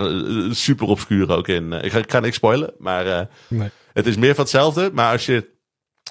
super 0.51 0.87
obscure 0.87 1.37
ook 1.37 1.49
in. 1.49 1.73
Ik 1.73 1.93
ga, 1.93 1.99
ik 1.99 2.11
ga 2.11 2.21
niks 2.21 2.37
spoilen, 2.37 2.73
maar 2.79 3.29
Nee. 3.49 3.69
het 3.93 4.07
is 4.07 4.17
meer 4.17 4.35
van 4.35 4.43
hetzelfde. 4.45 4.91
Maar 4.93 5.13
als 5.13 5.27
je... 5.27 5.53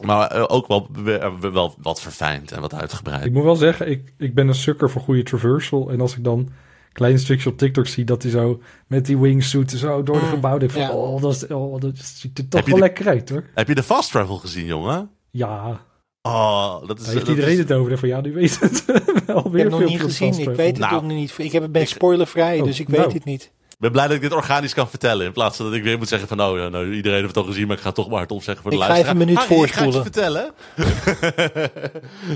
Maar 0.02 0.32
eh, 0.32 0.44
ook 0.48 0.68
wel, 0.68 0.88
wel, 1.04 1.40
wel 1.40 1.76
wat 1.82 2.02
verfijnd 2.02 2.52
en 2.52 2.62
wat 2.62 2.74
uitgebreid. 2.74 3.26
Ik 3.26 3.32
moet 3.34 3.44
wel 3.44 3.56
zeggen, 3.56 3.90
ik, 3.90 4.14
ik 4.18 4.34
ben 4.36 4.48
een 4.48 4.56
sukker 4.56 4.90
voor 4.90 5.02
goede 5.02 5.24
traversal. 5.24 5.90
En 5.90 6.02
als 6.02 6.18
ik 6.18 6.24
dan 6.24 6.50
kleine 6.92 7.18
stukjes 7.18 7.48
op 7.48 7.58
TikTok 7.58 7.88
zie 7.88 8.04
dat 8.06 8.22
hij 8.24 8.32
zo 8.32 8.62
met 8.88 9.06
die 9.06 9.18
wingsuit 9.18 9.72
zo 9.72 10.04
door 10.04 10.16
de 10.20 10.26
Mm, 10.26 10.30
gebouw 10.30 10.58
denk 10.58 10.72
van, 10.72 10.82
ja. 10.82 10.92
oh, 10.92 11.22
dat, 11.22 11.36
is, 11.36 11.48
oh, 11.48 11.82
dat 11.82 11.98
ziet 11.98 12.38
er 12.38 12.48
toch 12.48 12.60
Heb 12.60 12.70
wel 12.70 12.76
de- 12.76 12.82
lekker 12.84 13.08
uit 13.08 13.30
hoor. 13.30 13.44
Heb 13.54 13.68
je 13.68 13.76
de 13.76 13.84
fast 13.84 14.12
travel 14.12 14.38
gezien, 14.38 14.66
jongen? 14.66 15.10
Ja, 15.32 15.82
Oh, 16.28 16.88
dat 16.88 17.00
is... 17.00 17.06
daar 17.06 17.14
heeft 17.14 17.26
dat 17.26 17.36
iedereen 17.36 17.54
is- 17.54 17.60
het 17.60 17.72
over. 17.74 17.98
Van 17.98 18.10
ja, 18.10 18.22
nu 18.22 18.34
weet 18.34 18.60
het 18.60 18.86
wel 19.26 19.46
Ik 19.46 19.52
weer 19.52 19.64
heb 19.64 19.72
het 19.72 19.80
nog 19.82 19.90
niet 19.90 20.02
gezien. 20.02 20.40
Ik 20.40 20.50
weet 20.56 20.78
het 20.78 20.90
Nou, 20.90 20.94
nog 20.94 21.12
niet. 21.18 21.34
Ik 21.38 21.52
heb, 21.52 21.72
ben 21.72 21.82
ik- 21.82 21.88
spoilervrij, 21.88 22.60
Oh, 22.60 22.66
dus 22.66 22.80
ik 22.80 22.88
nou. 22.88 23.04
weet 23.04 23.14
het 23.14 23.26
niet. 23.26 23.52
Ik 23.74 23.80
ben 23.80 23.92
blij 23.92 24.08
dat 24.08 24.16
ik 24.16 24.22
dit 24.22 24.34
organisch 24.34 24.74
kan 24.74 24.90
vertellen. 24.90 25.26
In 25.26 25.32
plaats 25.32 25.58
van 25.58 25.66
dat 25.66 25.76
ik 25.76 25.84
weer 25.84 25.98
moet 25.98 26.08
zeggen 26.08 26.28
van... 26.28 26.42
Oh 26.42 26.58
ja, 26.58 26.70
nou, 26.70 26.94
iedereen 26.94 27.18
heeft 27.18 27.36
het 27.36 27.44
al 27.46 27.52
gezien, 27.52 27.68
maar 27.68 27.76
ik 27.78 27.82
ga 27.84 27.92
toch 27.92 28.08
maar 28.10 28.18
hardop 28.18 28.44
zeggen 28.44 28.62
voor 28.64 28.72
de 28.72 28.78
Ik 28.78 28.84
ga 28.84 28.90
luisteraar. 28.90 29.16
even 29.16 29.28
een 29.30 29.36
minuut 29.36 29.50
Harry, 29.50 29.64
ik 29.64 29.74
ga 29.74 29.86
het 29.86 30.02
vertellen. 30.02 30.54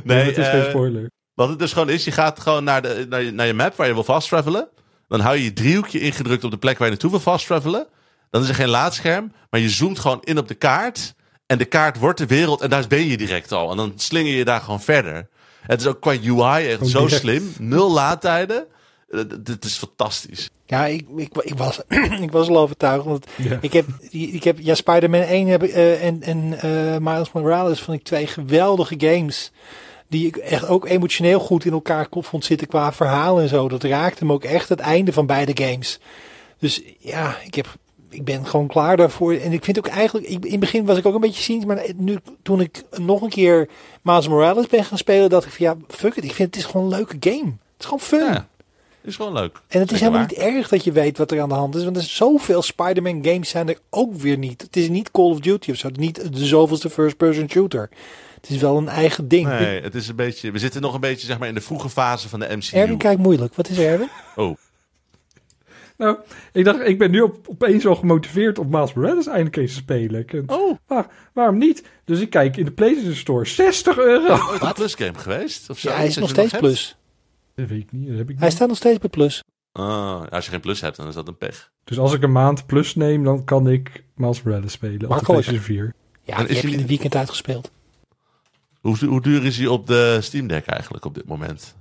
Nee, 0.04 0.17
nee, 0.17 0.26
het 0.26 0.38
is 0.38 0.45
eh, 0.45 0.52
geen 0.52 0.63
spoiler. 0.69 1.10
Wat 1.34 1.50
het 1.50 1.60
dus 1.60 1.73
gewoon 1.73 1.89
is, 1.89 2.04
je 2.04 2.12
gaat 2.12 2.39
gewoon 2.39 2.63
naar, 2.63 2.82
de, 2.82 3.06
naar, 3.10 3.21
je, 3.21 3.32
naar 3.32 3.47
je 3.47 3.54
map 3.54 3.76
waar 3.76 3.88
je 3.88 3.93
wil 3.93 4.04
fast 4.04 4.28
travelen. 4.28 4.67
Dan 5.08 5.19
hou 5.19 5.36
je 5.38 5.43
je 5.43 5.54
driehoekje 5.54 6.00
ingedrukt 6.00 6.43
op 6.43 6.52
de 6.52 6.58
plek 6.58 6.78
waar 6.78 6.88
je 6.88 6.93
naartoe 6.93 7.12
wil 7.12 7.19
fast 7.19 7.45
travelen. 7.45 7.88
Dan 8.30 8.41
is 8.41 8.50
er 8.50 8.56
geen 8.56 8.69
laadscherm, 8.69 9.32
maar 9.50 9.60
je 9.60 9.69
zoomt 9.69 10.00
gewoon 10.00 10.19
in 10.23 10.38
op 10.38 10.47
de 10.47 10.54
kaart. 10.56 11.13
En 11.45 11.58
de 11.58 11.65
kaart 11.65 11.97
wordt 12.00 12.17
de 12.19 12.26
wereld 12.26 12.62
en 12.62 12.69
daar 12.69 12.88
ben 12.88 13.06
je 13.08 13.17
direct 13.17 13.52
al. 13.52 13.71
En 13.71 13.78
dan 13.78 13.93
slinger 13.95 14.34
je 14.34 14.45
daar 14.45 14.62
gewoon 14.62 14.82
verder. 14.82 15.28
Het 15.62 15.82
is 15.82 15.88
ook 15.88 16.02
qua 16.02 16.12
UI 16.23 16.67
echt 16.67 16.82
Oh, 16.82 16.88
zo 16.88 17.02
direct. 17.04 17.21
slim. 17.21 17.54
Nul 17.60 17.91
laadtijden. 17.91 18.65
Dit 19.39 19.65
is 19.65 19.78
fantastisch. 19.78 20.50
Ja, 20.65 20.86
ik, 20.86 21.06
ik, 21.15 21.38
ik, 21.38 21.58
was, 21.58 21.80
ik 22.22 22.32
was 22.32 22.48
al 22.50 22.58
overtuigd. 22.58 23.06
Want 23.06 23.26
Ja. 23.38 23.58
ik 23.62 23.74
heb, 23.74 23.86
ik 24.12 24.43
heb 24.43 24.58
ja, 24.60 24.76
Spider-Man 24.76 25.22
1 25.22 25.48
heb, 25.48 25.63
eh, 25.63 26.06
en, 26.06 26.22
en 26.22 26.60
eh, 26.62 26.98
Miles 26.98 27.32
Morales 27.32 27.82
vond 27.82 27.98
ik 27.98 28.04
twee 28.04 28.28
geweldige 28.28 28.96
games. 28.98 29.52
Die 30.10 30.28
ik 30.28 30.36
echt 30.38 30.67
ook 30.67 30.86
emotioneel 30.88 31.39
goed 31.39 31.65
in 31.65 31.72
elkaar 31.72 32.08
kon- 32.10 32.24
vond 32.24 32.46
zitten 32.46 32.67
qua 32.67 32.93
verhaal 32.93 33.39
en 33.39 33.48
zo. 33.50 33.67
Dat 33.70 33.84
raakte 33.84 34.26
me 34.26 34.34
ook 34.34 34.43
echt 34.43 34.70
het 34.70 34.80
einde 34.80 35.13
van 35.13 35.26
beide 35.26 35.63
games. 35.65 36.00
Dus 36.60 36.82
ja, 37.00 37.38
ik, 37.46 37.56
heb, 37.56 37.76
ik 38.10 38.24
ben 38.24 38.46
gewoon 38.48 38.67
klaar 38.67 38.98
daarvoor. 38.98 39.34
En 39.34 39.52
ik 39.52 39.63
vind 39.63 39.78
ook 39.78 39.88
eigenlijk, 39.88 40.28
ik, 40.28 40.46
in 40.46 40.52
het 40.52 40.60
begin 40.60 40.86
was 40.86 40.98
ik 40.98 41.06
ook 41.06 41.13
een 41.15 41.22
beetje 41.22 41.41
cynisch. 41.43 41.65
Maar 41.65 41.84
nu, 41.96 42.17
toen 42.43 42.62
ik 42.62 42.84
nog 42.98 43.22
een 43.22 43.30
keer 43.30 43.70
Miles 44.02 44.28
Morales 44.28 44.67
ben 44.67 44.84
gaan 44.86 44.98
spelen, 44.98 45.30
dacht 45.30 45.46
ik 45.46 45.52
van 45.52 45.65
ja, 45.65 45.76
fuck 45.88 46.15
it. 46.15 46.24
Ik 46.24 46.34
vind 46.34 46.56
het 46.56 46.63
is 46.63 46.70
gewoon 46.72 46.86
een 46.86 46.98
leuke 46.98 47.15
game. 47.20 47.46
Het 47.46 47.80
is 47.80 47.86
gewoon 47.86 48.00
fun. 48.00 48.34
Ja, 48.34 48.48
is 49.08 49.15
gewoon 49.15 49.34
leuk. 49.34 49.62
En 49.67 49.80
het 49.80 49.91
is 49.91 50.00
helemaal 50.00 50.20
waar. 50.20 50.30
niet 50.30 50.38
erg 50.39 50.67
dat 50.67 50.84
je 50.84 50.91
weet 50.91 51.17
wat 51.17 51.32
er 51.32 51.41
aan 51.41 51.50
de 51.50 51.56
hand 51.56 51.76
is. 51.76 51.84
Want 51.84 51.96
er 51.96 52.02
zijn 52.02 52.15
zoveel 52.15 52.62
Spider-Man 52.62 53.20
games 53.26 53.50
zijn 53.50 53.70
er 53.70 53.78
ook 53.89 54.13
weer 54.15 54.38
niet. 54.38 54.62
Het 54.62 54.76
is 54.76 54.89
niet 54.89 55.12
Call 55.12 55.30
of 55.32 55.39
Duty 55.39 55.72
of 55.72 55.78
zo. 55.78 55.89
Niet 55.93 56.34
de 56.38 56.46
zoveelste 56.46 56.89
first-person 56.89 57.50
shooter. 57.50 57.89
Het 58.41 58.50
is 58.50 58.58
wel 58.58 58.78
een 58.78 58.88
eigen 58.89 59.28
ding. 59.28 59.48
Nee, 59.48 59.82
het 59.82 59.96
is 59.96 60.08
een 60.08 60.15
beetje, 60.15 60.52
we 60.52 60.60
zitten 60.60 60.82
nog 60.82 60.93
een 60.93 61.00
beetje 61.00 61.28
zeg 61.28 61.38
maar, 61.39 61.48
in 61.48 61.54
de 61.54 61.62
vroege 61.62 61.89
fase 61.89 62.30
van 62.30 62.39
de 62.39 62.56
MCU. 62.56 62.78
Erwin 62.78 62.98
kijkt 62.98 63.22
moeilijk. 63.22 63.56
Wat 63.56 63.70
is 63.70 63.78
er, 63.78 63.86
Erwin? 63.91 64.10
Oh, 64.36 64.58
Nou, 65.98 66.17
ik 66.54 66.65
dacht, 66.65 66.80
ik 66.88 66.98
ben 66.98 67.12
nu 67.12 67.22
op, 67.22 67.38
opeens 67.50 67.86
al 67.86 67.96
gemotiveerd 67.96 68.60
om 68.60 68.70
Miles 68.70 68.93
Morales 68.93 69.28
eindelijk 69.28 69.56
eens 69.56 69.72
te 69.74 69.78
spelen. 69.78 70.20
Ik, 70.28 70.43
Oh, 70.52 70.78
waar- 70.88 71.08
waarom 71.34 71.58
niet? 71.58 71.84
Dus 72.06 72.20
ik 72.20 72.30
kijk 72.30 72.58
in 72.58 72.65
de 72.65 72.72
PlayStation 72.72 73.15
Store, 73.15 73.46
60 73.46 73.98
euro. 73.98 74.50
ooit 74.52 74.62
een 74.62 74.74
plusgame 74.74 75.17
geweest? 75.17 75.70
Of 75.70 75.80
zo? 75.80 75.89
Ja, 75.89 75.96
hij 75.96 76.08
is 76.08 76.17
nog 76.17 76.30
steeds 76.30 76.52
hebt? 76.52 76.63
plus. 76.63 76.96
Dat 77.58 77.67
weet 77.67 77.82
ik 77.82 77.91
niet, 77.91 78.08
dat 78.08 78.17
heb 78.17 78.30
ik 78.30 78.39
Hij 78.39 78.50
staat 78.52 78.67
nog 78.67 78.78
steeds 78.78 79.00
bij 79.00 79.10
plus. 79.10 79.43
Ah, 79.72 80.22
als 80.30 80.46
je 80.46 80.52
geen 80.52 80.60
plus 80.60 80.82
hebt, 80.82 80.98
dan 80.98 81.08
is 81.08 81.13
dat 81.13 81.28
een 81.28 81.38
pech. 81.38 81.72
Dus 81.84 82.00
als 82.00 82.13
ik 82.13 82.22
een 82.24 82.32
maand 82.32 82.65
plus 82.65 82.96
neem, 82.96 83.24
dan 83.24 83.43
kan 83.43 83.67
ik 83.70 84.04
Miles 84.15 84.41
Morales 84.43 84.72
spelen 84.72 84.93
op 84.96 85.00
de 85.00 85.08
Makkelijk. 85.08 85.46
PlayStation 85.46 85.76
4. 85.78 85.93
Ja, 86.24 86.38
En 86.38 86.39
die 86.46 86.48
is 86.50 86.54
heb 86.54 86.56
je 86.56 86.62
hij 86.62 86.72
in 86.72 86.78
het 86.80 86.88
weekend 86.88 87.15
uitgespeeld. 87.15 87.72
Hoe, 88.82 89.06
hoe 89.06 89.22
duur 89.22 89.46
is 89.46 89.58
hij 89.58 89.67
op 89.67 89.88
de 89.88 90.17
Steam 90.22 90.48
Deck 90.48 90.65
eigenlijk 90.65 91.06
op 91.06 91.13
dit 91.15 91.26
moment? 91.26 91.76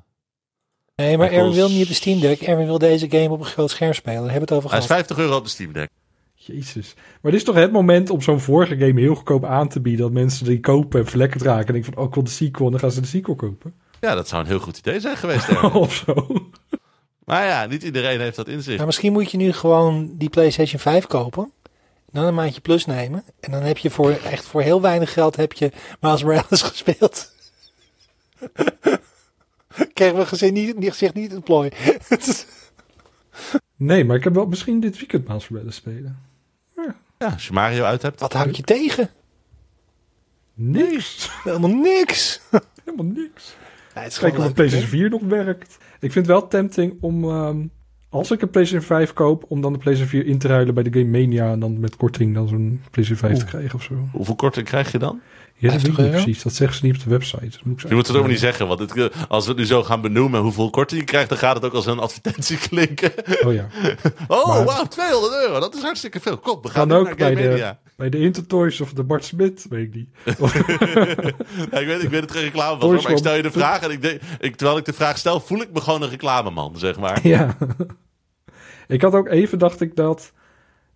Nee, 0.95 1.17
maar 1.19 1.27
Erwin 1.27 1.45
kost- 1.45 1.57
wil 1.57 1.69
niet 1.69 1.83
op 1.83 1.89
de 1.89 1.95
Steam 1.95 2.21
Deck. 2.21 2.41
Erwin 2.41 2.67
wil 2.67 2.79
deze 2.79 3.11
game 3.11 3.31
op 3.31 3.39
een 3.41 3.47
groot 3.47 3.71
scherm 3.71 3.93
spelen. 3.93 4.23
Daar 4.23 4.31
hebben 4.31 4.49
we 4.49 4.55
het 4.55 4.65
over 4.65 4.71
Hij 4.71 4.79
is 4.79 4.87
gehad. 4.87 5.07
50 5.07 5.25
euro 5.25 5.37
op 5.37 5.45
de 5.45 5.51
Steam 5.51 5.73
Deck. 5.73 5.89
Jezus. 6.35 6.95
Maar 7.23 7.31
dit 7.33 7.41
is 7.41 7.47
toch 7.47 7.55
het 7.55 7.73
moment 7.73 8.11
om 8.11 8.21
zo'n 8.21 8.41
vorige 8.41 8.77
game 8.77 9.01
heel 9.01 9.15
goedkoop 9.15 9.45
aan 9.45 9.69
te 9.69 9.81
bieden. 9.81 10.05
Dat 10.05 10.13
mensen 10.13 10.45
die 10.47 10.61
kopen 10.61 11.01
en 11.01 11.07
verlekkerd 11.07 11.43
raken. 11.43 11.67
En 11.67 11.73
denken 11.73 11.93
van, 11.93 12.03
oh, 12.03 12.09
ik 12.09 12.15
wil 12.15 12.25
de 12.25 12.31
sequel. 12.31 12.65
En 12.67 12.71
dan 12.71 12.81
gaan 12.81 12.91
ze 12.91 13.01
de 13.01 13.07
sequel 13.07 13.35
kopen. 13.35 13.75
Ja, 14.01 14.15
dat 14.15 14.29
zou 14.29 14.43
een 14.43 14.49
heel 14.49 14.59
goed 14.59 14.79
idee 14.79 15.01
zijn 15.01 15.17
geweest. 15.17 15.63
Of 15.73 15.95
zo. 15.95 16.27
maar 17.25 17.47
ja, 17.47 17.67
niet 17.67 17.83
iedereen 17.83 18.21
heeft 18.21 18.37
dat 18.37 18.49
in 18.49 18.63
zich. 18.63 18.77
Maar 18.77 18.87
misschien 18.87 19.13
moet 19.13 19.31
je 19.31 19.37
nu 19.37 19.53
gewoon 19.53 20.11
die 20.17 20.29
PlayStation 20.29 20.81
5 20.81 21.07
kopen. 21.07 21.53
Dan 22.11 22.25
een 22.25 22.35
maandje 22.35 22.61
plus 22.61 22.87
nemen. 22.87 23.25
En 23.41 23.51
dan 23.51 23.63
heb 23.63 23.79
je 23.79 23.91
voor 23.91 24.11
echt 24.11 24.45
voor 24.45 24.63
heel 24.63 24.81
weinig 24.81 25.13
geld 25.13 25.37
heb 25.37 25.53
je 25.53 25.73
Miles 26.01 26.23
Morales 26.23 26.63
gespeeld. 26.73 27.33
Krijgen 29.93 30.19
we 30.19 30.27
gezien 30.27 30.53
niet, 30.53 30.79
niet, 30.79 30.95
zich 30.95 31.15
niet 31.15 31.33
het 31.33 31.45
plooi. 31.45 31.71
Nee, 33.79 34.05
maar 34.05 34.17
ik 34.17 34.25
heb 34.25 34.35
wel 34.35 34.47
misschien 34.47 34.81
dit 34.81 34.99
weekend 34.99 35.29
Miles 35.29 35.49
Morales 35.49 35.77
spelen. 35.77 36.19
Ja, 37.19 37.29
als 37.33 37.47
je 37.47 37.53
Mario 37.53 37.85
uit 37.85 38.03
hebt. 38.03 38.21
Wat 38.21 38.33
houdt 38.33 38.57
je 38.57 38.63
tegen? 38.63 39.11
Niks. 40.55 41.29
Helemaal 41.45 41.71
niks. 41.71 42.41
Helemaal 42.85 43.07
niks. 43.07 43.57
Ja, 43.97 44.03
het 44.03 44.13
is 44.13 44.19
Kijk 44.19 44.39
of 44.39 44.45
leuk, 44.45 44.55
PlayStation 44.55 44.89
4 44.91 45.11
nog 45.11 45.23
werkt. 45.23 45.77
Ik 46.01 46.13
vind 46.13 46.15
het 46.15 46.27
wel 46.27 46.49
tempting 46.49 46.95
om, 47.01 47.25
ehm, 47.25 47.57
als 48.09 48.31
ik 48.31 48.43
een 48.43 48.51
PlayStation 48.51 48.87
5 48.87 49.13
koop, 49.13 49.45
om 49.49 49.61
dan 49.61 49.73
de 49.73 49.79
PlayStation 49.79 50.21
4 50.23 50.31
in 50.33 50.39
te 50.39 50.49
ruilen 50.49 50.75
bij 50.75 50.83
de 50.83 50.99
Game 51.01 51.19
Mania. 51.21 51.51
En 51.53 51.61
dan 51.61 51.81
met 51.81 51.97
korting 51.97 52.35
dan 52.35 52.49
zo'n 52.49 52.83
PlayStation 52.91 53.31
5 53.31 53.39
te 53.45 53.51
krijgen 53.51 53.75
of 53.75 53.83
zo. 53.83 53.95
Hoeveel 54.13 54.35
korting 54.35 54.67
krijg 54.67 54.93
je 54.93 54.99
dan? 54.99 55.21
Ja, 55.59 55.71
dat 55.73 55.81
weet 55.83 55.87
ik 55.91 55.95
50 55.95 56.15
niet 56.15 56.23
precies. 56.25 56.43
Dat 56.43 56.53
zeggen 56.53 56.77
ze 56.79 56.87
niet 56.87 56.97
op 56.97 57.03
de 57.05 57.11
website. 57.11 57.45
Dat 57.51 57.65
moet 57.65 57.83
ik 57.83 57.89
Je 57.89 57.95
moet 57.95 58.07
het 58.07 58.17
ook 58.17 58.29
niet 58.29 58.39
zeggen, 58.39 58.67
want 58.67 58.79
het, 58.81 59.11
als 59.29 59.45
we 59.45 59.51
het 59.51 59.59
nu 59.61 59.67
zo 59.67 59.83
gaan 59.83 60.01
benoemen 60.01 60.41
hoeveel 60.41 60.71
korting 60.71 61.01
je 61.01 61.07
krijgt, 61.07 61.29
dan 61.29 61.39
gaat 61.39 61.55
het 61.55 61.65
ook 61.65 61.73
als 61.73 61.87
een 61.87 61.99
advertentie 61.99 62.59
klinken. 62.69 63.13
Oh 63.45 63.53
ja. 63.55 63.67
Oh, 64.29 64.47
Maar- 64.49 64.65
wauw, 64.65 64.85
200 64.85 65.33
euro, 65.47 65.61
dat 65.61 65.75
is 65.75 65.83
hartstikke 65.83 66.21
veel. 66.21 66.39
Kom, 66.39 66.59
we 66.63 66.69
gaan 66.69 66.93
ook 66.93 67.07
naar 67.07 67.15
bij 67.17 67.27
Game 67.35 67.41
de- 67.43 67.49
Media. 67.49 67.79
Bij 67.97 68.09
de 68.09 68.19
Intertoys 68.19 68.81
of 68.81 68.93
de 68.93 69.03
Bart 69.03 69.25
Smit, 69.25 69.67
weet 69.69 69.87
ik 69.87 69.95
niet. 69.95 70.09
Ja, 71.71 71.79
ik, 71.79 71.87
weet, 71.87 72.03
ik 72.03 72.09
weet 72.09 72.21
het 72.21 72.31
geen 72.31 72.43
reclame 72.43 72.79
was, 72.79 72.91
hoor, 72.91 73.03
maar 73.03 73.13
ik 73.13 73.19
stel 73.19 73.35
je 73.35 73.43
de 73.43 73.51
vraag 73.51 73.83
en 73.83 73.91
ik 73.91 74.03
denk, 74.03 74.21
ik, 74.41 74.57
terwijl 74.57 74.79
ik 74.79 74.85
de 74.85 74.93
vraag 74.93 75.19
stel, 75.19 75.41
voel 75.41 75.61
ik 75.61 75.73
me 75.73 75.81
gewoon 75.81 76.03
een 76.03 76.11
reclameman, 76.11 76.79
zeg 76.79 76.99
maar. 76.99 77.27
ja. 77.27 77.57
ik 78.89 79.03
had 79.03 79.15
ook 79.15 79.29
even, 79.29 79.59
dacht 79.59 79.81
ik 79.81 79.97
dat... 79.97 80.33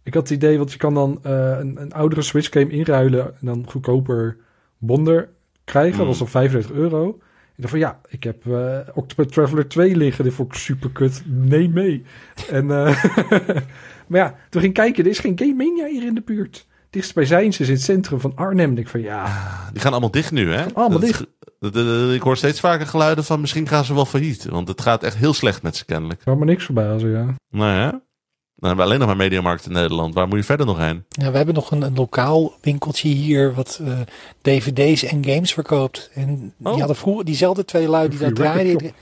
Ik 0.03 0.15
had 0.15 0.29
het 0.29 0.37
idee, 0.37 0.59
want 0.59 0.73
je 0.73 0.79
kan 0.79 0.95
dan 0.95 1.19
eh, 1.23 1.59
een, 1.59 1.81
een 1.81 1.93
oudere 1.93 2.23
Switch 2.23 2.53
game 2.53 2.71
inruilen 2.71 3.25
en 3.25 3.47
dan 3.47 3.65
goedkoper 3.69 4.37
bonder 4.79 5.29
krijgen. 5.65 5.99
Dat 5.99 6.07
was 6.07 6.19
dan 6.19 6.29
35 6.29 6.73
euro. 6.77 7.09
Ik 7.09 7.67
dacht 7.67 7.71
van 7.71 7.79
ja, 7.79 8.01
ik 8.09 8.25
heb 8.25 8.47
eh 8.47 8.79
Octopath 8.95 9.33
Traveler 9.33 9.69
2 9.69 9.97
liggen. 9.97 10.25
Dit 10.25 10.35
vond 10.35 10.53
ik 10.53 10.59
super 10.59 10.91
kut. 10.91 11.23
Neem 11.27 11.73
mee. 11.73 12.05
En, 12.51 12.71
eh, 12.71 13.05
maar 14.09 14.21
ja, 14.21 14.35
toen 14.49 14.61
ging 14.61 14.75
ik 14.77 14.83
kijken. 14.83 15.05
Er 15.05 15.11
is 15.11 15.19
geen 15.19 15.39
Game 15.39 15.55
Mania 15.55 15.87
hier 15.87 16.07
in 16.07 16.15
de 16.15 16.23
buurt. 16.23 16.67
Dichtstbijzijns 16.91 17.61
is 17.61 17.69
in 17.69 17.75
het 17.75 17.83
centrum 17.83 18.21
van 18.21 18.33
Arnhem. 18.35 18.71
Ik 18.71 18.77
denk 18.77 18.89
van 18.89 19.01
ja, 19.01 19.25
Die 19.73 19.81
gaan 19.81 19.91
allemaal 19.93 20.11
dicht 20.11 20.33
nu, 20.33 20.53
hè? 20.53 20.65
Allemaal 20.75 20.89
Dat- 20.99 21.01
dicht. 21.01 21.25
dat- 21.61 21.73
dat- 21.73 22.13
ik 22.13 22.23
hoor 22.23 22.37
steeds 22.37 22.61
vaker 22.61 22.87
geluiden 22.87 23.25
van 23.25 23.41
misschien 23.41 23.69
gaan 23.69 23.85
ze 23.85 23.95
wel 23.95 24.05
failliet. 24.07 24.45
Want 24.45 24.69
het 24.69 24.81
gaat 24.81 25.03
echt 25.03 25.17
heel 25.17 25.33
slecht 25.35 25.63
met 25.63 25.77
ze 25.77 25.85
kennelijk. 25.85 26.21
zou 26.25 26.39
me 26.39 26.45
niks 26.45 26.65
verbazen, 26.65 27.11
ja. 27.11 27.35
Nou 27.51 27.73
ja. 27.79 27.91
Dan 27.91 28.69
hebben 28.69 28.77
we 28.77 28.83
alleen 28.93 28.99
nog 28.99 29.09
maar 29.17 29.25
Mediamarkt 29.27 29.67
in 29.67 29.73
Nederland. 29.73 30.15
Waar 30.15 30.29
moet 30.29 30.39
je 30.39 30.45
verder 30.45 30.67
nog 30.67 30.79
heen? 30.79 31.05
Ja, 31.09 31.31
we 31.31 31.37
hebben 31.37 31.55
nog 31.55 31.71
een, 31.71 31.83
een 31.83 31.95
lokaal 31.95 32.53
winkeltje 32.61 33.09
hier 33.09 33.55
wat 33.55 33.81
eh, 33.85 33.99
dvd's 34.43 35.03
en 35.03 35.25
games 35.25 35.53
verkoopt. 35.53 36.11
En 36.15 36.55
Oh. 36.63 36.71
die 36.71 36.79
hadden 36.79 36.97
vroeger, 36.97 37.25
diezelfde 37.25 37.65
twee 37.65 37.89
lui 37.89 38.09
die 38.09 38.19
dat 38.19 38.35
draaiden. 38.35 38.93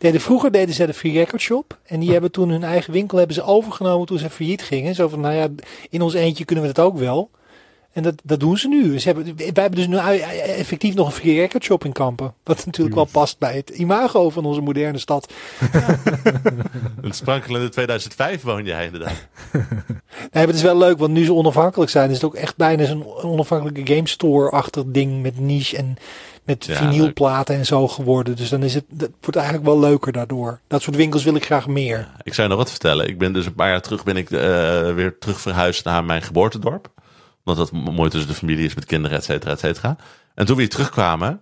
Deden, 0.00 0.20
vroeger 0.20 0.52
deden 0.52 0.74
ze 0.74 0.86
de 0.86 0.94
Free 0.94 1.12
Record 1.12 1.40
Shop. 1.40 1.78
En 1.84 2.00
die 2.00 2.12
hebben 2.12 2.30
toen 2.30 2.48
hun 2.48 2.62
eigen 2.62 2.92
winkel 2.92 3.18
hebben 3.18 3.36
ze 3.36 3.42
overgenomen 3.42 4.06
toen 4.06 4.18
ze 4.18 4.30
failliet 4.30 4.62
gingen. 4.62 4.94
Zo 4.94 5.08
van, 5.08 5.20
nou 5.20 5.34
ja, 5.34 5.48
in 5.90 6.02
ons 6.02 6.14
eentje 6.14 6.44
kunnen 6.44 6.64
we 6.64 6.72
dat 6.72 6.84
ook 6.84 6.98
wel. 6.98 7.30
En 7.92 8.02
dat, 8.02 8.14
dat 8.22 8.40
doen 8.40 8.58
ze 8.58 8.68
nu. 8.68 8.98
Ze 8.98 9.06
hebben, 9.06 9.36
wij 9.36 9.50
hebben 9.54 9.74
dus 9.74 9.86
nu 9.86 9.96
effectief 9.96 10.94
nog 10.94 11.06
een 11.06 11.12
Free 11.12 11.40
Record 11.40 11.64
Shop 11.64 11.84
in 11.84 11.92
Kampen. 11.92 12.34
Wat 12.44 12.66
natuurlijk 12.66 12.94
wel 12.94 13.04
past 13.04 13.38
bij 13.38 13.56
het 13.56 13.70
imago 13.70 14.30
van 14.30 14.44
onze 14.44 14.60
moderne 14.60 14.98
stad. 14.98 15.32
In 15.60 15.70
het 17.08 17.16
sprankelende 17.16 17.68
2005 17.68 18.42
woon 18.42 18.64
jij 18.64 18.84
inderdaad. 18.84 19.26
Nee, 20.20 20.28
maar 20.32 20.46
het 20.46 20.54
is 20.54 20.62
wel 20.62 20.78
leuk, 20.78 20.98
want 20.98 21.12
nu 21.12 21.24
ze 21.24 21.34
onafhankelijk 21.34 21.90
zijn, 21.90 22.08
is 22.08 22.14
het 22.14 22.24
ook 22.24 22.34
echt 22.34 22.56
bijna 22.56 22.84
zo'n 22.84 23.06
onafhankelijke 23.22 23.94
game 23.94 24.08
store-achtig 24.08 24.82
ding 24.86 25.22
met 25.22 25.38
niche 25.38 25.76
en 25.76 25.96
met 26.44 26.64
Ja, 26.64 26.76
vinylplaten 26.76 27.54
en 27.54 27.66
zo 27.66 27.88
geworden. 27.88 28.36
Dus 28.36 28.48
dan 28.48 28.62
is 28.62 28.74
het, 28.74 28.84
dat 28.88 29.10
wordt 29.20 29.36
eigenlijk 29.36 29.66
wel 29.66 29.78
leuker 29.78 30.12
daardoor. 30.12 30.60
Dat 30.66 30.82
soort 30.82 30.96
winkels 30.96 31.24
wil 31.24 31.34
ik 31.34 31.44
graag 31.44 31.66
meer. 31.66 32.08
Ik 32.22 32.34
zou 32.34 32.48
je 32.48 32.54
nog 32.54 32.62
wat 32.62 32.70
vertellen. 32.70 33.08
Ik 33.08 33.18
ben 33.18 33.32
dus 33.32 33.46
een 33.46 33.54
paar 33.54 33.68
jaar 33.68 33.80
terug 33.80 34.04
ben 34.04 34.16
ik 34.16 34.30
eh, 34.30 34.40
weer 34.94 35.18
terug 35.18 35.40
verhuisd 35.40 35.84
naar 35.84 36.04
mijn 36.04 36.22
geboortedorp. 36.22 36.90
Omdat 37.50 37.70
dat 37.70 37.80
m- 37.84 37.94
mooi 37.94 38.10
tussen 38.10 38.28
de 38.30 38.36
familie 38.36 38.64
is 38.64 38.74
met 38.74 38.84
kinderen, 38.84 39.16
et 39.16 39.24
cetera, 39.24 39.50
et 39.52 39.58
cetera. 39.58 39.96
En 40.34 40.46
toen 40.46 40.54
we 40.56 40.60
hier 40.62 40.70
terugkwamen, 40.70 41.40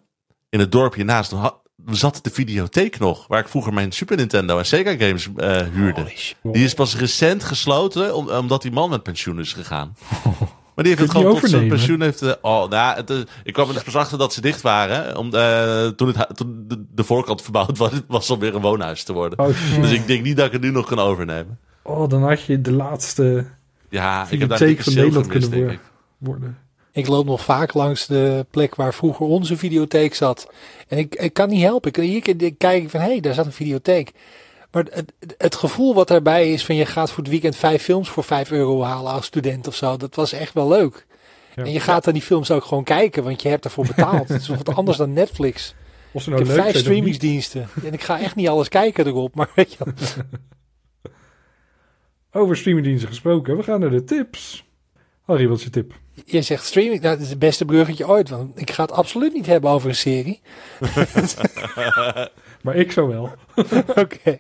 in 0.49 0.61
het 0.61 0.73
dorp 0.73 0.95
hiernaast, 0.95 1.31
toen 1.31 1.39
ha- 1.41 1.57
zat 1.87 2.19
de 2.23 2.31
videotheek 2.31 2.99
nog. 2.99 3.27
Waar 3.27 3.41
ik 3.41 3.49
vroeger 3.49 3.73
mijn 3.75 3.93
Super 3.93 4.17
Nintendo 4.17 4.59
en 4.59 4.67
Sega 4.67 4.97
games 4.97 5.29
eh, 5.37 5.61
huurde. 5.73 6.05
Die 6.43 6.65
is 6.65 6.75
pas 6.75 6.97
recent 6.97 7.45
gesloten, 7.45 8.15
om- 8.15 8.29
omdat 8.31 8.63
die 8.63 8.73
man 8.73 8.91
met 8.91 9.03
pensioen 9.03 9.39
is 9.39 9.53
gegaan. 9.53 9.97
Maar 10.75 10.87
die 10.87 10.97
heeft 10.97 11.07
het 11.09 11.17
Kun 11.19 11.27
gewoon 11.29 11.41
tot 11.41 11.51
zijn 11.51 11.69
pensioen. 11.69 12.01
Heeft, 12.01 12.23
eh, 12.23 12.33
oh, 12.43 12.69
nou, 12.71 12.97
het, 12.97 13.11
ik 13.45 13.53
kwam 13.53 13.69
er 13.69 13.75
dus 13.75 13.83
pas 13.83 13.97
achter 13.97 14.19
dat 14.19 14.33
ze 14.33 14.41
dicht 14.41 14.61
waren. 14.61 15.17
Om, 15.17 15.35
eh, 15.35 15.87
toen 15.87 16.09
het, 16.09 16.37
toen 16.37 16.65
de, 16.69 16.85
de 16.95 17.05
voorkant 17.05 17.43
verbouwd 17.43 17.79
was, 17.79 17.91
was 18.09 18.31
om 18.31 18.39
weer 18.39 18.55
een 18.55 18.61
woonhuis 18.61 19.03
te 19.03 19.13
worden. 19.13 19.39
Oh. 19.39 19.47
Dus 19.81 19.91
ik 19.93 20.07
denk 20.07 20.23
niet 20.23 20.37
dat 20.37 20.47
ik 20.47 20.53
het 20.53 20.61
nu 20.63 20.71
nog 20.71 20.87
kan 20.87 20.99
overnemen. 20.99 21.59
oh, 21.83 22.09
dan 22.09 22.23
had 22.23 22.43
je 22.43 22.61
de 22.61 22.73
laatste 22.73 23.47
Ja, 23.89 24.27
ik 24.31 24.41
heb 24.41 24.49
daar 24.49 24.59
dikke 24.59 24.83
van 24.83 24.95
Nederland 24.95 25.27
kunnen 25.27 25.71
ik. 25.71 25.81
Worden. 26.19 26.59
Ik 26.93 27.07
loop 27.07 27.27
nog 27.27 27.45
vaak 27.45 27.75
langs 27.75 28.07
de 28.07 28.47
plek 28.51 28.75
waar 28.75 28.95
vroeger 28.95 29.27
onze 29.27 29.57
videotheek 29.57 30.15
zat. 30.15 30.51
En 30.89 30.99
ik, 30.99 31.15
ik 31.15 31.33
kan 31.33 31.49
niet 31.49 31.63
helpen. 31.63 31.89
Ik, 31.91 31.97
hier 31.97 32.43
ik 32.43 32.59
kijk 32.59 32.83
ik 32.83 32.91
van, 32.91 33.01
hé, 33.01 33.07
hey, 33.07 33.21
daar 33.21 33.35
zat 33.35 33.47
een 33.47 33.53
videotheek. 33.53 34.13
Maar 34.71 34.85
het, 34.91 35.13
het- 35.39 35.55
gevoel 35.55 35.95
wat 35.95 36.09
daarbij 36.09 36.53
is 36.53 36.65
van 36.65 36.75
je 36.75 36.87
gaat 36.87 37.11
voor 37.11 37.23
het 37.23 37.33
weekend 37.33 37.57
vijf 37.57 37.83
films 37.83 38.09
voor 38.09 38.25
vijf 38.25 38.51
euro 38.51 38.83
halen 38.83 39.13
als 39.13 39.27
student 39.27 39.67
of 39.67 39.75
zo. 39.75 39.97
Dat 39.97 40.15
was 40.15 40.33
echt 40.33 40.55
wel 40.55 40.69
leuk. 40.69 41.07
Ja. 41.57 41.65
En 41.65 41.73
je 41.73 41.81
gaat 41.81 42.05
dan 42.05 42.13
die 42.13 42.23
films 42.23 42.51
ook 42.51 42.65
gewoon 42.65 42.85
kijken, 42.85 43.25
want 43.25 43.43
je 43.43 43.49
hebt 43.49 43.65
ervoor 43.65 43.87
betaald. 43.87 44.29
Het 44.29 44.41
is 44.41 44.49
wat 44.49 44.69
anders 44.75 44.97
dan 44.97 45.13
Netflix. 45.13 45.75
Of 46.13 46.23
ze 46.23 46.31
Ik 46.31 46.37
nou 46.37 46.49
heb 46.49 46.57
leuk 46.57 46.65
vijf 46.71 46.79
streamingsdiensten. 46.85 47.69
En 47.85 47.93
ik 47.93 48.03
ga 48.03 48.21
echt 48.21 48.35
niet 48.35 48.49
alles 48.49 48.69
kijken 48.69 49.07
erop. 49.07 49.35
Maar 49.35 49.51
weet 49.55 49.73
je. 49.73 49.85
Over 52.33 52.57
streamingdiensten 52.57 53.09
gesproken, 53.09 53.57
we 53.57 53.63
gaan 53.63 53.81
naar 53.81 53.91
de 53.91 54.05
tips. 54.05 54.65
Harry, 55.23 55.49
wat 55.49 55.59
is 55.59 55.65
je 55.65 55.71
tip? 55.71 55.95
Je 56.25 56.43
zegt 56.43 56.65
streaming, 56.65 57.03
nou, 57.03 57.15
dat 57.15 57.25
is 57.25 57.31
het 57.31 57.39
beste 57.39 57.65
bruggetje 57.65 58.09
ooit. 58.09 58.29
Want 58.29 58.61
ik 58.61 58.71
ga 58.71 58.83
het 58.83 58.93
absoluut 58.93 59.33
niet 59.33 59.47
hebben 59.47 59.71
over 59.71 59.89
een 59.89 59.95
serie. 59.95 60.41
Maar 62.63 62.77
ik 62.77 62.93
zo 62.93 63.09
wel. 63.09 63.33
Oké. 64.05 64.39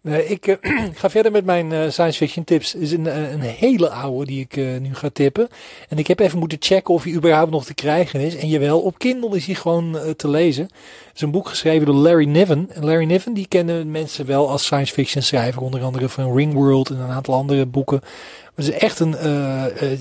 Nee, 0.00 0.26
ik 0.26 0.46
eh, 0.46 0.56
ga 1.00 1.10
verder 1.10 1.32
met 1.32 1.44
mijn 1.44 1.72
eh, 1.72 1.90
science 1.90 2.18
fiction 2.18 2.44
tips. 2.44 2.74
Is 2.74 2.92
een, 2.92 3.06
eh, 3.06 3.30
een 3.30 3.40
hele 3.40 3.90
oude 3.90 4.26
die 4.26 4.40
ik 4.40 4.56
nu 4.56 4.94
ga 4.94 5.08
tippen. 5.12 5.48
En 5.88 5.98
ik 5.98 6.06
heb 6.06 6.20
even 6.20 6.38
moeten 6.38 6.58
checken 6.60 6.94
of 6.94 7.02
hij 7.02 7.12
überhaupt 7.12 7.50
nog 7.50 7.64
te 7.64 7.74
krijgen 7.74 8.20
is. 8.20 8.36
En 8.36 8.48
jawel, 8.48 8.80
op 8.80 8.98
Kindle 8.98 9.36
is 9.36 9.46
hij 9.46 9.54
gewoon 9.54 9.98
te 10.16 10.28
lezen. 10.28 10.62
Het 10.62 11.14
is 11.14 11.20
een 11.20 11.30
boek 11.30 11.48
geschreven 11.48 11.86
door 11.86 11.94
Larry 11.94 12.26
Niven. 12.26 12.68
En 12.72 12.84
Larry 12.84 13.04
Niven, 13.04 13.34
die 13.34 13.46
kennen 13.46 13.90
mensen 13.90 14.26
wel 14.26 14.50
als 14.50 14.64
science 14.64 14.92
fiction 14.92 15.22
schrijver. 15.22 15.62
Onder 15.62 15.82
andere 15.82 16.08
van 16.08 16.36
Ringworld 16.36 16.90
en 16.90 16.98
een 16.98 17.10
aantal 17.10 17.34
andere 17.34 17.66
boeken. 17.66 17.98
Maar 18.00 18.64
het 18.64 18.74
is 18.74 18.80
echt 18.80 19.00
een, 19.00 19.16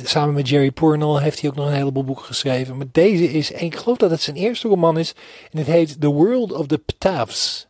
samen 0.03 0.33
met 0.33 0.49
Jerry 0.49 0.71
Pournelle 0.71 1.21
heeft 1.21 1.41
hij 1.41 1.49
ook 1.49 1.55
nog 1.55 1.67
een 1.67 1.73
heleboel 1.73 2.03
boeken 2.03 2.25
geschreven. 2.25 2.77
Maar 2.77 2.85
deze 2.91 3.31
is, 3.31 3.53
en 3.53 3.65
ik 3.65 3.75
geloof 3.75 3.97
dat 3.97 4.11
het 4.11 4.21
zijn 4.21 4.35
eerste 4.35 4.67
roman 4.67 4.97
is. 4.97 5.13
En 5.51 5.57
het 5.57 5.67
heet 5.67 6.01
The 6.01 6.07
World 6.07 6.51
of 6.51 6.67
the 6.67 6.77
Ptavs. 6.77 7.69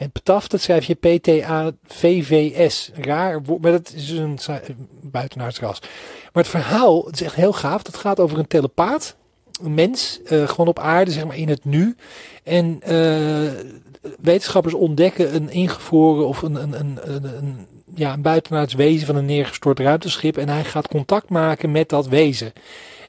En 0.00 0.10
Ptaf, 0.10 0.48
dat 0.48 0.60
schrijf 0.60 0.84
je 0.84 0.94
P-T-A-V-V-S. 0.94 2.90
Raar 2.94 3.40
maar 3.60 3.72
dat 3.72 3.92
is 3.94 4.06
dus 4.06 4.18
een 4.18 4.38
sa- 4.38 4.60
buitenaardsras. 5.00 5.80
Maar 6.32 6.42
het 6.42 6.48
verhaal, 6.48 7.04
het 7.06 7.14
is 7.14 7.22
echt 7.22 7.34
heel 7.34 7.52
gaaf. 7.52 7.86
Het 7.86 7.96
gaat 7.96 8.20
over 8.20 8.38
een 8.38 8.46
telepaat. 8.46 9.16
Een 9.62 9.74
mens, 9.74 10.20
eh, 10.24 10.48
gewoon 10.48 10.68
op 10.68 10.78
aarde, 10.78 11.10
zeg 11.10 11.26
maar 11.26 11.36
in 11.36 11.48
het 11.48 11.64
nu. 11.64 11.96
En 12.42 12.78
eh, 12.82 13.52
wetenschappers 14.20 14.74
ontdekken 14.74 15.34
een 15.34 15.50
ingevroren 15.50 16.26
of 16.26 16.42
een, 16.42 16.54
een, 16.54 16.80
een, 16.80 16.98
een, 17.02 17.24
een 17.24 17.66
ja, 17.94 18.12
een 18.12 18.22
buitenaards 18.22 18.74
wezen 18.74 19.06
van 19.06 19.16
een 19.16 19.24
neergestort 19.24 19.78
ruimteschip. 19.78 20.36
En 20.36 20.48
hij 20.48 20.64
gaat 20.64 20.88
contact 20.88 21.28
maken 21.28 21.70
met 21.70 21.88
dat 21.88 22.06
wezen. 22.06 22.52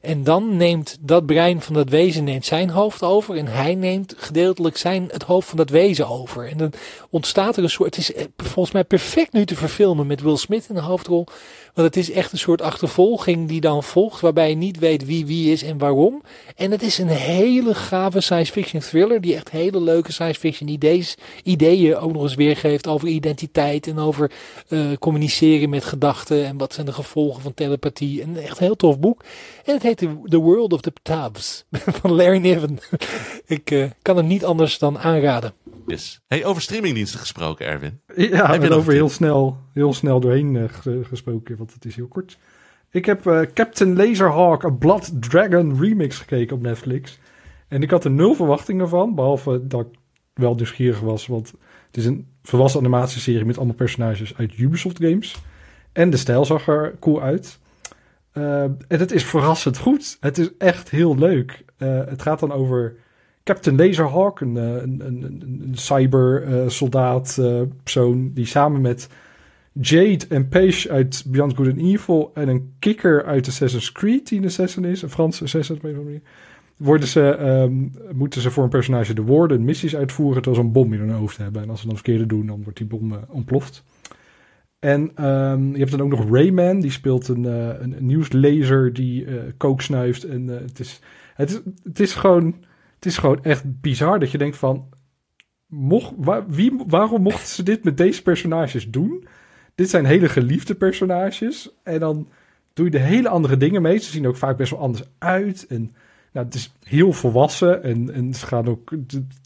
En 0.01 0.23
dan 0.23 0.57
neemt 0.57 0.97
dat 0.99 1.25
brein 1.25 1.61
van 1.61 1.73
dat 1.73 1.89
wezen 1.89 2.23
neemt 2.23 2.45
zijn 2.45 2.69
hoofd 2.69 3.03
over. 3.03 3.37
En 3.37 3.47
hij 3.47 3.75
neemt 3.75 4.13
gedeeltelijk 4.17 4.77
zijn, 4.77 5.07
het 5.11 5.23
hoofd 5.23 5.47
van 5.47 5.57
dat 5.57 5.69
wezen 5.69 6.07
over. 6.07 6.49
En 6.49 6.57
dan 6.57 6.73
ontstaat 7.09 7.57
er 7.57 7.63
een 7.63 7.69
soort. 7.69 7.95
Het 7.95 8.09
is 8.09 8.13
eh, 8.13 8.25
volgens 8.37 8.73
mij 8.73 8.83
perfect 8.83 9.33
nu 9.33 9.45
te 9.45 9.55
verfilmen 9.55 10.07
met 10.07 10.21
Will 10.21 10.37
Smith 10.37 10.65
in 10.69 10.75
de 10.75 10.81
hoofdrol. 10.81 11.27
Want 11.73 11.87
het 11.87 11.97
is 11.97 12.11
echt 12.11 12.31
een 12.31 12.37
soort 12.37 12.61
achtervolging 12.61 13.47
die 13.47 13.61
dan 13.61 13.83
volgt. 13.83 14.21
Waarbij 14.21 14.49
je 14.49 14.55
niet 14.55 14.79
weet 14.79 15.05
wie 15.05 15.25
wie 15.25 15.51
is 15.51 15.63
en 15.63 15.77
waarom. 15.77 16.21
En 16.55 16.71
het 16.71 16.81
is 16.81 16.97
een 16.97 17.07
hele 17.07 17.75
gave 17.75 18.21
science 18.21 18.51
fiction 18.51 18.81
thriller. 18.81 19.21
Die 19.21 19.35
echt 19.35 19.51
hele 19.51 19.81
leuke 19.81 20.11
science 20.11 20.39
fiction 20.39 20.69
ideeën, 20.69 21.05
ideeën 21.43 21.97
ook 21.97 22.13
nog 22.13 22.23
eens 22.23 22.35
weergeeft. 22.35 22.87
Over 22.87 23.07
identiteit 23.07 23.87
en 23.87 23.99
over 23.99 24.31
uh, 24.69 24.91
communiceren 24.99 25.69
met 25.69 25.83
gedachten. 25.83 26.45
En 26.45 26.57
wat 26.57 26.73
zijn 26.73 26.85
de 26.85 26.93
gevolgen 26.93 27.41
van 27.41 27.53
telepathie. 27.53 28.21
En 28.21 28.35
echt 28.35 28.59
een 28.59 28.65
heel 28.65 28.75
tof 28.75 28.99
boek. 28.99 29.23
En 29.65 29.73
het 29.73 29.83
heet 29.83 29.97
The 30.23 30.37
World 30.37 30.73
of 30.73 30.81
the 30.81 30.93
Tabs 31.01 31.65
van 32.01 32.11
Larry 32.11 32.37
Niven. 32.37 32.79
Ik 33.45 33.71
uh, 33.71 33.85
kan 34.01 34.17
het 34.17 34.25
niet 34.25 34.45
anders 34.45 34.77
dan 34.77 34.99
aanraden. 34.99 35.53
Yes. 35.87 36.21
Hey, 36.27 36.45
over 36.45 36.61
streamingdiensten 36.61 37.19
gesproken, 37.19 37.65
Erwin. 37.65 38.01
Ja, 38.15 38.51
heb 38.51 38.63
je 38.63 38.73
over 38.73 38.93
heel 38.93 39.09
snel, 39.09 39.57
heel 39.73 39.93
snel 39.93 40.19
doorheen 40.19 40.55
uh, 40.55 40.63
gesproken, 41.03 41.57
want 41.57 41.73
het 41.73 41.85
is 41.85 41.95
heel 41.95 42.07
kort. 42.07 42.37
Ik 42.89 43.05
heb 43.05 43.25
uh, 43.25 43.41
Captain 43.53 43.95
Laserhawk, 43.95 44.65
A 44.65 44.69
Blood 44.69 45.11
Dragon 45.21 45.81
remix 45.81 46.17
gekeken 46.17 46.55
op 46.55 46.61
Netflix. 46.61 47.19
En 47.67 47.81
ik 47.81 47.89
had 47.89 48.03
er 48.03 48.11
nul 48.11 48.33
verwachtingen 48.33 48.89
van, 48.89 49.15
behalve 49.15 49.67
dat 49.67 49.81
ik 49.81 49.97
wel 50.33 50.55
nieuwsgierig 50.55 50.99
was. 50.99 51.27
Want 51.27 51.53
het 51.87 51.97
is 51.97 52.05
een 52.05 52.27
volwassen 52.43 52.79
animatieserie 52.79 53.45
met 53.45 53.57
allemaal 53.57 53.75
personages 53.75 54.37
uit 54.37 54.57
Ubisoft 54.57 55.03
games. 55.03 55.41
En 55.91 56.09
de 56.09 56.17
stijl 56.17 56.45
zag 56.45 56.67
er 56.67 56.95
cool 56.99 57.21
uit. 57.21 57.59
Uh, 58.33 58.63
en 58.63 58.79
het 58.87 59.11
is 59.11 59.25
verrassend 59.25 59.77
goed. 59.77 60.17
Het 60.19 60.37
is 60.37 60.49
echt 60.57 60.89
heel 60.89 61.17
leuk. 61.17 61.63
Het 61.77 62.21
gaat 62.21 62.39
dan 62.39 62.51
over 62.51 62.95
Captain 63.43 63.77
Laserhawk, 63.77 64.39
een, 64.39 64.55
een, 64.55 65.01
een, 65.05 65.43
een 65.61 65.75
cyber-soldaat 65.75 67.37
uh, 67.39 67.61
persoon 67.83 68.31
die 68.33 68.45
samen 68.45 68.81
met 68.81 69.09
Jade 69.73 70.25
en 70.29 70.47
Paige 70.47 70.89
uit 70.89 71.23
Beyond 71.27 71.55
Good 71.55 71.67
and 71.67 71.77
Evil 71.77 72.31
en 72.33 72.47
een 72.47 72.73
kikker 72.79 73.25
uit 73.25 73.47
Assassin's 73.47 73.91
Creed, 73.91 74.27
die 74.27 74.39
een 74.39 74.45
assassin 74.45 74.85
is, 74.85 75.01
een 75.01 75.09
Franse 75.09 75.43
assassin 75.43 75.75
op 75.75 75.83
een 75.83 76.21
worden 76.81 77.07
ze, 77.07 77.37
um, 77.39 77.91
moeten 78.13 78.41
ze 78.41 78.51
voor 78.51 78.63
een 78.63 78.69
personage 78.69 79.13
de 79.13 79.21
woorden 79.21 79.63
missies 79.63 79.95
uitvoeren 79.95 80.41
terwijl 80.41 80.61
ze 80.61 80.67
een 80.67 80.73
bom 80.73 80.93
in 80.93 80.99
hun 80.99 81.09
hoofd 81.09 81.37
hebben. 81.37 81.61
En 81.61 81.69
als 81.69 81.79
ze 81.79 81.85
dan 81.85 81.95
verkeerde 81.95 82.25
doen, 82.25 82.45
dan 82.45 82.63
wordt 82.63 82.77
die 82.77 82.87
bom 82.87 83.19
ontploft. 83.27 83.83
En 84.79 85.25
um, 85.25 85.71
je 85.71 85.77
hebt 85.77 85.91
dan 85.91 86.01
ook 86.01 86.09
nog 86.09 86.29
Rayman, 86.29 86.79
die 86.79 86.91
speelt 86.91 87.27
een, 87.27 87.43
uh, 87.43 87.67
een, 87.79 87.95
nieuwslezer 87.99 88.93
die 88.93 89.25
uh, 89.25 89.41
kook 89.57 89.81
snuift. 89.81 90.23
En 90.23 90.47
het, 90.47 90.79
is, 90.79 90.99
het, 91.33 91.49
is, 91.49 91.59
het, 91.83 91.99
is 91.99 92.13
gewoon, 92.13 92.55
het 92.95 93.05
is 93.05 93.17
gewoon 93.17 93.43
echt 93.43 93.81
bizar 93.81 94.19
dat 94.19 94.31
je 94.31 94.37
denkt 94.37 94.57
van... 94.57 94.89
Mocht, 95.65 96.13
waar, 96.17 96.47
wie, 96.47 96.83
waarom 96.87 97.21
mochten 97.21 97.47
ze 97.47 97.63
dit 97.63 97.83
met 97.83 97.97
deze 97.97 98.21
personages 98.21 98.89
doen? 98.89 99.27
Dit 99.75 99.89
zijn 99.89 100.05
hele 100.05 100.29
geliefde 100.29 100.75
personages. 100.75 101.69
En 101.83 101.99
dan 101.99 102.27
doe 102.73 102.85
je 102.85 102.91
de 102.91 102.99
hele 102.99 103.29
andere 103.29 103.57
dingen 103.57 103.81
mee. 103.81 103.97
Ze 103.97 104.11
zien 104.11 104.23
er 104.23 104.29
ook 104.29 104.35
vaak 104.35 104.57
best 104.57 104.71
wel 104.71 104.79
anders 104.79 105.03
uit. 105.17 105.65
En 105.69 105.95
nou, 106.31 106.45
het 106.45 106.55
is 106.55 106.73
heel 106.83 107.13
volwassen. 107.13 107.83
En, 107.83 108.13
en 108.13 108.33
ze 108.33 108.45
gaan 108.45 108.67
ook, 108.67 108.91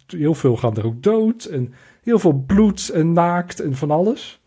heel 0.08 0.34
veel 0.34 0.58
gaan 0.58 0.78
er 0.78 0.86
ook 0.86 1.04
dood. 1.04 1.46
En 1.46 1.74
heel 2.04 2.20
veel 2.20 2.44
bloed 2.48 2.90
en 2.90 3.14
naakt 3.14 3.60
en 3.60 3.76
van 3.76 3.92
alles. 3.92 4.40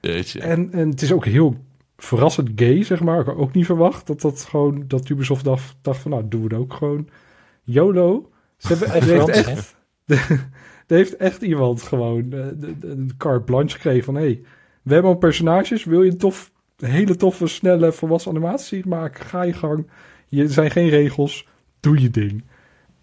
En, 0.00 0.72
en 0.72 0.88
het 0.88 1.02
is 1.02 1.12
ook 1.12 1.24
heel 1.24 1.56
verrassend 1.96 2.50
gay, 2.56 2.82
zeg 2.82 3.00
maar. 3.00 3.20
Ik 3.20 3.26
had 3.26 3.36
ook 3.36 3.54
niet 3.54 3.66
verwacht 3.66 4.06
dat 4.06 4.20
dat 4.20 4.40
gewoon, 4.40 4.84
dat 4.86 5.08
Ubisoft 5.08 5.44
dacht, 5.44 5.76
dacht 5.82 6.00
van, 6.00 6.10
nou, 6.10 6.24
doen 6.28 6.48
we 6.48 6.54
het 6.54 6.62
ook 6.62 6.74
gewoon. 6.74 7.08
YOLO. 7.62 8.30
Ze 8.56 8.68
hebben, 8.68 8.90
heeft 9.14 9.28
echt, 9.28 9.76
er 10.86 10.96
heeft 10.96 11.16
echt 11.16 11.42
iemand 11.42 11.82
gewoon 11.82 12.32
uh, 12.32 12.46
een 12.80 13.10
carte 13.16 13.44
blanche 13.44 13.74
gekregen 13.74 14.04
van, 14.04 14.14
hey, 14.14 14.42
we 14.84 14.92
hebben 14.92 15.10
al 15.10 15.18
personages, 15.18 15.84
wil 15.84 16.02
je 16.02 16.10
een 16.10 16.18
tof, 16.18 16.50
hele 16.76 17.16
toffe, 17.16 17.46
snelle, 17.46 17.92
volwassen 17.92 18.30
animatie 18.30 18.86
maken? 18.86 19.26
Ga 19.26 19.42
je 19.42 19.52
gang. 19.52 19.90
Er 20.30 20.50
zijn 20.50 20.70
geen 20.70 20.88
regels, 20.88 21.46
doe 21.80 22.00
je 22.00 22.10
ding. 22.10 22.44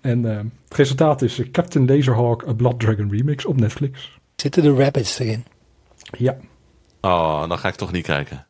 En 0.02 0.24
uh, 0.24 0.38
het 0.38 0.78
resultaat 0.78 1.22
is 1.22 1.42
Captain 1.52 1.86
Laserhawk, 1.86 2.48
A 2.48 2.54
Blood 2.54 2.80
Dragon 2.80 3.12
Remix 3.12 3.46
op 3.46 3.60
Netflix. 3.60 4.20
Zitten 4.36 4.64
de 4.64 4.74
rabbits 4.74 5.20
erin? 5.20 5.44
Ja. 6.18 6.38
Oh, 7.02 7.48
dan 7.48 7.58
ga 7.58 7.68
ik 7.68 7.76
toch 7.76 7.92
niet 7.92 8.06
kijken. 8.06 8.48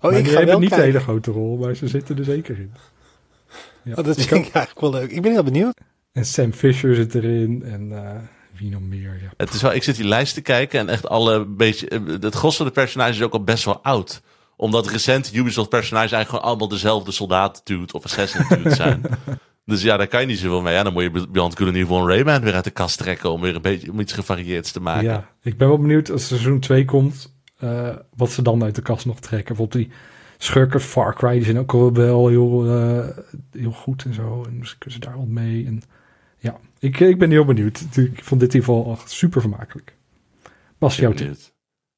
Oh, 0.00 0.10
maar 0.10 0.18
ik 0.18 0.28
ga 0.28 0.44
wel 0.44 0.58
niet 0.58 0.68
kijken. 0.68 0.86
een 0.86 0.92
hele 0.92 1.04
grote 1.04 1.30
rol, 1.30 1.56
maar 1.56 1.74
ze 1.74 1.88
zitten 1.88 2.18
er 2.18 2.24
zeker 2.24 2.58
in. 2.58 2.72
Ja. 3.82 3.94
Oh, 3.94 4.04
dat 4.04 4.18
Ik 4.18 4.28
vind 4.28 4.46
ik 4.46 4.54
eigenlijk 4.54 4.80
wel 4.80 5.00
leuk. 5.00 5.10
Ik 5.10 5.22
ben 5.22 5.32
heel 5.32 5.42
benieuwd. 5.42 5.80
En 6.12 6.24
Sam 6.24 6.52
Fisher 6.52 6.94
zit 6.94 7.14
erin 7.14 7.62
en 7.64 7.90
uh, 7.90 8.10
wie 8.58 8.70
nog 8.70 8.80
meer. 8.80 9.18
Ja. 9.22 9.30
Het 9.36 9.52
is 9.54 9.62
wel, 9.62 9.74
ik 9.74 9.82
zit 9.82 9.96
die 9.96 10.04
lijst 10.08 10.34
te 10.34 10.40
kijken 10.40 10.80
en 10.80 10.88
echt 10.88 11.08
alle 11.08 11.44
beetje. 11.46 11.88
eh, 11.88 12.00
Het 12.20 12.34
gros 12.34 12.56
van 12.56 12.66
de 12.66 12.72
personages 12.72 13.16
is 13.16 13.22
ook 13.22 13.32
al 13.32 13.44
best 13.44 13.64
wel 13.64 13.82
oud. 13.82 14.22
Omdat 14.56 14.88
recent 14.88 15.34
Ubisoft 15.34 15.68
personages 15.68 16.12
eigenlijk 16.12 16.28
gewoon 16.28 16.44
allemaal 16.44 16.68
dezelfde 16.78 17.12
soldaat 17.12 17.60
dude 17.64 17.92
of 17.92 18.04
assassin 18.04 18.46
dude 18.48 18.74
zijn. 18.74 19.02
dus 19.64 19.82
ja, 19.82 19.96
daar 19.96 20.06
kan 20.06 20.20
je 20.20 20.26
niet 20.26 20.38
zoveel 20.38 20.62
mee. 20.62 20.74
Ja, 20.74 20.82
dan 20.82 20.92
moet 20.92 21.02
je 21.02 21.26
Beyond 21.28 21.56
Good 21.56 21.68
and 21.68 21.76
Evil 21.76 22.08
Rayman 22.08 22.42
weer 22.42 22.54
uit 22.54 22.64
de 22.64 22.70
kast 22.70 22.98
trekken 22.98 23.30
om 23.30 23.40
weer 23.40 23.54
een 23.54 23.62
beetje 23.62 23.90
om 23.90 24.00
iets 24.00 24.12
gevarieerds 24.12 24.72
te 24.72 24.80
maken. 24.80 25.04
ja, 25.04 25.28
ik 25.42 25.56
ben 25.56 25.68
wel 25.68 25.78
benieuwd 25.78 26.10
als 26.10 26.26
seizoen 26.26 26.60
2 26.60 26.84
komt, 26.84 27.34
uh, 27.60 27.96
wat 28.16 28.30
ze 28.30 28.42
dan 28.42 28.62
uit 28.62 28.74
de 28.74 28.82
kast 28.82 29.06
nog 29.06 29.20
trekken. 29.20 29.56
Bijvoorbeeld 29.56 29.84
die 29.84 29.96
schurken 30.38 30.80
Far 30.80 31.14
Cry, 31.14 31.32
die 31.32 31.44
zijn 31.44 31.58
ook 31.58 31.72
al 31.72 31.92
wel 31.92 32.28
heel, 32.28 32.66
uh, 32.66 33.06
heel 33.52 33.70
goed 33.70 34.04
en 34.04 34.14
zo. 34.14 34.44
En 34.48 34.60
dus 34.60 34.78
kunnen 34.78 34.98
ze 35.00 35.06
daar 35.06 35.18
wat 35.18 35.26
mee. 35.26 35.66
En 35.66 35.82
ik, 36.78 37.00
ik 37.00 37.18
ben 37.18 37.30
heel 37.30 37.44
benieuwd. 37.44 37.80
Ik 37.94 38.24
vond 38.24 38.40
dit 38.40 38.54
in 38.54 38.60
ieder 38.60 38.74
geval 38.74 38.92
echt 38.92 39.10
super 39.10 39.40
vermakelijk. 39.40 39.96
Bas, 40.78 40.96
jouw 40.96 41.12
tip? 41.12 41.36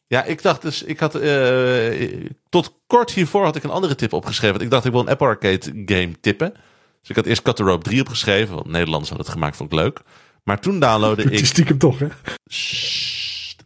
Ja, 0.07 0.24
ik 0.24 0.43
dacht 0.43 0.62
dus, 0.62 0.83
ik 0.83 0.99
had 0.99 1.22
uh, 1.22 2.26
tot 2.49 2.81
kort 2.87 3.11
hiervoor 3.11 3.45
had 3.45 3.57
ik 3.57 3.64
een 3.64 3.70
andere 3.70 3.95
tip 3.95 4.12
opgeschreven. 4.12 4.51
Want 4.51 4.64
ik 4.64 4.70
dacht 4.70 4.85
ik 4.85 4.93
wil 4.93 5.01
een 5.01 5.09
Apple 5.09 5.26
Arcade 5.26 5.83
game 5.87 6.20
tippen. 6.20 6.53
Dus 7.01 7.09
ik 7.09 7.16
had 7.16 7.26
eerst 7.26 7.43
Cut 7.43 7.57
the 7.57 7.62
Rope 7.62 7.85
3 7.85 8.01
opgeschreven, 8.01 8.55
want 8.55 8.66
Nederlanders 8.66 9.09
hadden 9.09 9.26
het 9.26 9.35
gemaakt, 9.35 9.57
vond 9.57 9.72
ik 9.72 9.79
leuk. 9.79 10.01
Maar 10.45 10.61
toen 10.61 10.81
downloadde 10.81 11.22
ik... 11.31 11.47
Stiekem 11.47 11.79
toch, 11.79 11.99
hè? 11.99 12.07
Sst. 12.45 13.64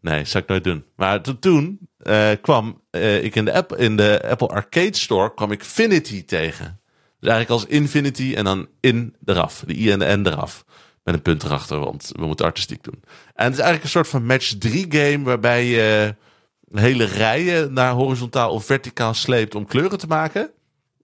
Nee, 0.00 0.24
zou 0.24 0.42
ik 0.42 0.48
nooit 0.48 0.64
doen. 0.64 0.84
Maar 0.96 1.20
toen 1.40 1.88
uh, 2.06 2.30
kwam 2.40 2.82
uh, 2.90 3.24
ik 3.24 3.34
in 3.34 3.44
de, 3.44 3.52
app, 3.52 3.76
in 3.76 3.96
de 3.96 4.28
Apple 4.28 4.48
Arcade 4.48 4.96
Store 4.96 5.34
kwam 5.34 5.52
ik 5.52 5.64
Finity 5.64 6.24
tegen. 6.24 6.80
Dus 7.22 7.30
eigenlijk 7.30 7.62
als 7.62 7.70
Infinity 7.70 8.34
en 8.34 8.44
dan 8.44 8.68
in 8.80 9.16
eraf. 9.24 9.62
De 9.66 9.78
I 9.78 9.90
en 9.90 9.98
de 9.98 10.16
N 10.16 10.26
eraf. 10.26 10.64
Met 11.04 11.14
een 11.14 11.22
punt 11.22 11.42
erachter, 11.42 11.78
want 11.78 12.10
we 12.12 12.26
moeten 12.26 12.46
artistiek 12.46 12.82
doen. 12.82 13.02
En 13.34 13.44
het 13.44 13.52
is 13.52 13.58
eigenlijk 13.58 13.82
een 13.82 13.90
soort 13.90 14.08
van 14.08 14.26
match 14.26 14.54
3 14.58 14.86
game 14.88 15.24
waarbij 15.24 15.64
je 15.64 16.14
hele 16.72 17.04
rijen 17.04 17.72
naar 17.72 17.92
horizontaal 17.92 18.52
of 18.52 18.64
verticaal 18.64 19.14
sleept 19.14 19.54
om 19.54 19.66
kleuren 19.66 19.98
te 19.98 20.06
maken. 20.06 20.50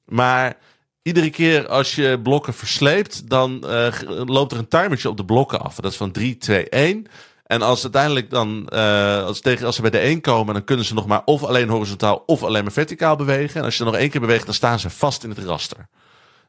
Maar 0.04 0.56
iedere 1.02 1.30
keer 1.30 1.68
als 1.68 1.94
je 1.94 2.20
blokken 2.22 2.54
versleept, 2.54 3.28
dan 3.28 3.64
uh, 3.66 3.86
loopt 4.24 4.52
er 4.52 4.58
een 4.58 4.68
timertje 4.68 5.08
op 5.08 5.16
de 5.16 5.24
blokken 5.24 5.60
af. 5.60 5.74
Dat 5.74 5.90
is 5.90 5.96
van 5.96 6.10
3, 6.10 6.36
2, 6.36 6.68
1. 6.68 7.06
En 7.44 7.62
als 7.62 7.82
uiteindelijk 7.82 8.30
dan, 8.30 8.68
uh, 8.72 9.24
als, 9.24 9.40
tegen, 9.40 9.66
als 9.66 9.74
ze 9.76 9.80
bij 9.80 9.90
de 9.90 9.98
1 9.98 10.20
komen, 10.20 10.54
dan 10.54 10.64
kunnen 10.64 10.84
ze 10.84 10.94
nog 10.94 11.06
maar 11.06 11.22
of 11.24 11.44
alleen 11.44 11.68
horizontaal 11.68 12.22
of 12.26 12.42
alleen 12.42 12.62
maar 12.62 12.72
verticaal 12.72 13.16
bewegen. 13.16 13.60
En 13.60 13.64
als 13.64 13.76
je 13.76 13.82
dan 13.84 13.92
nog 13.92 14.00
één 14.00 14.10
keer 14.10 14.20
beweegt, 14.20 14.44
dan 14.44 14.54
staan 14.54 14.78
ze 14.78 14.90
vast 14.90 15.24
in 15.24 15.30
het 15.30 15.38
raster. 15.38 15.88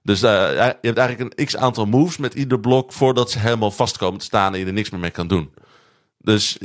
Dus 0.03 0.23
uh, 0.23 0.29
je 0.29 0.77
hebt 0.81 0.97
eigenlijk 0.97 1.19
een 1.19 1.45
x 1.45 1.57
aantal 1.57 1.85
moves 1.85 2.17
met 2.17 2.33
ieder 2.33 2.59
blok 2.59 2.93
voordat 2.93 3.31
ze 3.31 3.39
helemaal 3.39 3.71
vast 3.71 3.97
komen 3.97 4.19
te 4.19 4.25
staan 4.25 4.53
en 4.53 4.59
je 4.59 4.65
er 4.65 4.73
niks 4.73 4.89
meer 4.89 4.99
mee 4.99 5.11
kan 5.11 5.27
doen. 5.27 5.53
Dus 6.21 6.57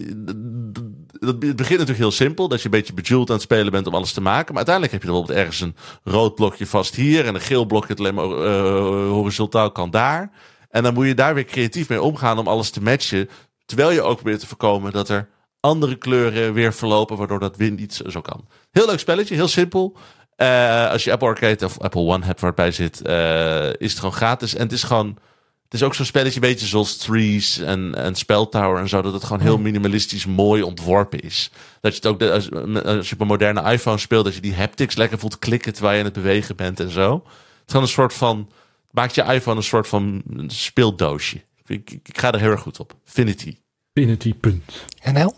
het 1.18 1.38
begint 1.38 1.58
natuurlijk 1.58 1.98
heel 1.98 2.10
simpel, 2.10 2.48
dat 2.48 2.58
je 2.58 2.64
een 2.64 2.70
beetje 2.70 2.94
bejeweled 2.94 3.28
aan 3.28 3.34
het 3.34 3.44
spelen 3.44 3.72
bent 3.72 3.86
om 3.86 3.94
alles 3.94 4.12
te 4.12 4.20
maken. 4.20 4.54
Maar 4.54 4.66
uiteindelijk 4.66 4.92
heb 4.92 5.02
je 5.02 5.08
bijvoorbeeld 5.08 5.38
ergens 5.38 5.60
een 5.60 5.76
rood 6.02 6.34
blokje 6.34 6.66
vast 6.66 6.94
hier 6.94 7.26
en 7.26 7.34
een 7.34 7.40
geel 7.40 7.64
blokje 7.64 7.94
dat 7.94 7.98
alleen 7.98 8.14
maar 8.14 8.28
uh, 8.28 9.08
horizontaal 9.08 9.72
kan 9.72 9.90
daar. 9.90 10.30
En 10.70 10.82
dan 10.82 10.94
moet 10.94 11.06
je 11.06 11.14
daar 11.14 11.34
weer 11.34 11.44
creatief 11.44 11.88
mee 11.88 12.02
omgaan 12.02 12.38
om 12.38 12.46
alles 12.46 12.70
te 12.70 12.82
matchen. 12.82 13.28
Terwijl 13.64 13.90
je 13.90 14.02
ook 14.02 14.16
probeert 14.16 14.40
te 14.40 14.46
voorkomen 14.46 14.92
dat 14.92 15.08
er 15.08 15.28
andere 15.60 15.96
kleuren 15.96 16.52
weer 16.52 16.74
verlopen, 16.74 17.16
waardoor 17.16 17.40
dat 17.40 17.56
win 17.56 17.74
niet 17.74 18.02
zo 18.06 18.20
kan. 18.20 18.46
Heel 18.70 18.86
leuk 18.86 18.98
spelletje, 18.98 19.34
heel 19.34 19.48
simpel. 19.48 19.96
Uh, 20.36 20.90
als 20.90 21.04
je 21.04 21.12
Apple 21.12 21.28
Arcade 21.28 21.64
of 21.64 21.80
Apple 21.80 22.00
One 22.00 22.24
hebt 22.24 22.40
waar 22.40 22.50
het 22.50 22.58
bij 22.58 22.72
zit, 22.72 23.02
uh, 23.06 23.68
is 23.68 23.90
het 23.90 23.98
gewoon 23.98 24.14
gratis. 24.14 24.54
En 24.54 24.62
het 24.62 24.72
is 24.72 24.82
gewoon, 24.82 25.18
het 25.64 25.74
is 25.74 25.82
ook 25.82 25.94
zo'n 25.94 26.06
spelletje, 26.06 26.34
een 26.34 26.48
beetje 26.48 26.66
zoals 26.66 26.96
Trees 26.96 27.58
en, 27.58 27.94
en 27.94 28.14
Spelltower 28.14 28.80
en 28.80 28.88
zo, 28.88 29.02
dat 29.02 29.12
het 29.12 29.24
gewoon 29.24 29.42
heel 29.42 29.58
minimalistisch 29.58 30.26
mooi 30.26 30.62
ontworpen 30.62 31.20
is. 31.20 31.50
Dat 31.80 31.92
je 31.92 31.96
het 31.96 32.06
ook, 32.06 32.18
de, 32.18 32.32
als, 32.32 32.50
als, 32.84 33.08
je 33.08 33.14
op 33.14 33.20
een 33.20 33.26
moderne 33.26 33.72
iPhone 33.72 33.98
speelt, 33.98 34.24
dat 34.24 34.34
je 34.34 34.40
die 34.40 34.54
haptics 34.54 34.96
lekker 34.96 35.18
voelt 35.18 35.38
klikken 35.38 35.72
terwijl 35.72 35.94
je 35.94 36.00
aan 36.00 36.12
het 36.12 36.22
bewegen 36.22 36.56
bent 36.56 36.80
en 36.80 36.90
zo. 36.90 37.12
Het 37.14 37.22
is 37.24 37.64
gewoon 37.66 37.82
een 37.82 37.88
soort 37.88 38.14
van, 38.14 38.50
maakt 38.90 39.14
je 39.14 39.22
iPhone 39.22 39.56
een 39.56 39.62
soort 39.62 39.88
van 39.88 40.22
speeldoosje. 40.46 41.36
Ik, 41.66 41.90
ik, 41.90 42.00
ik, 42.08 42.18
ga 42.18 42.32
er 42.32 42.40
heel 42.40 42.50
erg 42.50 42.60
goed 42.60 42.80
op. 42.80 42.94
Finity. 43.04 43.56
Finity, 43.92 44.34
punt. 44.34 44.84
NL? 45.12 45.34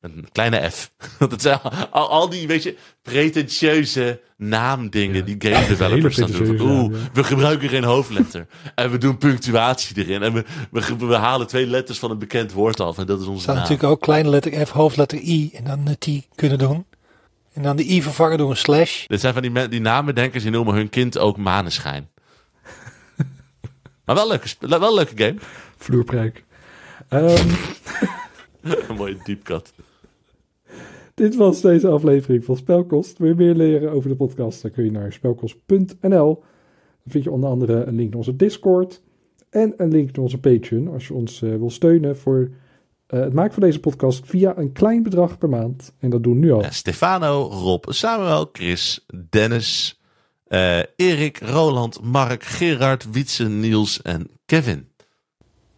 Een 0.00 0.28
kleine 0.32 0.70
F. 0.70 0.90
Dat 1.18 1.42
zijn 1.42 1.60
al, 1.90 2.08
al 2.08 2.28
die, 2.28 2.46
weet 2.46 2.62
je, 2.62 2.76
pretentieuze 3.02 4.20
naamdingen 4.36 5.24
die 5.24 5.36
game 5.38 5.66
developers 5.66 6.16
dan 6.16 6.30
doen. 6.30 6.60
Oeh, 6.60 6.92
ja. 6.92 6.98
we 7.12 7.24
gebruiken 7.24 7.68
geen 7.68 7.84
hoofdletter. 7.84 8.46
en 8.74 8.90
we 8.90 8.98
doen 8.98 9.18
punctuatie 9.18 10.06
erin. 10.06 10.22
En 10.22 10.32
we, 10.32 10.44
we, 10.98 11.14
halen 11.14 11.46
twee 11.46 11.66
letters 11.66 11.98
van 11.98 12.10
een 12.10 12.18
bekend 12.18 12.52
woord 12.52 12.80
af. 12.80 12.98
En 12.98 13.06
dat 13.06 13.20
is 13.20 13.26
onze 13.26 13.42
zou 13.42 13.56
naam. 13.56 13.66
natuurlijk 13.66 13.92
ook 13.92 14.00
kleine 14.00 14.28
letter 14.28 14.66
F, 14.66 14.70
hoofdletter 14.70 15.18
I 15.18 15.50
en 15.52 15.64
dan 15.64 15.86
een 15.86 15.98
T 15.98 16.26
kunnen 16.34 16.58
doen. 16.58 16.86
En 17.52 17.62
dan 17.62 17.76
de 17.76 17.90
I 17.90 18.02
vervangen 18.02 18.38
door 18.38 18.50
een 18.50 18.56
slash. 18.56 19.06
Dit 19.06 19.20
zijn 19.20 19.32
van 19.32 19.42
die, 19.42 19.68
die 19.68 19.80
namendenkers 19.80 20.42
die 20.42 20.52
noemen 20.52 20.74
hun 20.74 20.88
kind 20.88 21.18
ook 21.18 21.36
maneschijn. 21.36 22.08
maar 24.04 24.14
wel 24.14 24.32
een 24.32 24.40
leuke, 24.58 24.78
wel 24.78 24.88
een 24.88 24.94
leuke 24.94 25.24
game. 25.24 25.36
Vloerprijk. 25.76 26.44
Ehm, 27.08 27.48
een 28.88 28.96
mooie 28.96 29.18
diepkat. 29.24 29.72
Dit 31.16 31.36
was 31.36 31.60
deze 31.60 31.88
aflevering 31.88 32.44
van 32.44 32.56
Spelkost. 32.56 33.18
Wil 33.18 33.28
je 33.28 33.34
meer 33.34 33.54
leren 33.54 33.90
over 33.90 34.08
de 34.08 34.16
podcast? 34.16 34.62
Dan 34.62 34.70
kun 34.70 34.84
je 34.84 34.90
naar 34.90 35.12
spelkost.nl. 35.12 36.34
Dan 37.02 37.12
vind 37.12 37.24
je 37.24 37.30
onder 37.30 37.50
andere 37.50 37.84
een 37.84 37.94
link 37.94 38.08
naar 38.08 38.18
onze 38.18 38.36
Discord. 38.36 39.02
En 39.50 39.74
een 39.76 39.90
link 39.90 40.12
naar 40.12 40.24
onze 40.24 40.38
Patreon. 40.38 40.88
Als 40.88 41.06
je 41.06 41.14
ons 41.14 41.42
eh, 41.42 41.50
wil 41.50 41.70
steunen 41.70 42.16
voor 42.16 42.50
eh, 43.06 43.20
het 43.20 43.32
maken 43.32 43.52
van 43.52 43.62
deze 43.62 43.80
podcast 43.80 44.26
via 44.26 44.56
een 44.56 44.72
klein 44.72 45.02
bedrag 45.02 45.38
per 45.38 45.48
maand. 45.48 45.92
En 45.98 46.10
dat 46.10 46.22
doen 46.22 46.32
we 46.32 46.38
nu 46.38 46.52
al. 46.52 46.62
Ja, 46.62 46.70
Stefano, 46.70 47.42
Rob, 47.42 47.84
Samuel, 47.88 48.48
Chris, 48.52 49.06
Dennis, 49.30 50.00
eh, 50.46 50.78
Erik, 50.96 51.38
Roland, 51.38 52.02
Mark, 52.02 52.42
Gerard, 52.42 53.10
Wietse, 53.10 53.48
Niels 53.48 54.02
en 54.02 54.28
Kevin. 54.46 54.88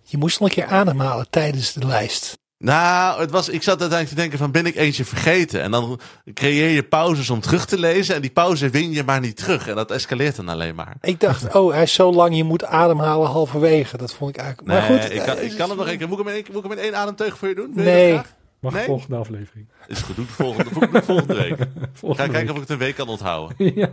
Je 0.03 0.19
moest 0.19 0.41
nog 0.41 0.49
een 0.49 0.55
keer 0.55 0.67
ademhalen 0.67 1.31
tijdens 1.31 1.73
de 1.73 1.87
lijst. 1.87 2.38
Nou, 2.59 3.21
het 3.21 3.31
was, 3.31 3.49
ik 3.49 3.63
zat 3.63 3.81
uiteindelijk 3.81 4.09
te 4.09 4.15
denken 4.15 4.39
van 4.39 4.51
ben 4.51 4.67
ik 4.67 4.77
eentje 4.77 5.05
vergeten? 5.05 5.63
En 5.63 5.71
dan 5.71 6.01
creëer 6.35 6.69
je 6.71 6.83
pauzes 6.83 7.31
om 7.31 7.41
terug 7.41 7.67
te 7.67 7.79
lezen 7.79 8.15
en 8.15 8.21
die 8.21 8.31
pauze 8.31 8.71
win 8.71 8.91
je 8.93 9.03
maar 9.05 9.21
niet 9.21 9.37
terug. 9.37 9.69
En 9.69 9.75
dat 9.75 9.91
escaleert 9.91 10.37
dan 10.37 10.49
alleen 10.49 10.75
maar. 10.75 10.97
Ik 11.01 11.21
dacht, 11.21 11.55
oh, 11.55 11.73
hij 11.73 11.83
is 11.83 11.93
zo 11.93 12.13
lang, 12.13 12.37
je 12.37 12.45
moet 12.45 12.65
ademhalen 12.65 13.29
halverwege. 13.29 13.97
Dat 13.97 14.15
vond 14.15 14.31
ik 14.31 14.37
eigenlijk... 14.37 14.69
Nee, 14.69 14.79
maar 14.79 15.01
goed, 15.03 15.13
ik, 15.15 15.23
kan, 15.23 15.37
eh, 15.37 15.51
ik 15.51 15.57
kan 15.57 15.69
hem 15.69 15.79
nog 15.79 15.87
één 15.87 15.99
keer. 15.99 16.09
Moet 16.09 16.19
ik 16.19 16.27
hem 16.27 16.35
in, 16.35 16.45
moet 16.53 16.65
ik 16.65 16.71
hem 16.71 16.79
in 16.79 16.85
één 16.85 16.97
ademteug 16.97 17.39
voor 17.39 17.49
je 17.49 17.55
doen? 17.55 17.71
Wil 17.75 17.85
je 17.85 17.91
Nee. 17.91 18.11
dat 18.13 18.21
graag? 18.21 18.35
Mag 18.61 18.73
Nee? 18.73 18.85
volgende 18.85 19.17
aflevering. 19.17 19.69
Is 19.87 20.01
goed, 20.01 20.17
doe 20.17 20.25
het 20.25 20.35
volgende, 20.35 21.03
volgende 21.03 21.35
week. 21.35 21.57
Ga 22.19 22.27
kijken 22.29 22.51
of 22.51 22.55
ik 22.55 22.61
het 22.63 22.71
een 22.71 22.79
week 22.79 22.95
kan 22.95 23.09
onthouden. 23.09 23.57
ja. 23.75 23.91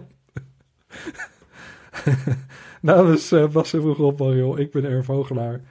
Namens 2.81 3.31
uh, 3.31 3.47
Bas 3.47 3.73
en 3.73 3.81
Vroeg 3.81 3.97
op 3.99 4.19
Mariel, 4.19 4.59
ik 4.59 4.71
ben 4.71 4.85
Erv 4.85 5.05
Vogelaar. 5.05 5.61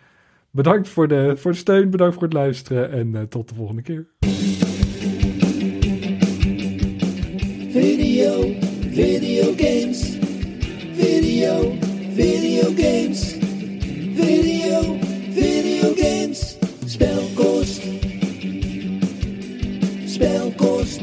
Bedankt 0.55 0.88
voor 0.88 1.09
de, 1.09 1.36
voor 1.36 1.50
de 1.50 1.57
steun, 1.57 1.90
bedankt 1.90 2.14
voor 2.14 2.22
het 2.22 2.32
luisteren 2.32 2.90
en 2.90 3.14
eh, 3.14 3.22
tot 3.22 3.48
de 3.48 3.55
volgende 3.55 3.82
keer. 3.82 4.07
Video, 7.70 8.55
video 8.90 9.52
games. 9.57 10.16
Video, 10.92 11.72
video 12.14 12.62
games. 12.76 13.36
Video, 14.14 14.96
video 15.30 15.92
games. 15.96 16.57
Spelkost. 16.84 17.82
Spelkost. 20.07 20.93